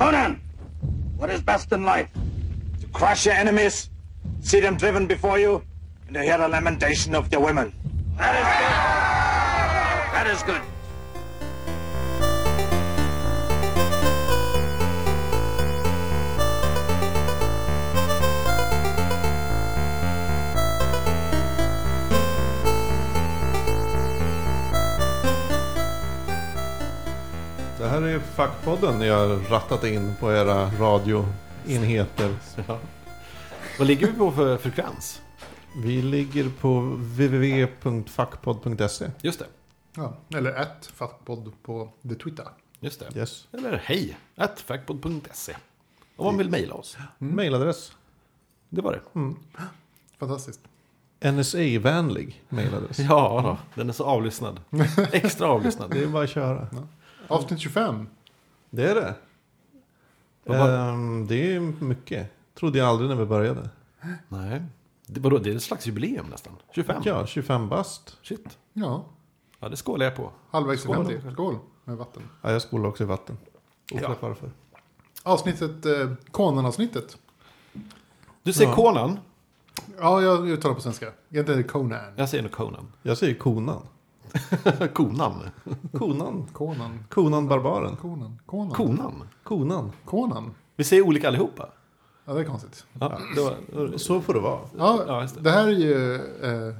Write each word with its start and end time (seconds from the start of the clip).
Conan, 0.00 0.40
what 1.18 1.28
is 1.28 1.42
best 1.42 1.72
in 1.72 1.84
life? 1.84 2.08
To 2.80 2.86
crush 2.86 3.26
your 3.26 3.34
enemies, 3.34 3.90
see 4.40 4.58
them 4.58 4.78
driven 4.78 5.06
before 5.06 5.38
you, 5.38 5.62
and 6.06 6.14
to 6.14 6.22
hear 6.22 6.38
the 6.38 6.48
lamentation 6.48 7.14
of 7.14 7.30
your 7.30 7.42
women. 7.42 7.70
That 8.16 8.34
is 8.40 8.46
good. 8.56 8.72
That 10.14 10.26
is 10.26 10.42
good. 10.42 10.69
Här 28.00 28.08
är 28.08 28.18
Fackpodden 28.18 28.98
ni 28.98 29.08
har 29.08 29.50
rattat 29.50 29.84
in 29.84 30.14
på 30.20 30.32
era 30.32 30.70
radioenheter. 30.70 32.36
Vad 33.78 33.88
ligger 33.88 34.06
vi 34.06 34.12
på 34.12 34.32
för 34.32 34.56
frekvens? 34.56 35.22
Vi 35.76 36.02
ligger 36.02 36.50
på 36.60 36.80
www.fackpodd.se. 36.80 39.10
Just 39.22 39.38
det. 39.38 39.46
Ja, 39.96 40.16
eller 40.34 40.62
ett 40.62 40.86
fackpodd 40.86 41.52
på 41.62 41.88
the 42.02 42.14
Twitter. 42.14 42.46
Just 42.80 43.00
det. 43.00 43.18
Yes. 43.18 43.48
Eller 43.52 43.82
hej, 43.84 44.16
at 44.36 44.60
factpod.se. 44.60 45.56
Om 46.16 46.26
man 46.26 46.38
vill 46.38 46.50
mejla 46.50 46.74
oss. 46.74 46.96
Mailadress. 47.18 47.92
Det 48.68 48.80
var 48.80 48.92
det. 48.92 49.00
Fantastiskt. 50.18 50.60
NSA-vänlig 51.20 52.42
mailadress. 52.48 52.98
Ja, 52.98 53.40
då. 53.44 53.58
den 53.80 53.88
är 53.88 53.92
så 53.92 54.04
avlyssnad. 54.04 54.60
Extra 55.12 55.48
avlyssnad. 55.48 55.90
Det 55.90 56.02
är 56.02 56.06
bara 56.06 56.24
att 56.24 56.30
köra. 56.30 56.68
Avsnitt 57.30 57.60
25. 57.60 58.06
Det 58.70 58.90
är 58.90 58.94
det. 58.94 59.14
Ehm, 60.54 61.26
det 61.26 61.54
är 61.54 61.60
mycket. 61.84 62.30
Trodde 62.54 62.78
jag 62.78 62.88
aldrig 62.88 63.08
när 63.10 63.16
vi 63.16 63.26
började. 63.26 63.68
Nej. 64.28 64.62
Det, 65.06 65.20
vadå, 65.20 65.38
det 65.38 65.50
är 65.50 65.56
ett 65.56 65.62
slags 65.62 65.86
jubileum 65.86 66.26
nästan. 66.26 66.52
25. 66.74 67.02
Ja, 67.04 67.26
25 67.26 67.68
bast. 67.68 68.16
Shit. 68.22 68.58
Ja, 68.72 69.04
Ja, 69.62 69.68
det 69.68 69.76
skålar 69.76 70.04
jag 70.06 70.16
på. 70.16 70.30
halvvägs 70.50 70.82
till 70.82 70.92
Skål. 70.92 71.06
50. 71.06 71.32
Skål 71.32 71.58
med 71.84 71.96
vatten. 71.96 72.22
Ja, 72.42 72.52
jag 72.52 72.62
skolar 72.62 72.88
också 72.88 73.02
i 73.02 73.06
vatten. 73.06 73.36
Oklart 73.92 74.18
Ja. 74.20 74.28
varför. 74.28 74.50
Avsnittet, 75.22 75.86
eh, 75.86 76.12
Conan-avsnittet. 76.30 77.18
Du 78.42 78.52
säger 78.52 78.70
Ja. 78.70 78.76
Conan. 78.76 79.18
Ja, 79.98 80.22
jag 80.22 80.48
uttalar 80.48 80.74
på 80.74 80.80
svenska. 80.80 81.06
Egentligen 81.30 81.60
är 81.60 81.62
det 81.64 81.68
Conan. 81.68 82.00
Jag 82.16 82.28
säger 82.28 82.42
nog 82.42 82.52
Conan. 82.52 82.92
Jag 83.02 83.18
säger 83.18 83.34
konan. 83.34 83.82
Konan. 84.94 85.32
Konan. 85.98 86.46
Conan. 86.52 87.04
Konan 87.08 87.48
barbaren. 87.48 87.96
Conan. 87.96 88.38
Conan. 88.46 88.70
Konan. 88.74 89.22
Konan. 89.42 89.92
Conan. 90.04 90.54
Vi 90.76 90.84
säger 90.84 91.02
olika 91.06 91.28
allihopa. 91.28 91.68
Ja, 92.24 92.32
det 92.34 92.40
är 92.40 92.44
konstigt. 92.44 92.84
Ja, 93.00 93.18
var, 93.36 93.96
Så 93.98 94.20
får 94.20 94.34
det 94.34 94.40
vara. 94.40 94.60
Ja, 94.78 95.04
Ja, 95.06 95.20
det. 95.34 95.40
det 95.40 95.50
här 95.50 95.66
är 95.66 95.72
ju 95.72 96.14
eh, 96.14 96.74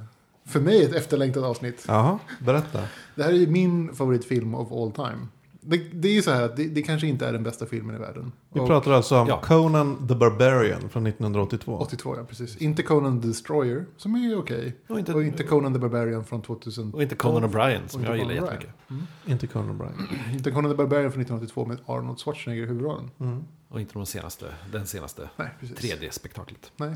för 0.45 0.59
mig 0.59 0.83
ett 0.83 0.93
efterlängtat 0.95 1.43
avsnitt. 1.43 1.85
Jaha, 1.87 2.19
berätta. 2.39 2.79
Det 3.15 3.23
här 3.23 3.29
är 3.29 3.35
ju 3.37 3.47
min 3.47 3.95
favoritfilm 3.95 4.55
of 4.55 4.71
all 4.71 4.91
time. 4.91 5.27
Det, 5.63 5.77
det 5.93 6.07
är 6.07 6.13
ju 6.13 6.21
så 6.21 6.31
här 6.31 6.43
att 6.43 6.55
det, 6.55 6.67
det 6.67 6.81
kanske 6.81 7.07
inte 7.07 7.27
är 7.27 7.33
den 7.33 7.43
bästa 7.43 7.65
filmen 7.65 7.95
i 7.95 7.99
världen. 7.99 8.31
Vi 8.53 8.59
Och- 8.59 8.67
pratar 8.67 8.91
alltså 8.91 9.19
om 9.19 9.27
Ja. 9.27 9.41
Conan 9.41 10.07
the 10.07 10.15
Barbarian 10.15 10.89
från 10.89 11.07
1982. 11.07 11.77
82, 11.77 12.15
ja 12.17 12.23
precis. 12.23 12.57
Inte 12.57 12.83
Conan 12.83 13.21
the 13.21 13.27
Destroyer, 13.27 13.85
som 13.97 14.15
är 14.15 14.19
ju 14.19 14.35
okej. 14.35 14.75
Och 14.87 14.99
inte- 14.99 15.13
Och 15.13 15.23
inte 15.23 15.43
Conan 15.43 15.73
the 15.73 15.79
Barbarian 15.79 16.25
från 16.25 16.41
2000. 16.41 16.93
och 16.93 17.01
inte 17.03 17.15
Conan 17.15 17.49
O'Brien 17.49 17.87
som 17.87 18.03
jag 18.03 18.17
gillar 18.17 18.31
jättemycket. 18.33 18.69
Inte 19.25 19.47
Conan 19.47 19.77
Bryan. 19.77 20.07
Inte 20.33 20.51
Conan 20.51 20.71
the 20.71 20.77
Barbarian 20.77 21.11
från 21.11 21.21
1982 21.21 21.65
med 21.65 21.77
Arnold 21.85 22.19
Schwarzenegger 22.19 22.63
i 22.63 22.65
huvudrollen. 22.65 23.11
Mm. 23.19 23.43
Och 23.69 23.81
inte 23.81 23.93
de 23.93 24.05
senaste, 24.05 24.45
den 24.71 24.87
senaste 24.87 25.29
Nej, 25.37 25.47
precis. 25.59 25.77
3D-spektaklet. 25.77 26.71
Nej, 26.77 26.95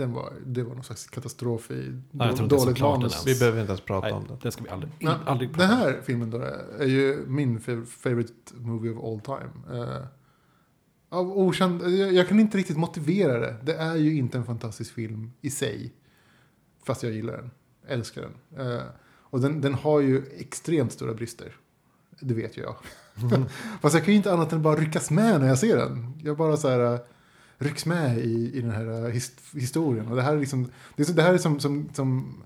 den 0.00 0.12
var, 0.12 0.32
det 0.46 0.62
var 0.62 0.74
någon 0.74 0.84
slags 0.84 1.06
katastrof 1.06 1.70
i 1.70 2.00
Ja, 2.10 2.26
jag 2.26 2.36
tror 2.36 2.44
inte 2.44 2.56
dåligt 2.56 2.76
den 2.78 2.88
manus. 2.88 3.26
Vi 3.26 3.38
behöver 3.38 3.60
inte 3.60 3.70
ens 3.70 3.80
prata 3.80 4.06
Nej, 4.06 4.12
om 4.16 4.24
det. 4.28 4.36
den 4.42 4.52
ska 4.52 4.64
vi 4.64 4.70
aldrig, 4.70 4.92
Nej, 5.00 5.14
aldrig 5.26 5.52
prata 5.52 5.66
Den 5.66 5.72
om. 5.76 5.78
här 5.82 6.00
filmen 6.04 6.30
då 6.30 6.38
är 6.78 6.86
ju 6.86 7.24
min 7.26 7.58
fav- 7.60 7.84
favorite 7.86 8.32
movie 8.54 8.92
of 8.92 9.04
all 9.04 9.20
time. 9.40 9.78
Eh, 9.82 10.04
av 11.08 11.38
okänd, 11.38 11.82
jag, 11.82 12.12
jag 12.12 12.28
kan 12.28 12.40
inte 12.40 12.58
riktigt 12.58 12.76
motivera 12.76 13.38
det. 13.40 13.56
Det 13.62 13.74
är 13.74 13.96
ju 13.96 14.16
inte 14.16 14.38
en 14.38 14.44
fantastisk 14.44 14.92
film 14.94 15.32
i 15.40 15.50
sig. 15.50 15.92
Fast 16.84 17.02
jag 17.02 17.12
gillar 17.12 17.32
den. 17.36 17.50
Älskar 17.86 18.22
den. 18.22 18.66
Eh, 18.72 18.82
och 19.22 19.40
den, 19.40 19.60
den 19.60 19.74
har 19.74 20.00
ju 20.00 20.22
extremt 20.38 20.92
stora 20.92 21.14
brister. 21.14 21.56
Det 22.20 22.34
vet 22.34 22.56
ju 22.58 22.62
jag. 22.62 22.76
Fast 23.80 23.94
jag 23.94 24.04
kan 24.04 24.12
ju 24.14 24.16
inte 24.16 24.32
annat 24.32 24.52
än 24.52 24.62
bara 24.62 24.76
ryckas 24.76 25.10
med 25.10 25.40
när 25.40 25.48
jag 25.48 25.58
ser 25.58 25.76
den. 25.76 26.12
Jag 26.22 26.36
bara 26.36 26.56
så 26.56 26.68
här 26.68 26.94
eh, 26.94 27.00
rycks 27.60 27.86
med 27.86 28.18
i, 28.18 28.52
i 28.54 28.60
den 28.60 28.70
här 28.70 29.10
his, 29.10 29.32
historien. 29.54 30.08
Och 30.08 30.16
det 30.16 30.22
här 30.22 30.36
är 30.36 30.40
liksom, 30.40 30.70
det, 30.96 31.02
är 31.02 31.06
så, 31.06 31.12
det 31.12 31.22
här 31.22 31.34
är 31.34 31.38
som, 31.38 31.60
som, 31.60 31.88
som 31.92 32.42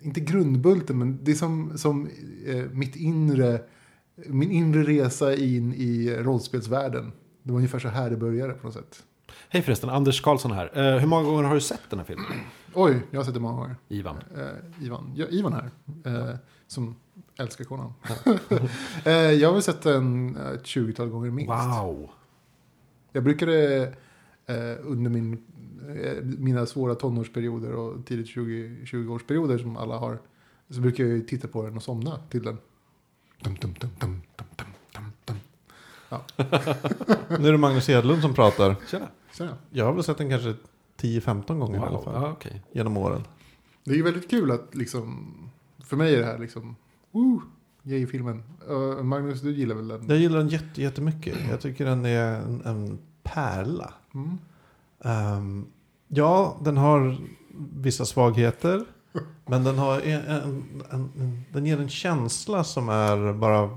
inte 0.00 0.20
grundbulten, 0.20 0.98
men 0.98 1.18
det 1.22 1.30
är 1.30 1.34
som, 1.34 1.78
som 1.78 2.08
eh, 2.46 2.64
mitt 2.72 2.96
inre, 2.96 3.60
min 4.26 4.50
inre 4.50 4.82
resa 4.82 5.34
in 5.34 5.74
i 5.74 6.16
rollspelsvärlden. 6.18 7.12
Det 7.42 7.52
var 7.52 7.56
ungefär 7.56 7.78
så 7.78 7.88
här 7.88 8.10
det 8.10 8.16
började 8.16 8.52
på 8.52 8.66
något 8.66 8.74
sätt. 8.74 9.02
Hej 9.48 9.62
förresten, 9.62 9.90
Anders 9.90 10.20
Karlsson 10.20 10.52
här. 10.52 10.70
Eh, 10.74 10.98
hur 10.98 11.06
många 11.06 11.22
gånger 11.22 11.42
har 11.42 11.54
du 11.54 11.60
sett 11.60 11.90
den 11.90 11.98
här 11.98 12.06
filmen? 12.06 12.26
Oj, 12.74 13.02
jag 13.10 13.20
har 13.20 13.24
sett 13.24 13.34
det 13.34 13.40
många 13.40 13.60
gånger. 13.60 13.76
Ivan. 13.88 14.16
Eh, 14.36 14.84
Ivan, 14.86 15.12
ja, 15.16 15.26
Ivan 15.30 15.52
här, 15.52 15.70
eh, 16.04 16.36
som 16.66 16.96
älskar 17.38 17.64
Conan. 17.64 17.94
eh, 19.04 19.12
jag 19.12 19.48
har 19.48 19.52
väl 19.52 19.62
sett 19.62 19.82
den 19.82 20.36
ett 20.36 20.62
20-tal 20.62 21.08
gånger 21.08 21.30
minst. 21.30 21.50
Wow. 21.50 22.10
Jag 23.12 23.24
brukade 23.24 23.92
under 24.82 25.10
min, 25.10 25.32
eh, 26.02 26.22
mina 26.24 26.66
svåra 26.66 26.94
tonårsperioder 26.94 27.72
och 27.72 28.06
tidigt 28.06 28.28
20, 28.28 28.84
20-årsperioder 28.84 29.58
som 29.58 29.76
alla 29.76 29.96
har. 29.98 30.18
Så 30.70 30.80
brukar 30.80 31.04
jag 31.04 31.12
ju 31.12 31.20
titta 31.22 31.48
på 31.48 31.62
den 31.62 31.76
och 31.76 31.82
somna 31.82 32.18
till 32.30 32.42
den. 32.42 32.58
Dum, 33.42 33.54
dum, 33.60 33.74
dum, 33.80 33.90
dum, 34.00 34.22
dum, 34.36 34.46
dum, 34.56 34.66
dum, 34.92 35.12
dum. 35.24 35.36
Nu 37.40 37.48
är 37.48 37.52
det 37.52 37.58
Magnus 37.58 37.88
Edlund 37.88 38.22
som 38.22 38.34
pratar. 38.34 38.76
Tjena. 38.90 39.08
Ja. 39.38 39.48
Jag 39.70 39.84
har 39.84 39.92
väl 39.92 40.04
sett 40.04 40.18
den 40.18 40.30
kanske 40.30 40.54
10-15 41.00 41.58
gånger 41.58 41.76
i 41.76 41.80
alla 41.82 41.90
Wow. 41.90 42.04
fall. 42.04 42.14
Ja, 42.14 42.30
okej. 42.32 42.62
Genom 42.72 42.96
åren. 42.96 43.24
Det 43.84 43.90
är 43.90 43.96
ju 43.96 44.02
väldigt 44.02 44.30
kul 44.30 44.50
att 44.50 44.74
liksom, 44.74 45.32
för 45.84 45.96
mig 45.96 46.14
är 46.14 46.18
det 46.18 46.24
här 46.26 46.38
liksom, 46.38 46.76
woo, 47.10 47.42
Yay-filmen. 47.82 48.42
Uh, 48.70 49.02
Magnus, 49.02 49.40
du 49.40 49.50
gillar 49.52 49.74
väl 49.74 49.88
den? 49.88 50.06
Jag 50.08 50.18
gillar 50.18 50.38
den 50.38 50.48
jätte, 50.48 50.82
jättemycket. 50.82 51.36
Jag 51.50 51.60
tycker 51.60 51.84
den 51.84 52.04
är 52.04 52.34
en, 52.40 52.62
en 52.64 52.98
pärla. 53.22 53.94
Mm. 54.16 54.38
Ehm, 55.04 55.66
ja, 56.08 56.56
den 56.64 56.76
har 56.76 57.16
vissa 57.74 58.04
svagheter. 58.04 58.84
Men 59.46 59.64
den, 59.64 59.78
har 59.78 60.00
en, 60.00 60.20
en, 60.20 60.40
en, 60.90 61.10
en, 61.20 61.44
den 61.52 61.66
ger 61.66 61.80
en 61.80 61.88
känsla 61.88 62.64
som 62.64 62.88
är 62.88 63.32
bara 63.32 63.70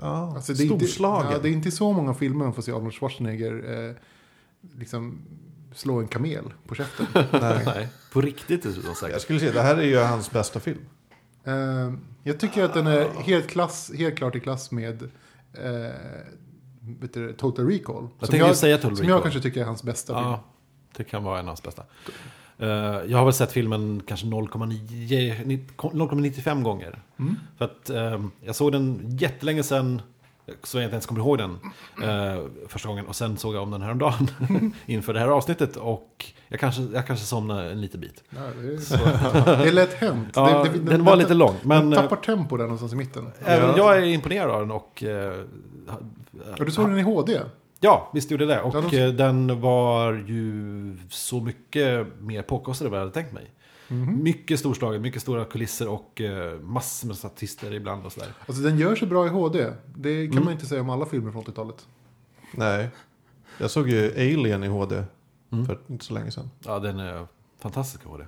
ja, 0.00 0.32
Alltså, 0.36 0.52
det 0.52 0.62
är 0.62 0.72
inte, 0.72 0.86
storslagen. 0.86 1.32
ja, 1.32 1.38
det 1.38 1.48
är 1.48 1.52
inte 1.52 1.70
så 1.70 1.92
många 1.92 2.14
filmer 2.14 2.44
man 2.44 2.54
får 2.54 2.62
se 2.62 2.72
Arnold 2.72 2.94
Schwarzenegger 2.94 3.86
eh, 3.88 3.94
liksom 4.78 5.18
slå 5.74 6.00
en 6.00 6.08
kamel 6.08 6.52
på 6.66 6.74
käften. 6.74 7.06
Nej. 7.32 7.62
Nej, 7.66 7.88
på 8.12 8.20
riktigt 8.20 8.62
dessutom 8.62 8.88
Jag 8.88 8.96
säkert. 8.96 9.22
skulle 9.22 9.40
säga 9.40 9.52
det 9.52 9.62
här 9.62 9.76
är 9.76 9.82
ju 9.82 9.98
hans 9.98 10.30
bästa 10.30 10.60
film. 10.60 10.80
Eh, 11.44 11.92
jag 12.22 12.40
tycker 12.40 12.64
att 12.64 12.74
den 12.74 12.86
är 12.86 13.08
helt, 13.08 13.46
klass, 13.46 13.92
helt 13.96 14.16
klart 14.16 14.34
i 14.36 14.40
klass 14.40 14.70
med 14.70 15.02
eh, 15.52 15.90
vet 16.86 17.14
du, 17.14 17.32
Total 17.32 17.66
Recall. 17.66 18.08
Jag 18.18 18.28
som 18.28 18.38
jag, 18.38 18.56
säga 18.56 18.76
Total 18.76 18.96
som 18.96 19.02
Recall. 19.02 19.10
jag 19.10 19.22
kanske 19.22 19.40
tycker 19.40 19.60
är 19.60 19.64
hans 19.64 19.82
bästa 19.82 20.14
film. 20.14 20.26
Ja, 20.26 20.40
det 20.96 21.04
kan 21.04 21.24
vara 21.24 21.38
en 21.38 21.44
av 21.44 21.46
hans 21.48 21.62
bästa. 21.62 21.82
Eh, 22.58 22.68
jag 23.06 23.18
har 23.18 23.24
väl 23.24 23.34
sett 23.34 23.52
filmen 23.52 24.02
kanske 24.06 24.26
0,9 24.26 25.66
0,95 25.76 26.62
gånger. 26.62 27.02
Mm. 27.18 27.36
För 27.58 27.64
att 27.64 27.90
eh, 27.90 28.24
jag 28.40 28.56
såg 28.56 28.72
den 28.72 29.16
jättelänge 29.20 29.62
sedan, 29.62 30.02
så 30.62 30.78
jag 30.78 30.84
inte 30.84 30.94
ens 30.94 31.06
kommer 31.06 31.20
ihåg 31.20 31.38
den 31.38 31.58
eh, 32.02 32.42
första 32.68 32.88
gången. 32.88 33.06
Och 33.06 33.16
sen 33.16 33.36
såg 33.36 33.54
jag 33.54 33.62
om 33.62 33.70
den 33.70 33.82
här 33.82 33.90
om 33.90 33.98
dagen 33.98 34.28
inför 34.86 35.14
det 35.14 35.20
här 35.20 35.28
avsnittet. 35.28 35.76
Och 35.76 36.26
jag 36.48 36.60
kanske, 36.60 36.82
jag 36.82 37.06
kanske 37.06 37.26
somnade 37.26 37.70
en 37.70 37.80
liten 37.80 38.00
bit. 38.00 38.24
Ja, 38.30 38.40
det, 38.40 38.68
är, 38.68 39.56
det 39.62 39.68
är 39.68 39.72
lätt 39.72 39.94
hänt. 39.94 40.28
Ja, 40.34 40.64
det, 40.64 40.78
det, 40.78 40.90
den 40.90 41.04
var 41.04 41.16
lite 41.16 41.34
lång. 41.34 41.54
Men 41.62 41.90
den 41.90 42.02
tappar 42.02 42.16
tempo 42.16 42.56
där 42.56 42.64
någonstans 42.64 42.92
i 42.92 42.96
mitten. 42.96 43.30
även 43.44 43.68
Ja. 43.68 43.76
jag 43.76 43.96
är 43.98 44.02
imponerad 44.02 44.50
av 44.50 44.60
den. 44.60 44.70
Och, 44.70 45.04
Och 46.58 46.64
du 46.66 46.70
såg 46.72 46.88
den 46.88 46.98
i 46.98 47.02
HD? 47.02 47.40
Ja, 47.80 48.10
visst 48.14 48.30
gjorde 48.30 48.46
det. 48.46 48.54
Ja, 48.54 48.62
Och 48.62 48.90
de- 48.90 48.98
eh, 48.98 49.08
den 49.12 49.60
var 49.60 50.12
ju 50.12 50.98
så 51.10 51.40
mycket 51.40 52.06
mer 52.20 52.42
påkostad 52.42 52.84
än 52.84 52.90
vad 52.90 53.00
jag 53.00 53.04
hade 53.04 53.14
tänkt 53.14 53.32
mig. 53.32 53.50
Mhm. 53.88 54.22
Mycket 54.22 54.58
storslagen, 54.60 55.02
mycket 55.02 55.22
stora 55.22 55.44
kulisser 55.44 55.88
och 55.88 56.20
eh, 56.20 56.60
massor 56.60 57.08
med 57.08 57.16
statister 57.16 57.74
ibland 57.74 58.06
och 58.06 58.12
sådär. 58.12 58.28
Alltså 58.46 58.62
den 58.62 58.78
gör 58.78 58.96
sig 58.96 59.08
bra 59.08 59.26
i 59.26 59.28
HD. 59.28 59.66
Det 59.96 60.26
kan 60.26 60.32
Mm. 60.32 60.44
man 60.44 60.52
inte 60.52 60.66
säga 60.66 60.80
om 60.80 60.90
alla 60.90 61.06
filmer 61.06 61.30
från 61.32 61.42
80-talet. 61.44 61.86
Nej. 62.52 62.88
Jag 63.58 63.70
såg 63.70 63.88
ju 63.88 64.10
Alien 64.16 64.64
i 64.64 64.66
HD 64.68 65.04
Mm. 65.52 65.66
för 65.66 65.78
inte 65.88 66.04
så 66.04 66.14
länge 66.14 66.30
sedan. 66.30 66.50
Ja, 66.64 66.78
den 66.78 66.98
är 66.98 67.26
fantastisk 67.58 68.00
att 68.04 68.10
ha 68.10 68.18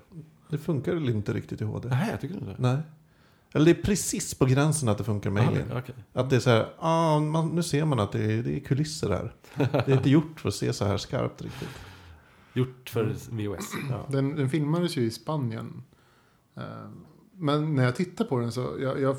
det. 0.51 0.59
Funkar 0.59 1.11
inte 1.11 1.33
riktigt 1.33 1.61
i 1.61 1.65
HD. 1.65 1.89
Nej, 1.89 2.09
jag 2.11 2.21
tycker 2.21 2.35
inte 2.35 2.47
det. 2.47 2.57
Nej. 2.59 2.77
Eller 3.59 3.75
det 3.75 3.81
är 3.81 3.83
precis 3.83 4.35
på 4.35 4.47
gränsen 4.47 4.89
att 4.89 4.99
det 4.99 5.05
funkar 5.05 5.31
med 5.31 5.49
Alien. 5.49 5.73
okej. 5.77 5.95
Att 6.13 6.31
det 6.31 6.37
är 6.37 6.41
så 6.41 6.51
här, 6.51 6.69
ah, 6.79 7.19
man, 7.21 7.49
nu 7.49 7.63
ser 7.63 7.85
man 7.85 8.01
att 8.01 8.13
det 8.13 8.25
är, 8.33 8.43
det 8.43 8.57
är 8.57 8.61
kulisser 8.61 9.11
här. 9.11 9.33
Det 9.73 9.89
är 9.89 9.97
inte 9.97 10.11
gjort 10.11 10.41
för 10.41 10.49
att 10.49 10.55
se 10.55 10.73
så 10.73 10.85
här 10.85 10.97
skarpt 10.97 11.43
riktigt. 11.43 11.69
Gjort 12.53 12.91
för 12.91 13.05
Mm. 13.31 13.51
VOS. 13.51 13.71
Den, 14.09 14.37
den 14.37 14.51
filmades 14.51 14.97
ju 14.97 15.03
i 15.03 15.11
Spanien. 15.11 15.83
Eh, 16.57 16.63
Men 17.33 17.75
när 17.75 17.85
jag 17.85 17.97
tittar 17.97 18.25
på 18.25 18.39
den 18.39 18.53
så 18.53 18.77
jag, 18.81 19.01
jag 19.01 19.17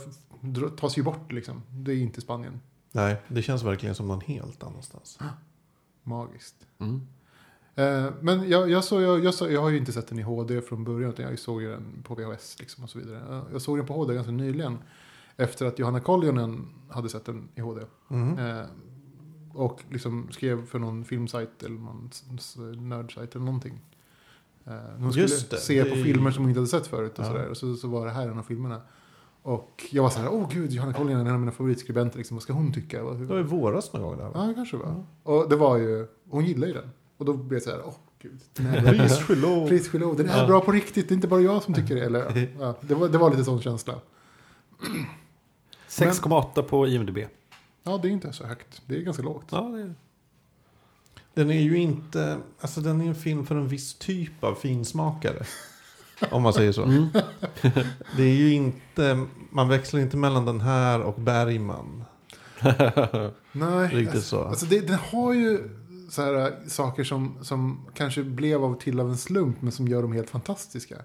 tas 0.77 0.97
ju 0.97 1.03
bort 1.03 1.31
liksom. 1.31 1.61
Det 1.71 1.91
är 1.91 1.97
inte 1.97 2.21
Spanien. 2.21 2.59
Nej, 2.91 3.21
det 3.27 3.41
känns 3.41 3.63
verkligen 3.63 3.95
som 3.95 4.07
någon 4.07 4.21
helt 4.21 4.63
annanstans. 4.63 5.19
Magiskt. 6.03 6.55
Mm. 6.79 7.01
Eh, 7.83 8.11
Men 8.21 8.49
jag, 8.49 8.69
jag, 8.69 8.83
såg, 8.83 9.01
jag, 9.01 9.23
jag, 9.25 9.33
såg, 9.33 9.51
jag 9.51 9.61
har 9.61 9.69
ju 9.69 9.77
inte 9.77 9.91
sett 9.91 10.07
den 10.07 10.19
i 10.19 10.21
HD 10.21 10.61
från 10.61 10.83
början. 10.83 11.09
Utan 11.11 11.25
jag 11.25 11.39
såg 11.39 11.61
ju 11.61 11.69
den 11.69 12.03
på 12.03 12.15
VHS 12.15 12.55
liksom 12.59 12.83
och 12.83 12.89
så 12.89 12.99
vidare. 12.99 13.21
Jag- 13.29 13.45
Jag 13.53 13.61
såg 13.61 13.77
den 13.77 13.85
på 13.85 13.93
HD 13.93 14.13
ganska 14.13 14.31
nyligen. 14.31 14.77
Efter 15.37 15.65
att 15.65 15.79
Johanna 15.79 15.99
Koljonen 15.99 16.67
hade 16.89 17.09
sett 17.09 17.25
den 17.25 17.49
i 17.55 17.61
HD. 17.61 17.81
Mm. 18.09 18.37
Eh, 18.59 18.65
och 19.53 19.81
liksom 19.89 20.27
skrev 20.31 20.65
för 20.65 20.79
någon 20.79 21.05
filmsajt 21.05 21.63
eller 21.63 21.79
någon 21.79 22.09
nördsajt 22.89 23.35
eller 23.35 23.45
någonting. 23.45 23.79
Eh, 24.65 24.73
hon 24.97 25.11
skulle 25.11 25.25
det, 25.27 25.57
se 25.57 25.83
det 25.83 25.89
på 25.89 25.95
är- 25.95 26.03
filmer 26.03 26.31
som 26.31 26.43
hon 26.43 26.49
inte 26.49 26.59
hade 26.59 26.67
sett 26.69 26.87
förut 26.87 27.19
och 27.19 27.25
Ja. 27.25 27.29
sådär. 27.29 27.47
Och 27.49 27.57
så, 27.57 27.75
så 27.75 27.87
var 27.87 28.05
det 28.05 28.11
här 28.11 28.27
en 28.27 28.39
av 28.39 28.43
filmerna. 28.43 28.81
Och 29.41 29.83
jag 29.91 30.03
var 30.03 30.09
så 30.09 30.19
här, 30.19 30.29
åh 30.33 30.49
gud, 30.51 30.71
Johanna 30.71 30.93
Koljonen 30.93 31.25
är 31.25 31.29
en 31.29 31.33
av 31.35 31.39
mina 31.39 31.51
favoritskribenter. 31.51 32.17
Liksom, 32.17 32.35
vad 32.37 32.43
ska 32.43 32.53
hon 32.53 32.73
tycka? 32.73 32.97
Det 33.03 33.25
var 33.25 33.39
i 33.39 33.43
våras 33.43 33.93
någon 33.93 34.01
gång 34.01 34.17
där 34.17 34.23
va? 34.29 34.31
Ja, 34.47 34.53
kanske 34.55 34.77
det 34.77 34.83
var. 34.83 35.03
Och 35.23 35.49
det 35.49 35.55
var 35.55 35.77
ju, 35.77 36.07
hon 36.29 36.45
gillar 36.45 36.67
ju 36.67 36.73
den. 36.73 36.89
Och 37.19 37.25
då 37.25 37.33
blev 37.33 37.55
jag 37.55 37.63
så 37.63 37.69
här, 37.69 37.81
åh 37.85 37.93
gud. 38.21 38.39
Den 38.53 38.65
är 38.67 38.93
Pris 38.97 39.27
Chilot. 39.27 39.69
Pris 39.69 39.91
Chilot, 39.91 40.17
den 40.17 40.29
är 40.29 40.37
Ja. 40.37 40.47
bra 40.47 40.61
på 40.61 40.71
riktigt. 40.71 41.07
Det 41.09 41.13
är 41.13 41.15
inte 41.15 41.27
bara 41.27 41.41
jag 41.41 41.63
som 41.63 41.73
tycker 41.73 41.95
det. 41.95 42.05
Eller, 42.05 42.47
ja, 42.59 42.75
det, 42.81 42.95
var, 42.95 43.09
det 43.09 43.17
var 43.17 43.29
lite 43.31 43.43
sån 43.43 43.61
känsla. 43.61 43.95
6,8 45.89 46.61
på 46.61 46.87
IMDB. 46.87 47.17
Ja, 47.83 47.97
det 48.01 48.07
är 48.07 48.11
inte 48.11 48.33
så 48.33 48.45
högt. 48.45 48.81
Det 48.85 48.95
är 48.95 49.01
ganska 49.01 49.23
lågt. 49.23 49.45
Ja, 49.51 49.61
det 49.61 49.81
är... 49.81 49.95
Den 51.33 51.49
är 51.51 51.61
ju 51.61 51.77
inte, 51.77 52.37
alltså 52.61 52.81
den 52.81 53.01
är 53.01 53.05
en 53.07 53.15
film 53.15 53.45
för 53.45 53.55
en 53.55 53.67
viss 53.67 53.93
typ 53.95 54.43
av 54.43 54.55
finsmakare. 54.55 55.43
Om 56.31 56.43
man 56.43 56.53
säger 56.53 56.71
så. 56.71 56.83
Mm. 56.83 57.07
Det 58.17 58.23
är 58.23 58.35
ju 58.35 58.53
inte, 58.53 59.25
man 59.49 59.69
växlar 59.69 59.99
inte 59.99 60.17
mellan 60.17 60.45
den 60.45 60.61
här 60.61 61.01
och 61.01 61.21
Bergman. 61.21 62.03
Nej, 63.51 63.87
Riktigt 63.87 64.15
alltså, 64.15 64.21
så. 64.21 64.43
Alltså 64.43 64.65
det, 64.65 64.79
den 64.79 64.99
har 65.11 65.33
ju 65.33 65.69
så 66.09 66.21
här, 66.21 66.53
saker 66.67 67.03
som, 67.03 67.37
som 67.41 67.79
kanske 67.93 68.23
blev 68.23 68.63
av 68.63 68.79
till 68.79 68.99
av 68.99 69.09
en 69.09 69.17
slump, 69.17 69.61
men 69.61 69.71
som 69.71 69.87
gör 69.87 70.01
dem 70.01 70.11
helt 70.11 70.29
fantastiska. 70.29 70.95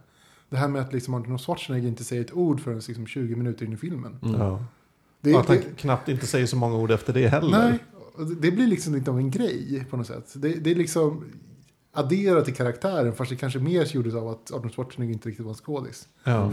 Det 0.49 0.57
här 0.57 0.69
med 0.69 0.83
att 0.83 0.93
liksom 0.93 1.15
Arnold 1.15 1.41
Schwarzenegger 1.41 1.89
inte 1.89 2.05
säger 2.05 2.23
ett 2.25 2.33
ord 2.33 2.61
förrän 2.61 2.79
liksom 2.79 3.07
20 3.07 3.37
minuter 3.37 3.67
in 3.67 3.73
i 3.73 3.77
filmen. 3.77 4.19
Mm. 4.23 4.41
Ja. 4.41 4.65
Det, 5.21 5.35
att 5.37 5.49
han 5.49 5.57
det, 5.57 5.63
knappt 5.77 6.09
inte 6.09 6.27
säger 6.27 6.47
så 6.47 6.57
många 6.57 6.77
ord 6.77 6.91
efter 6.91 7.13
det 7.13 7.29
heller. 7.29 7.51
nej, 7.51 7.79
det- 8.19 8.35
det 8.35 8.51
blir 8.51 8.67
liksom 8.67 8.95
inte 8.95 9.11
av 9.11 9.19
en 9.19 9.31
grej 9.31 9.87
på 9.91 9.97
något 9.97 10.07
sätt. 10.07 10.33
Det, 10.35 10.49
det 10.55 10.71
är 10.71 10.75
liksom 10.75 11.25
adderat 11.93 12.45
till 12.45 12.55
karaktären, 12.55 13.13
fast 13.13 13.31
det 13.31 13.37
kanske 13.37 13.59
mer 13.59 13.85
gjordes 13.97 14.15
av 14.15 14.29
att 14.29 14.53
Arnold 14.53 14.75
Schwarzenegger 14.75 15.13
inte 15.13 15.29
riktigt 15.29 15.45
var 15.45 15.53
en 15.53 15.57
skådis. 15.59 16.09
Ja. 16.25 16.53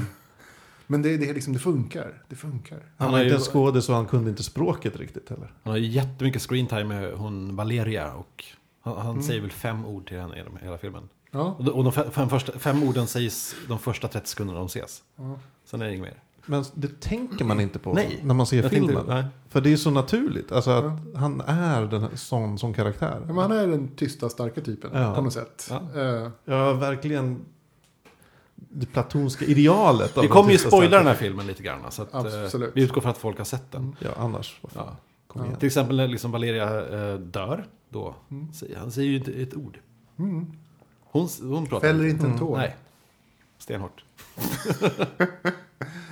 Men 0.91 1.01
det, 1.01 1.17
det, 1.17 1.29
är 1.29 1.33
liksom, 1.33 1.53
det 1.53 1.59
funkar. 1.59 2.23
Det 2.29 2.35
funkar. 2.35 2.77
Han 2.77 2.83
Han 2.97 3.11
var 3.11 3.17
har 3.17 3.23
inte 3.25 3.33
ju- 3.35 3.39
en 3.39 3.41
skådis 3.45 3.89
och 3.89 3.95
han 3.95 4.05
kunde 4.05 4.29
inte 4.29 4.43
språket 4.43 4.95
riktigt 4.95 5.29
heller. 5.29 5.53
Han 5.63 5.71
har 5.71 5.77
ju 5.77 5.87
jättemycket 5.87 6.41
screentime 6.41 6.83
med 6.83 7.13
hon 7.13 7.55
Valeria. 7.55 8.13
Och 8.13 8.43
han, 8.81 8.97
han 8.97 9.11
Mm. 9.11 9.23
säger 9.23 9.41
väl 9.41 9.51
fem 9.51 9.85
ord 9.85 10.07
till 10.07 10.17
henne 10.19 10.35
i 10.61 10.63
hela 10.65 10.77
filmen. 10.77 11.09
Ja, 11.31 11.55
Och 11.57 11.63
de, 11.65 11.71
och 11.71 11.83
de 11.83 11.93
fem, 11.93 12.11
fem, 12.11 12.29
första, 12.29 12.59
fem 12.59 12.83
orden 12.83 13.07
sägs 13.07 13.55
de 13.67 13.79
första 13.79 14.07
30 14.07 14.27
sekunderna 14.29 14.59
de 14.59 14.65
ses. 14.65 15.03
ja. 15.15 15.39
Sen 15.65 15.81
är 15.81 15.85
det 15.85 15.91
inget 15.91 16.01
mer. 16.03 16.23
Men 16.45 16.63
det 16.73 17.01
tänker 17.01 17.45
man 17.45 17.59
inte 17.59 17.79
på 17.79 17.93
Nej. 17.93 18.19
när 18.23 18.33
man 18.33 18.45
ser 18.45 18.61
Jag 18.61 18.71
filmen. 18.71 18.95
tänkte-. 18.95 19.25
För 19.49 19.61
det 19.61 19.73
är 19.73 19.77
så 19.77 19.91
naturligt. 19.91 20.51
Alltså 20.51 20.71
att 20.71 20.99
han 21.15 21.41
är 21.41 21.81
den 21.85 22.01
här, 22.01 22.09
sån 22.15 22.57
som 22.59 22.73
karaktär. 22.73 23.21
Men 23.27 23.37
han 23.37 23.51
är 23.51 23.67
den 23.67 23.87
tysta, 23.95 24.29
starka 24.29 24.61
typen 24.61 24.89
Ja. 24.93 25.15
på 25.15 25.21
något 25.21 25.33
sätt. 25.33 25.67
Ja. 25.69 26.01
Eh, 26.01 26.29
Ja, 26.45 26.73
verkligen 26.73 27.45
det 28.69 28.85
platonska 28.85 29.45
idealet. 29.45 30.17
Vi 30.21 30.27
kommer 30.27 30.51
ju 30.51 30.57
spoila 30.57 30.97
den 30.97 31.07
här 31.07 31.15
filmen 31.15 31.47
lite 31.47 31.63
grann. 31.63 31.91
Så 31.91 32.01
att, 32.01 32.13
eh, 32.13 32.61
vi 32.73 32.81
utgår 32.83 33.01
från 33.01 33.11
att 33.11 33.17
folk 33.17 33.37
har 33.37 33.45
sett 33.45 33.71
den. 33.71 33.95
Ja, 33.99 34.09
annars. 34.17 34.59
Ja. 34.75 34.95
Kom 35.27 35.45
Ja. 35.49 35.55
Till 35.55 35.67
exempel 35.67 35.95
när 35.97 36.07
liksom 36.07 36.31
Valeria 36.31 36.85
eh, 37.11 37.15
dör. 37.19 37.65
Då 37.89 38.15
Mm. 38.31 38.53
säger 38.53 38.77
han 38.77 38.91
säger 38.91 39.09
ju 39.09 39.17
inte 39.17 39.31
ett 39.31 39.55
ord. 39.55 39.79
Mm. 40.19 40.45
Hon, 41.03 41.27
hon 41.41 41.65
pratar 41.67 41.87
Fäller 41.87 42.05
inte. 42.05 42.25
en 42.25 42.39
tår. 42.39 42.57
Nej. 42.57 42.75
Stenhårt. 43.57 44.03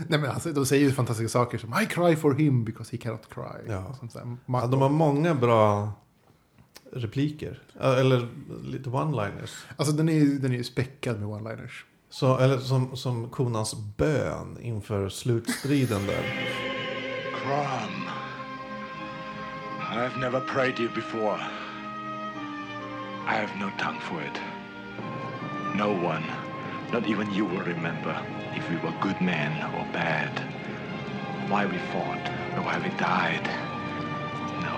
Nej, 0.08 0.20
men 0.20 0.26
alltså, 0.26 0.52
de 0.54 0.66
säger 0.66 0.84
ju 0.86 0.92
fantastiska 0.92 1.30
saker 1.30 1.58
som 1.58 1.74
I 1.82 1.86
cry 1.86 2.16
for 2.16 2.34
him 2.34 2.64
because 2.66 2.92
he 2.92 2.98
cannot 2.98 3.30
cry. 3.34 3.44
Ja. 3.68 3.94
Sånt 4.00 4.14
där. 4.14 4.38
Ja, 4.46 4.68
de 4.68 4.82
har 4.82 4.90
många 4.90 5.36
bra 5.36 5.92
repliker. 6.94 7.62
Eller 7.82 8.28
lite 8.64 8.90
one-liners. 8.90 9.52
Alltså 9.78 9.94
den 9.94 10.10
är 10.10 10.14
ju 10.14 10.40
den 10.40 10.54
är 10.54 10.64
späckad 10.64 11.20
med 11.20 11.28
one-liners. 11.30 11.84
Så, 12.10 12.38
eller 12.38 12.58
som, 12.58 12.96
som 12.96 13.30
konans 13.30 13.76
bön 13.98 14.58
inför 14.62 15.10
slutstriden 15.10 16.08
där. 16.08 16.24
Kram. 17.44 18.10
I've 19.92 20.20
never 20.20 20.40
prayed 20.40 20.80
you 20.80 20.90
before. 20.96 21.40
I 23.28 23.34
have 23.34 23.60
no 23.60 23.70
tongue 23.78 24.00
for 24.00 24.22
it. 24.22 24.42
No 25.76 25.90
one, 25.90 26.24
not 26.92 27.08
even 27.08 27.34
you, 27.34 27.46
will 27.46 27.64
remember 27.64 28.16
if 28.56 28.70
we 28.70 28.78
were 28.78 28.94
good 29.02 29.22
men 29.22 29.52
or 29.76 29.86
bad. 29.94 30.32
Why 31.48 31.66
we 31.66 31.78
fought, 31.78 32.30
or 32.56 32.64
why 32.64 32.80
we 32.80 32.90
died. 32.98 33.48
No. 34.62 34.76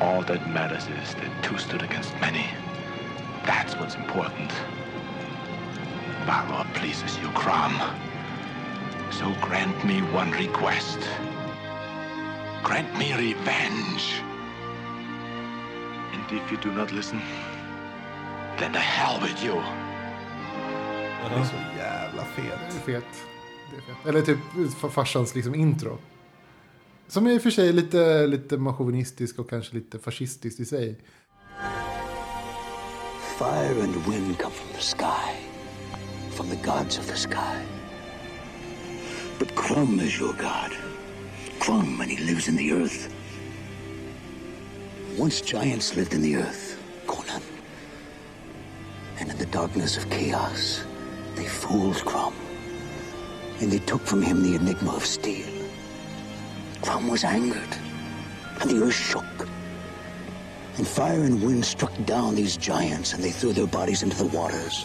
All 0.00 0.22
that 0.22 0.50
matters 0.50 0.86
is 1.02 1.14
that 1.14 1.42
two 1.42 1.58
stood 1.58 1.82
against 1.82 2.12
many. 2.20 2.46
That's 3.46 3.74
what's 3.76 3.94
important. 3.94 4.52
Valor 6.26 6.66
pleases 6.74 7.18
you, 7.22 7.28
Crom. 7.34 7.72
So 9.10 9.24
grant 9.48 9.84
me 9.84 10.00
one 10.14 10.30
request. 10.32 10.98
Grant 12.64 12.98
me 12.98 13.12
revenge. 13.14 14.22
And 16.12 16.22
if 16.32 16.50
you 16.52 16.58
do 16.62 16.70
not 16.72 16.92
listen, 16.92 17.20
then 18.58 18.72
the 18.72 18.78
hell 18.78 19.20
with 19.22 19.44
you. 19.44 19.54
Den 21.30 21.40
är 21.40 21.44
så 21.44 21.56
jävla 21.78 22.22
Det 22.22 22.42
fet. 22.42 22.60
är 22.76 22.80
fet. 22.80 23.04
Det 23.70 23.76
är 23.76 23.80
fet. 23.80 24.06
Eller 24.06 24.22
typ 24.22 24.38
fa- 24.80 24.90
farsans 24.90 25.34
liksom 25.34 25.54
intro. 25.54 25.98
Som 27.08 27.26
är 27.26 27.30
i 27.30 27.38
och 27.38 27.42
för 27.42 27.50
sig 27.50 27.72
lite, 27.72 28.26
lite 28.26 28.56
machovinistisk 28.56 29.38
och 29.38 29.50
kanske 29.50 29.74
lite 29.74 29.98
fascistisk 29.98 30.60
i 30.60 30.64
sig. 30.64 31.00
Fire 33.38 33.82
and 33.82 33.94
wind 34.08 34.38
come 34.38 34.54
from 34.54 34.68
the 34.74 34.80
sky, 34.80 35.45
from 36.36 36.50
the 36.50 36.56
gods 36.56 36.98
of 36.98 37.06
the 37.06 37.16
sky. 37.16 37.64
But 39.38 39.54
Crum 39.54 39.98
is 40.00 40.18
your 40.18 40.34
god. 40.34 40.76
Crum, 41.58 41.98
and 42.02 42.10
he 42.10 42.18
lives 42.18 42.46
in 42.46 42.56
the 42.56 42.72
earth. 42.72 43.10
Once 45.16 45.40
giants 45.40 45.96
lived 45.96 46.12
in 46.12 46.20
the 46.20 46.36
earth, 46.36 46.78
Conan. 47.06 47.40
And 49.18 49.30
in 49.30 49.38
the 49.38 49.46
darkness 49.46 49.96
of 49.96 50.10
chaos, 50.10 50.84
they 51.36 51.46
fooled 51.46 52.04
Crum. 52.04 52.34
And 53.60 53.72
they 53.72 53.78
took 53.78 54.02
from 54.02 54.20
him 54.20 54.42
the 54.42 54.56
enigma 54.56 54.94
of 54.94 55.06
steel. 55.06 55.48
Crum 56.82 57.08
was 57.08 57.24
angered, 57.24 57.78
and 58.60 58.68
the 58.68 58.82
earth 58.84 58.92
shook. 58.92 59.48
And 60.76 60.86
fire 60.86 61.24
and 61.24 61.42
wind 61.42 61.64
struck 61.64 61.94
down 62.04 62.34
these 62.34 62.58
giants, 62.58 63.14
and 63.14 63.24
they 63.24 63.30
threw 63.30 63.54
their 63.54 63.66
bodies 63.66 64.02
into 64.02 64.18
the 64.18 64.26
waters. 64.26 64.84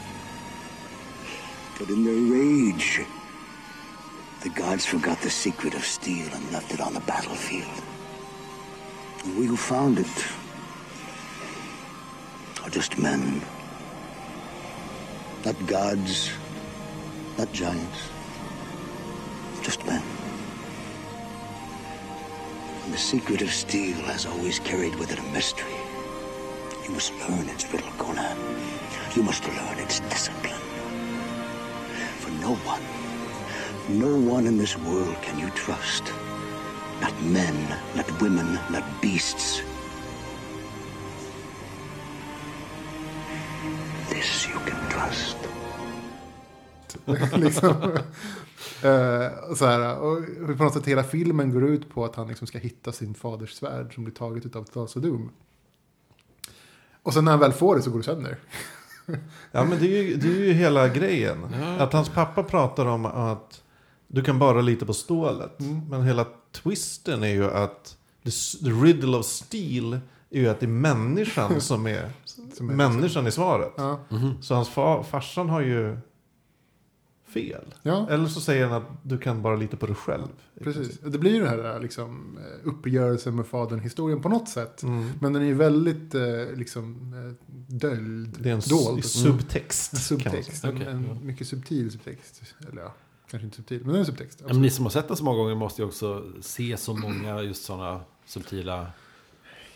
But 1.81 1.89
in 1.89 2.03
their 2.03 2.13
rage, 2.13 3.01
the 4.41 4.49
gods 4.49 4.85
forgot 4.85 5.19
the 5.21 5.31
secret 5.31 5.73
of 5.73 5.83
steel 5.83 6.31
and 6.31 6.51
left 6.51 6.71
it 6.71 6.79
on 6.79 6.93
the 6.93 6.99
battlefield. 6.99 7.81
And 9.23 9.35
we 9.35 9.47
who 9.47 9.57
found 9.57 9.97
it 9.97 10.25
are 12.61 12.69
just 12.69 12.99
men. 12.99 13.41
Not 15.43 15.55
gods, 15.65 16.29
not 17.39 17.51
giants, 17.51 18.09
just 19.63 19.83
men. 19.87 20.03
And 22.83 22.93
the 22.93 22.99
secret 22.99 23.41
of 23.41 23.51
steel 23.51 23.97
has 24.05 24.27
always 24.27 24.59
carried 24.59 24.93
with 24.97 25.11
it 25.11 25.17
a 25.17 25.23
mystery. 25.33 25.73
You 26.83 26.91
must 26.91 27.11
learn 27.27 27.49
its 27.49 27.73
riddle, 27.73 27.91
Conan. 27.97 28.37
You 29.15 29.23
must 29.23 29.43
learn 29.47 29.79
its 29.79 29.99
discipline. 30.01 30.70
No 32.41 32.57
one, 32.65 32.81
no 33.87 34.33
one 34.33 34.47
in 34.47 34.57
this 34.57 34.75
world 34.77 35.15
can 35.21 35.39
you 35.39 35.49
trust. 35.51 36.03
Not 36.99 37.13
men, 37.23 37.55
not 37.95 38.21
women, 38.21 38.57
not 38.71 38.83
beasts. 39.01 39.61
This 44.09 44.47
you 44.47 44.59
can 44.65 44.89
trust. 44.89 45.37
liksom. 47.37 47.71
Uh, 48.85 49.53
så 49.55 49.65
här, 49.65 49.99
och 49.99 50.25
på 50.57 50.63
något 50.63 50.73
sätt 50.73 50.87
hela 50.87 51.03
filmen 51.03 51.53
går 51.53 51.63
ut 51.63 51.89
på 51.89 52.05
att 52.05 52.15
han 52.15 52.27
liksom 52.27 52.47
ska 52.47 52.57
hitta 52.57 52.91
sin 52.91 53.13
faders 53.13 53.53
svärd 53.53 53.93
som 53.93 54.03
blir 54.03 54.13
taget 54.15 54.55
av 54.55 54.63
Thals 54.63 54.93
Doom. 54.93 55.31
Och 57.03 57.13
sen 57.13 57.25
när 57.25 57.31
han 57.31 57.39
väl 57.39 57.53
får 57.53 57.75
det 57.75 57.81
så 57.81 57.91
går 57.91 57.97
det 57.97 58.03
sönder. 58.03 58.37
Ja, 59.51 59.63
men 59.63 59.79
det 59.79 59.85
är 59.85 60.03
ju, 60.03 60.15
det 60.15 60.27
är 60.27 60.45
ju 60.45 60.53
hela 60.53 60.87
grejen. 60.87 61.37
Att 61.79 61.93
hans 61.93 62.09
pappa 62.09 62.43
pratar 62.43 62.85
om 62.85 63.05
att 63.05 63.61
du 64.07 64.23
kan 64.23 64.39
bara 64.39 64.61
lita 64.61 64.85
på 64.85 64.93
stålet. 64.93 65.59
Men 65.89 66.03
hela 66.03 66.25
twisten 66.51 67.23
är 67.23 67.27
ju 67.27 67.51
att 67.51 67.97
the, 68.23 68.31
the 68.65 68.69
riddle 68.69 69.17
of 69.17 69.25
steel 69.25 69.99
är 70.29 70.39
ju 70.39 70.49
att 70.49 70.59
det 70.59 70.65
är 70.65 70.67
människan 70.67 71.61
som 71.61 71.87
är, 71.87 72.09
Som 72.53 72.69
är 72.69 72.73
människan 72.73 73.27
i 73.27 73.31
svaret. 73.31 73.73
Ja. 73.77 73.99
Så 74.41 74.55
hans 74.55 74.69
fa, 74.69 75.03
farsan 75.03 75.49
har 75.49 75.61
ju 75.61 75.97
fel. 77.33 77.65
Ja. 77.81 78.07
Eller 78.09 78.27
så 78.27 78.41
säger 78.41 78.67
han 78.67 78.81
att 78.81 78.89
du 79.03 79.17
kan 79.17 79.41
bara 79.41 79.55
lita 79.55 79.77
på 79.77 79.85
dig 79.85 79.95
själv. 79.95 80.27
Precis. 80.59 80.87
princip. 80.87 81.11
Det 81.11 81.17
blir 81.17 81.31
ju 81.33 81.39
den 81.39 81.49
här 81.49 81.79
liksom, 81.79 82.37
eh, 82.37 82.67
uppgörelsen 82.67 83.35
med 83.35 83.45
fadern-historien 83.47 84.21
på 84.21 84.29
något 84.29 84.49
sätt. 84.49 84.83
Mm. 84.83 85.09
Men 85.19 85.33
den 85.33 85.41
är 85.41 85.45
ju 85.45 85.53
väldigt 85.53 86.15
eh, 86.15 86.21
liksom, 86.55 87.13
eh, 87.13 87.53
döljd. 87.75 88.37
Det 88.39 88.49
är 88.49 88.53
en 88.53 88.61
dold. 88.69 89.05
subtext. 89.05 89.93
Man 89.93 90.01
subtext. 90.01 90.63
En, 90.63 90.75
Okej, 90.75 90.87
en 90.87 91.19
mycket 91.25 91.47
subtil 91.47 91.91
subtext. 91.91 92.41
Eller 92.71 92.81
ja, 92.81 92.93
kanske 93.31 93.45
inte 93.45 93.57
subtil, 93.57 93.79
men 93.83 93.91
det 93.91 93.97
är 93.97 93.99
en 93.99 94.05
subtext. 94.05 94.39
Ja, 94.41 94.53
Men 94.53 94.61
ni 94.61 94.69
som 94.69 94.85
har 94.85 94.89
sett 94.89 95.07
den 95.07 95.17
så 95.17 95.23
många 95.23 95.37
gånger 95.37 95.55
måste 95.55 95.81
ju 95.81 95.87
också 95.87 96.23
se 96.41 96.77
så 96.77 96.93
många 96.93 97.41
just 97.41 97.63
sådana 97.63 98.01
subtila... 98.25 98.87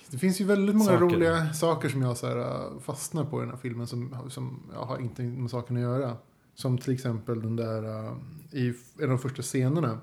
Det 0.09 0.17
finns 0.17 0.41
ju 0.41 0.45
väldigt 0.45 0.75
många 0.75 0.91
Saker. 0.91 1.05
roliga 1.05 1.53
saker 1.53 1.89
som 1.89 2.01
jag 2.01 2.17
så 2.17 2.27
här, 2.27 2.79
fastnar 2.79 3.25
på 3.25 3.38
i 3.38 3.41
den 3.41 3.50
här 3.50 3.57
filmen 3.57 3.88
som, 3.88 4.15
som 4.29 4.59
jag 4.74 4.85
har 4.85 5.00
inte 5.00 5.21
med 5.21 5.51
saken 5.51 5.75
att 5.75 5.81
göra. 5.81 6.17
Som 6.55 6.77
till 6.77 6.93
exempel 6.93 7.41
den 7.41 7.55
där, 7.55 7.83
äh, 7.83 8.13
i 8.51 8.74
en 8.97 9.03
av 9.03 9.09
de 9.09 9.19
första 9.19 9.41
scenerna. 9.41 10.00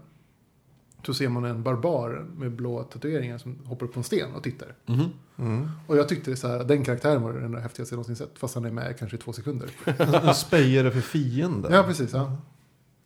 Så 1.07 1.15
ser 1.15 1.29
man 1.29 1.45
en 1.45 1.63
barbar 1.63 2.27
med 2.37 2.53
blå 2.53 2.83
tatueringar 2.83 3.39
som 3.39 3.59
hoppar 3.65 3.87
upp 3.87 3.93
på 3.93 4.01
en 4.01 4.05
sten 4.05 4.35
och 4.35 4.43
tittar. 4.43 4.75
Mhm. 4.87 5.11
Mm. 5.39 5.69
Och 5.87 5.97
jag 5.97 6.09
tyckte 6.09 6.31
det 6.31 6.37
så 6.37 6.49
här, 6.49 6.65
den 6.65 6.85
karaktären 6.85 7.23
var 7.23 7.33
den 7.33 7.55
häftigaste 7.55 7.93
jag 7.95 7.97
någonsin 7.97 8.17
sett. 8.17 8.39
Fast 8.39 8.55
han 8.55 8.65
är 8.65 8.71
med 8.71 8.99
kanske 8.99 9.17
i 9.17 9.21
två 9.21 9.33
sekunder. 9.33 9.71
En 10.29 10.35
spejare 10.35 10.91
för 10.91 11.01
fienden. 11.01 11.73
Ja, 11.73 11.83
precis. 11.83 12.13
Ja. 12.13 12.37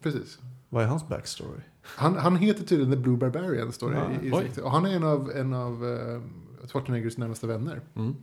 Precis. 0.02 0.38
Vad 0.68 0.84
är 0.84 0.88
hans 0.88 1.08
backstory? 1.08 1.60
Han, 1.82 2.16
han 2.16 2.36
heter 2.36 2.64
tydligen 2.64 2.92
The 2.92 2.98
Blue 2.98 3.16
Barbarian, 3.16 3.72
står 3.72 3.90
det 3.90 3.96
Ja, 3.96 4.22
i, 4.22 4.28
i 4.28 4.32
oj. 4.32 4.62
Och 4.62 4.70
han 4.70 4.86
är 4.86 4.96
en 4.96 5.04
av, 5.04 5.30
en 5.30 5.52
av 5.52 5.84
uh, 5.84 6.22
Schwarzeneggers 6.66 7.16
närmaste 7.16 7.46
vänner. 7.46 7.80
Mm. 7.94 8.16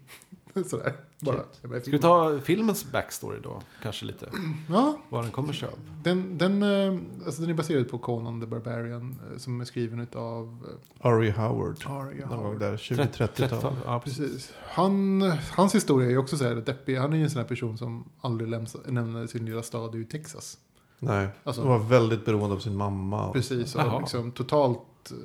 Sådär, 0.70 0.94
bara. 1.20 1.44
Ska 1.82 1.92
vi 1.92 2.00
ta 2.00 2.40
filmens 2.40 2.92
backstory 2.92 3.40
då? 3.44 3.62
Kanske 3.82 4.06
lite. 4.06 4.30
Ja, 4.70 4.98
Var 5.10 5.22
den 5.22 5.32
kommer 5.32 5.54
sig 5.54 5.68
av. 5.68 5.80
Den, 6.04 6.38
den, 6.38 6.64
eh, 6.64 7.00
alltså 7.26 7.42
den 7.42 7.50
är 7.50 7.54
baserad 7.54 7.90
på 7.90 7.98
Conan 7.98 8.42
the 8.42 8.48
Barbarian 8.48 9.20
eh, 9.32 9.38
som 9.38 9.62
är 9.62 9.66
skriven 9.66 10.08
av. 10.16 10.58
Howard. 11.02 11.78
Ari 11.86 12.20
Någon 12.20 12.30
gång 12.30 12.38
Howard. 12.40 12.60
där, 12.60 12.78
20-30-tal. 12.78 13.74
Ja, 13.86 14.00
precis. 14.00 14.54
Han, 14.68 15.22
hans 15.52 15.76
historia 15.76 16.08
är 16.08 16.12
ju 16.12 16.18
också 16.18 16.38
så 16.38 16.44
här 16.44 16.56
deppig. 16.56 16.96
Han 16.96 17.14
är 17.14 17.18
ju 17.18 17.24
en 17.24 17.30
sån 17.32 17.42
här 17.42 17.48
person 17.48 17.78
som 17.78 18.10
aldrig 18.22 18.50
lämsa, 18.50 18.80
nämner 18.86 19.28
sin 19.28 19.46
lilla 19.46 19.64
stad 19.64 19.96
i 19.96 20.06
Texas. 20.06 20.58
Nej, 21.00 21.28
Alltså- 21.44 21.62
han 21.62 21.70
var 21.72 21.80
väldigt 21.80 22.26
beroende 22.26 22.56
av 22.56 22.60
sin 22.60 22.76
mamma. 22.76 23.28
och- 23.28 23.34
Precis, 23.34 23.76
och 23.76 24.00
liksom 24.02 24.32
totalt, 24.32 25.12
eh, 25.12 25.18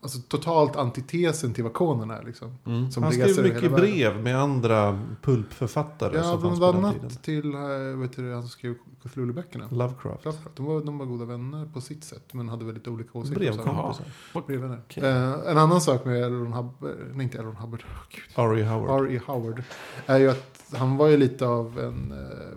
alltså 0.00 0.18
totalt 0.28 0.76
antitesen 0.76 1.54
till 1.54 1.64
vad 1.64 1.72
Conan 1.72 2.10
är. 2.10 2.22
Liksom, 2.22 2.54
Mm. 2.64 2.90
som 2.90 3.02
Han 3.02 3.12
skrev 3.12 3.42
mycket 3.42 3.72
brev 3.72 4.22
med 4.22 4.40
andra 4.40 4.98
pulpförfattare 5.22 6.16
Ja, 6.16 6.36
bland 6.40 6.62
annat 6.84 7.22
till 7.22 7.54
eh, 7.54 7.60
vet 7.98 8.16
du, 8.16 8.32
han 8.32 8.42
som 8.42 8.48
skrev 8.50 8.74
Cthulhu-böckerna. 9.02 9.68
Lovecraft. 9.70 10.24
Lovecraft. 10.24 10.56
De 10.56 10.66
var, 10.66 10.80
de 10.84 10.98
var 10.98 11.06
goda 11.06 11.24
vänner 11.24 11.66
på 11.74 11.80
sitt 11.80 12.04
sätt, 12.04 12.34
men 12.34 12.48
hade 12.48 12.64
väldigt 12.64 12.88
olika 12.88 13.18
åsikter. 13.18 13.40
Brevkompisar. 13.40 14.06
Brevvänner. 14.46 14.80
Okej. 14.84 15.02
Eh, 15.04 15.32
en 15.50 15.58
annan 15.58 15.80
sak 15.80 16.04
med 16.04 16.22
L. 16.22 16.32
Ron 16.32 16.52
Hubbard, 16.52 16.96
nej 17.14 17.24
inte 17.24 17.38
L. 17.38 17.44
Ron 17.44 17.56
Hubbard, 17.56 17.84
oh. 18.36 18.44
R.E. 18.44 18.64
Howard. 18.64 19.06
R.E. 19.06 19.20
Howard 19.26 19.62
är 20.06 20.18
ju 20.18 20.30
att 20.30 20.62
han 20.72 20.96
var 20.96 21.08
ju 21.08 21.16
lite 21.16 21.46
av 21.46 21.78
en, 21.80 22.12
eh, 22.12 22.48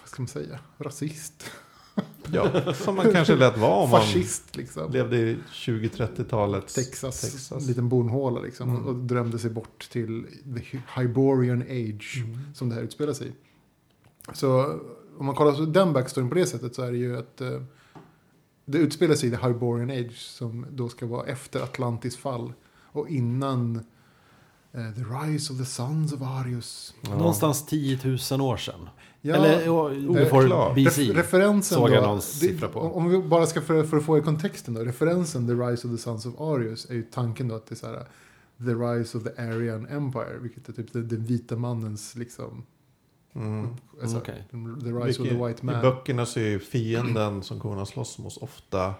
vad 0.00 0.08
ska 0.08 0.22
man 0.22 0.28
säga, 0.28 0.58
rasist. 0.78 1.50
Ja, 2.32 2.72
som 2.74 2.96
man 2.96 3.12
kanske 3.12 3.36
lät 3.36 3.58
vara 3.58 3.74
om 3.74 3.90
man 3.90 4.00
Fascist 4.00 4.56
liksom. 4.56 4.92
levde 4.92 5.16
i 5.18 5.38
20-30-talets 5.52 6.74
Texas, 6.74 7.20
Texas. 7.20 7.52
en 7.62 7.66
liten 7.68 7.88
bonhåla 7.88 8.40
liksom. 8.40 8.70
Mm. 8.70 8.86
Och 8.86 8.94
drömde 8.94 9.38
sig 9.38 9.50
bort 9.50 9.88
till 9.92 10.26
the 10.56 10.78
Hyborian 11.00 11.62
age 11.62 12.22
Mm. 12.24 12.38
som 12.54 12.68
det 12.68 12.74
här 12.74 12.82
utspelar 12.82 13.12
sig 13.12 13.28
i. 13.28 13.32
Så 14.32 14.78
om 15.18 15.26
man 15.26 15.34
kollar 15.34 15.52
på 15.52 15.64
den 15.64 15.92
backstoryn 15.92 16.28
på 16.28 16.34
det 16.34 16.46
sättet 16.46 16.74
så 16.74 16.82
är 16.82 16.90
det 16.92 16.98
ju 16.98 17.18
att 17.18 17.40
eh, 17.40 17.62
det 18.64 18.78
utspelar 18.78 19.14
sig 19.14 19.28
i 19.28 19.32
the 19.36 19.46
Hyborian 19.46 19.90
age 19.90 20.16
som 20.18 20.66
då 20.70 20.88
ska 20.88 21.06
vara 21.06 21.26
efter 21.26 21.60
Atlantis 21.60 22.16
fall 22.16 22.52
och 22.84 23.08
innan 23.08 23.84
eh, 24.74 24.94
the 24.94 25.00
rise 25.02 25.52
of 25.52 25.58
the 25.58 25.64
sons 25.64 26.12
of 26.12 26.22
Arius. 26.22 26.94
Ja. 27.02 27.16
Någonstans 27.16 27.66
10 27.66 27.98
000 28.30 28.40
år 28.40 28.56
sedan. 28.56 28.88
Ja, 29.24 29.34
Eller 29.34 30.14
before. 30.14 30.74
BC. 30.74 31.00
Ref- 31.02 31.14
referensen 31.14 31.78
Såg 31.78 31.90
jag 31.90 32.02
då, 32.02 32.06
någon 32.08 32.16
det- 32.16 32.22
siffra 32.22 32.68
på. 32.68 32.80
Om 32.80 33.08
vi 33.08 33.18
bara 33.22 33.46
ska 33.46 33.60
för, 33.60 33.84
för 33.84 33.96
att 33.96 34.04
få 34.04 34.18
i 34.18 34.22
kontexten 34.22 34.74
då. 34.74 34.80
Referensen 34.80 35.46
The 35.46 35.52
Rise 35.52 35.88
of 35.88 35.94
the 35.94 35.98
Sons 35.98 36.26
of 36.26 36.40
Arius 36.40 36.90
är 36.90 36.94
ju 36.94 37.02
tanken 37.02 37.48
då 37.48 37.54
att 37.54 37.66
det 37.66 37.74
är 37.74 37.76
så 37.76 37.86
här 37.86 38.06
The 38.58 38.70
Rise 38.74 39.18
of 39.18 39.24
the 39.24 39.42
Aryan 39.42 39.86
Empire. 39.86 40.38
Vilket 40.40 40.68
är 40.68 40.72
typ 40.72 40.92
den, 40.92 41.08
den 41.08 41.24
vita 41.24 41.56
mannens 41.56 42.14
liksom. 42.16 42.62
Mm. 43.34 43.68
Alltså, 44.02 44.16
okej. 44.16 44.44
The 44.50 44.56
Rise 44.56 44.98
of 44.98 45.18
Mycket- 45.18 45.38
the 45.38 45.46
White 45.46 45.66
Man. 45.66 45.78
I 45.78 45.82
böckerna 45.82 46.26
så 46.26 46.40
är 46.40 46.44
ju 46.48 46.58
fienden 46.58 47.42
som 47.42 47.60
Konan 47.60 47.86
slåss 47.86 48.18
mot 48.18 48.36
ofta 48.36 48.94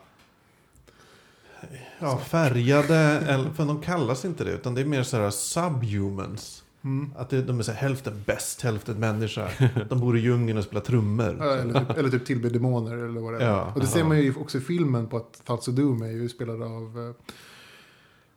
ja, 1.98 2.18
färgade, 2.18 2.96
eller, 2.96 3.50
för 3.50 3.64
de 3.64 3.80
kallas 3.80 4.24
inte 4.24 4.44
det, 4.44 4.50
utan 4.50 4.74
det 4.74 4.80
är 4.80 4.84
mer 4.84 5.02
så 5.02 5.16
här 5.16 5.30
subhumans. 5.30 6.64
Mm. 6.84 7.12
Att 7.16 7.30
det, 7.30 7.42
de 7.42 7.58
är 7.58 7.62
så 7.62 7.72
här, 7.72 7.78
hälften 7.78 8.22
bäst, 8.26 8.62
hälften 8.62 9.00
människa. 9.00 9.48
De 9.88 10.00
bor 10.00 10.18
i 10.18 10.20
djungeln 10.20 10.58
och 10.58 10.64
spelar 10.64 10.80
trummor. 10.80 11.36
Ja, 11.40 11.54
eller, 11.54 11.80
typ, 11.80 11.98
eller 11.98 12.10
typ 12.10 12.26
tillbe 12.26 12.48
demoner 12.48 12.96
eller 12.96 13.20
vad 13.20 13.34
det 13.34 13.44
är. 13.44 13.48
Ja, 13.48 13.72
och 13.74 13.80
det 13.80 13.86
ser 13.86 13.98
ja. 13.98 14.04
man 14.04 14.18
ju 14.18 14.34
också 14.34 14.58
i 14.58 14.60
filmen 14.60 15.06
på 15.06 15.16
att 15.16 15.50
of 15.50 15.66
Doom 15.66 16.02
är 16.02 16.10
ju 16.10 16.28
spelad 16.28 16.62
av, 16.62 16.98
eh, 16.98 17.26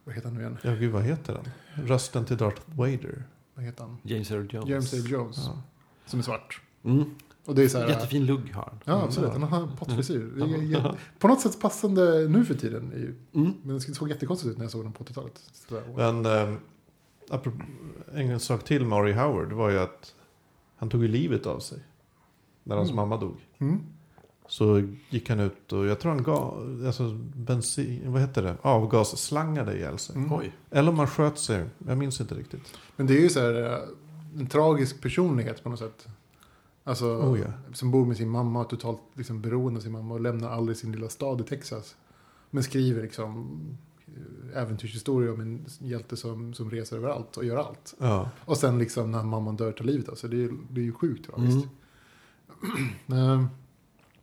vad 0.04 0.16
heter 0.16 0.28
han 0.28 0.38
nu 0.38 0.42
igen? 0.42 0.58
Ja, 0.62 0.72
gud 0.72 0.92
vad 0.92 1.04
heter 1.04 1.34
den? 1.34 1.50
Rösten 1.88 2.26
till 2.26 2.38
Darth 2.38 2.62
Vader. 2.66 3.24
Vad 3.56 3.66
heter 3.66 3.84
han? 3.84 3.98
James 4.02 4.32
Earl 4.32 4.48
Jones. 4.52 4.70
James 4.70 4.94
Earl 4.94 5.12
Jones. 5.12 5.38
Ja. 5.46 5.62
Som 6.06 6.20
är 6.20 6.24
svart. 6.24 6.62
Mm. 6.84 7.16
Och 7.46 7.56
det 7.56 7.64
är 7.64 7.68
så 7.68 7.78
här, 7.78 7.88
Jättefin 7.88 8.26
lugg 8.26 8.54
har 8.54 8.62
han. 8.64 8.80
Ja, 8.86 9.04
absolut. 9.04 9.32
Han 9.32 9.44
har 9.44 9.62
en 9.62 9.76
pottfrisyr. 9.78 10.32
Jä- 10.36 10.96
På 11.20 11.28
något 11.28 11.42
sätt 11.42 11.62
passande 11.62 12.28
nu 12.28 12.46
för 12.46 12.54
tiden. 12.54 13.16
Mm. 13.34 13.54
Men 13.64 13.76
det 13.76 13.82
såg 13.82 14.10
jättekonstigt 14.10 14.52
ut 14.52 14.58
när 14.58 14.64
jag 14.66 14.72
såg 14.72 14.84
den 14.86 14.92
på 14.94 15.04
80-talet. 15.04 15.42
Så 15.54 15.76
där. 15.76 15.84
Men 16.12 16.26
eh, 18.14 18.32
en 18.32 18.40
sak 18.40 18.64
till 18.64 18.86
med 18.86 19.00
Ari 19.00 19.14
Howard 19.14 19.52
var 19.54 19.70
ju 19.70 19.80
att 19.80 20.14
han 20.78 20.90
tog 20.90 21.02
ju 21.02 21.08
livet 21.08 21.46
av 21.46 21.60
sig. 21.60 21.78
När 22.64 22.76
hans 22.76 22.90
Mm. 22.90 22.96
mamma 22.96 23.18
dog. 23.18 23.36
Mm. 23.58 23.80
Så 24.48 24.84
gick 25.10 25.30
han 25.30 25.40
ut 25.40 25.74
och 25.74 25.86
jag 25.86 26.00
tror 26.00 26.12
han 26.12 26.24
gav, 26.24 26.84
alltså 26.88 27.12
bensin, 27.36 28.02
vad 28.12 28.22
heter 28.22 28.42
det, 28.44 28.56
avgasslangade 28.62 29.78
ihjäl 29.78 29.98
sig. 30.00 30.16
Mm. 30.16 30.34
Oj. 30.34 30.52
Eller 30.72 30.90
om 30.92 30.98
han 31.00 31.08
sköt 31.08 31.38
sig, 31.40 31.66
jag 31.88 31.98
minns 31.98 32.22
inte 32.22 32.36
riktigt. 32.36 32.78
Men 32.96 33.08
det 33.08 33.18
är 33.18 33.22
ju 33.22 33.30
så 33.30 33.40
här 33.40 33.74
eh, 33.74 33.80
en 34.40 34.48
tragisk 34.48 35.02
personlighet 35.02 35.64
på 35.64 35.70
något 35.70 35.80
sätt. 35.80 36.08
Alltså, 36.88 37.06
Oh, 37.06 37.40
ja. 37.40 37.46
som 37.74 37.92
bor 37.92 38.06
med 38.06 38.18
sin 38.18 38.30
mamma 38.30 38.64
totalt 38.64 39.02
liksom, 39.14 39.42
beroende 39.42 39.78
av 39.78 39.82
sin 39.82 39.92
mamma 39.92 40.14
och 40.14 40.22
lämnar 40.22 40.50
aldrig 40.50 40.78
sin 40.78 40.92
lilla 40.92 41.10
stad 41.10 41.42
i 41.42 41.44
Texas. 41.44 41.96
Men 42.50 42.64
skriver 42.64 43.02
liksom 43.02 43.60
eh, 44.08 44.62
äventyrshistoria 44.62 45.34
om 45.34 45.40
en 45.40 45.66
hjälte 45.80 46.18
som, 46.18 46.54
som 46.54 46.72
reser 46.72 46.98
överallt 46.98 47.38
och 47.38 47.46
gör 47.46 47.58
allt. 47.58 47.94
Ja. 48.00 48.30
Och 48.46 48.58
sen 48.58 48.80
liksom 48.80 49.12
när 49.12 49.24
mamman 49.24 49.56
dör 49.56 49.72
tar 49.72 49.86
livet 49.86 50.10
av 50.10 50.16
sig. 50.16 50.30
Det 50.30 50.44
är, 50.44 50.52
det 50.70 50.82
är 50.82 50.86
ju 50.86 50.94
sjukt 50.94 51.26
tragiskt. 51.26 51.68
Mm. 51.68 51.70
Eh, 53.12 53.46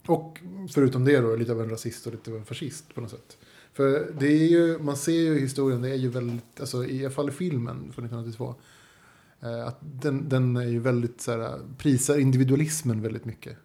och 0.07 0.41
förutom 0.75 1.05
det 1.05 1.21
då, 1.21 1.37
lite 1.37 1.53
av 1.53 1.61
en 1.61 1.71
rasist 1.71 2.07
och 2.07 2.13
lite 2.13 2.31
av 2.31 2.37
en 2.37 2.45
fascist 2.45 2.95
på 2.95 3.01
något 3.01 3.11
sätt. 3.11 3.39
För 3.73 4.13
det 4.19 4.27
är 4.27 4.49
ju, 4.49 4.79
man 4.79 4.97
ser 4.97 5.13
ju 5.13 5.39
historien, 5.39 5.83
det 5.83 5.91
är 5.91 5.95
ju 5.95 6.09
väldigt, 6.09 6.61
alltså 6.61 6.85
i 6.85 7.05
alla 7.05 7.15
fall 7.15 7.29
i 7.29 7.33
filmen 7.33 7.77
från 7.77 8.05
1982. 8.05 8.55
Eh, 9.43 9.67
Att 9.67 9.79
den, 9.81 10.29
den 10.29 10.57
är 10.57 10.67
ju 10.67 10.79
väldigt 10.79 11.21
så 11.21 11.31
här, 11.33 11.61
prisar 11.79 12.19
individualismen 12.19 13.03
väldigt 13.03 13.25
mycket. 13.25 13.57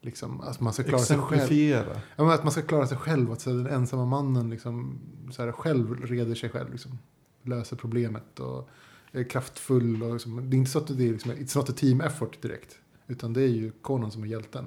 Liksom, 0.00 0.40
att 0.40 0.60
man 0.60 0.72
ska 0.72 0.82
klara 0.82 1.02
sig 1.02 1.18
själv. 1.18 2.00
Ja, 2.16 2.34
att 2.34 2.42
man 2.42 2.52
ska 2.52 2.62
klara 2.62 2.86
sig 2.86 2.98
själv. 2.98 3.32
Att 3.32 3.40
så 3.40 3.50
här, 3.50 3.56
den 3.56 3.66
ensamma 3.66 4.04
mannen 4.04 4.50
liksom, 4.50 4.98
så 5.30 5.42
här, 5.42 5.52
själv 5.52 6.06
reder 6.06 6.34
sig 6.34 6.50
själv. 6.50 6.70
Liksom, 6.72 6.98
löser 7.42 7.76
problemet 7.76 8.40
och 8.40 8.68
är 9.12 9.24
kraftfull. 9.24 10.02
Och, 10.02 10.12
liksom, 10.12 10.50
det 10.50 10.56
är 10.56 10.58
inte 10.58 10.70
så 10.70 10.78
att 10.78 10.86
det 10.98 11.08
är 11.08 11.12
liksom, 11.12 11.32
it's 11.32 11.56
not 11.56 11.70
a 11.70 11.72
team 11.76 12.00
effort 12.00 12.42
direkt. 12.42 12.78
Utan 13.06 13.32
det 13.32 13.42
är 13.42 13.48
ju 13.48 13.70
Conan 13.70 14.10
som 14.10 14.22
är 14.22 14.26
hjälten. 14.26 14.64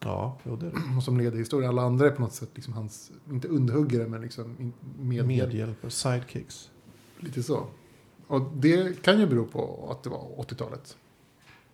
Ja, 0.00 0.38
jo, 0.44 0.56
det 0.56 0.66
är 0.66 0.70
det. 0.70 0.96
Och 0.96 1.02
som 1.02 1.18
leder 1.18 1.38
historien. 1.38 1.68
Alla 1.70 1.82
andra 1.82 2.06
är 2.06 2.10
på 2.10 2.22
något 2.22 2.32
sätt 2.32 2.50
liksom 2.54 2.74
hans, 2.74 3.12
inte 3.30 3.48
underhuggare 3.48 4.08
men 4.08 4.20
liksom 4.20 4.56
in- 4.60 4.72
medhjälp. 5.00 5.26
Medhjälpare, 5.26 5.90
sidekicks. 5.90 6.70
Lite 7.20 7.42
så. 7.42 7.66
Och 8.26 8.40
det 8.54 9.02
kan 9.02 9.20
ju 9.20 9.26
bero 9.26 9.46
på 9.46 9.88
att 9.90 10.02
det 10.02 10.10
var 10.10 10.18
80-talet. 10.18 10.96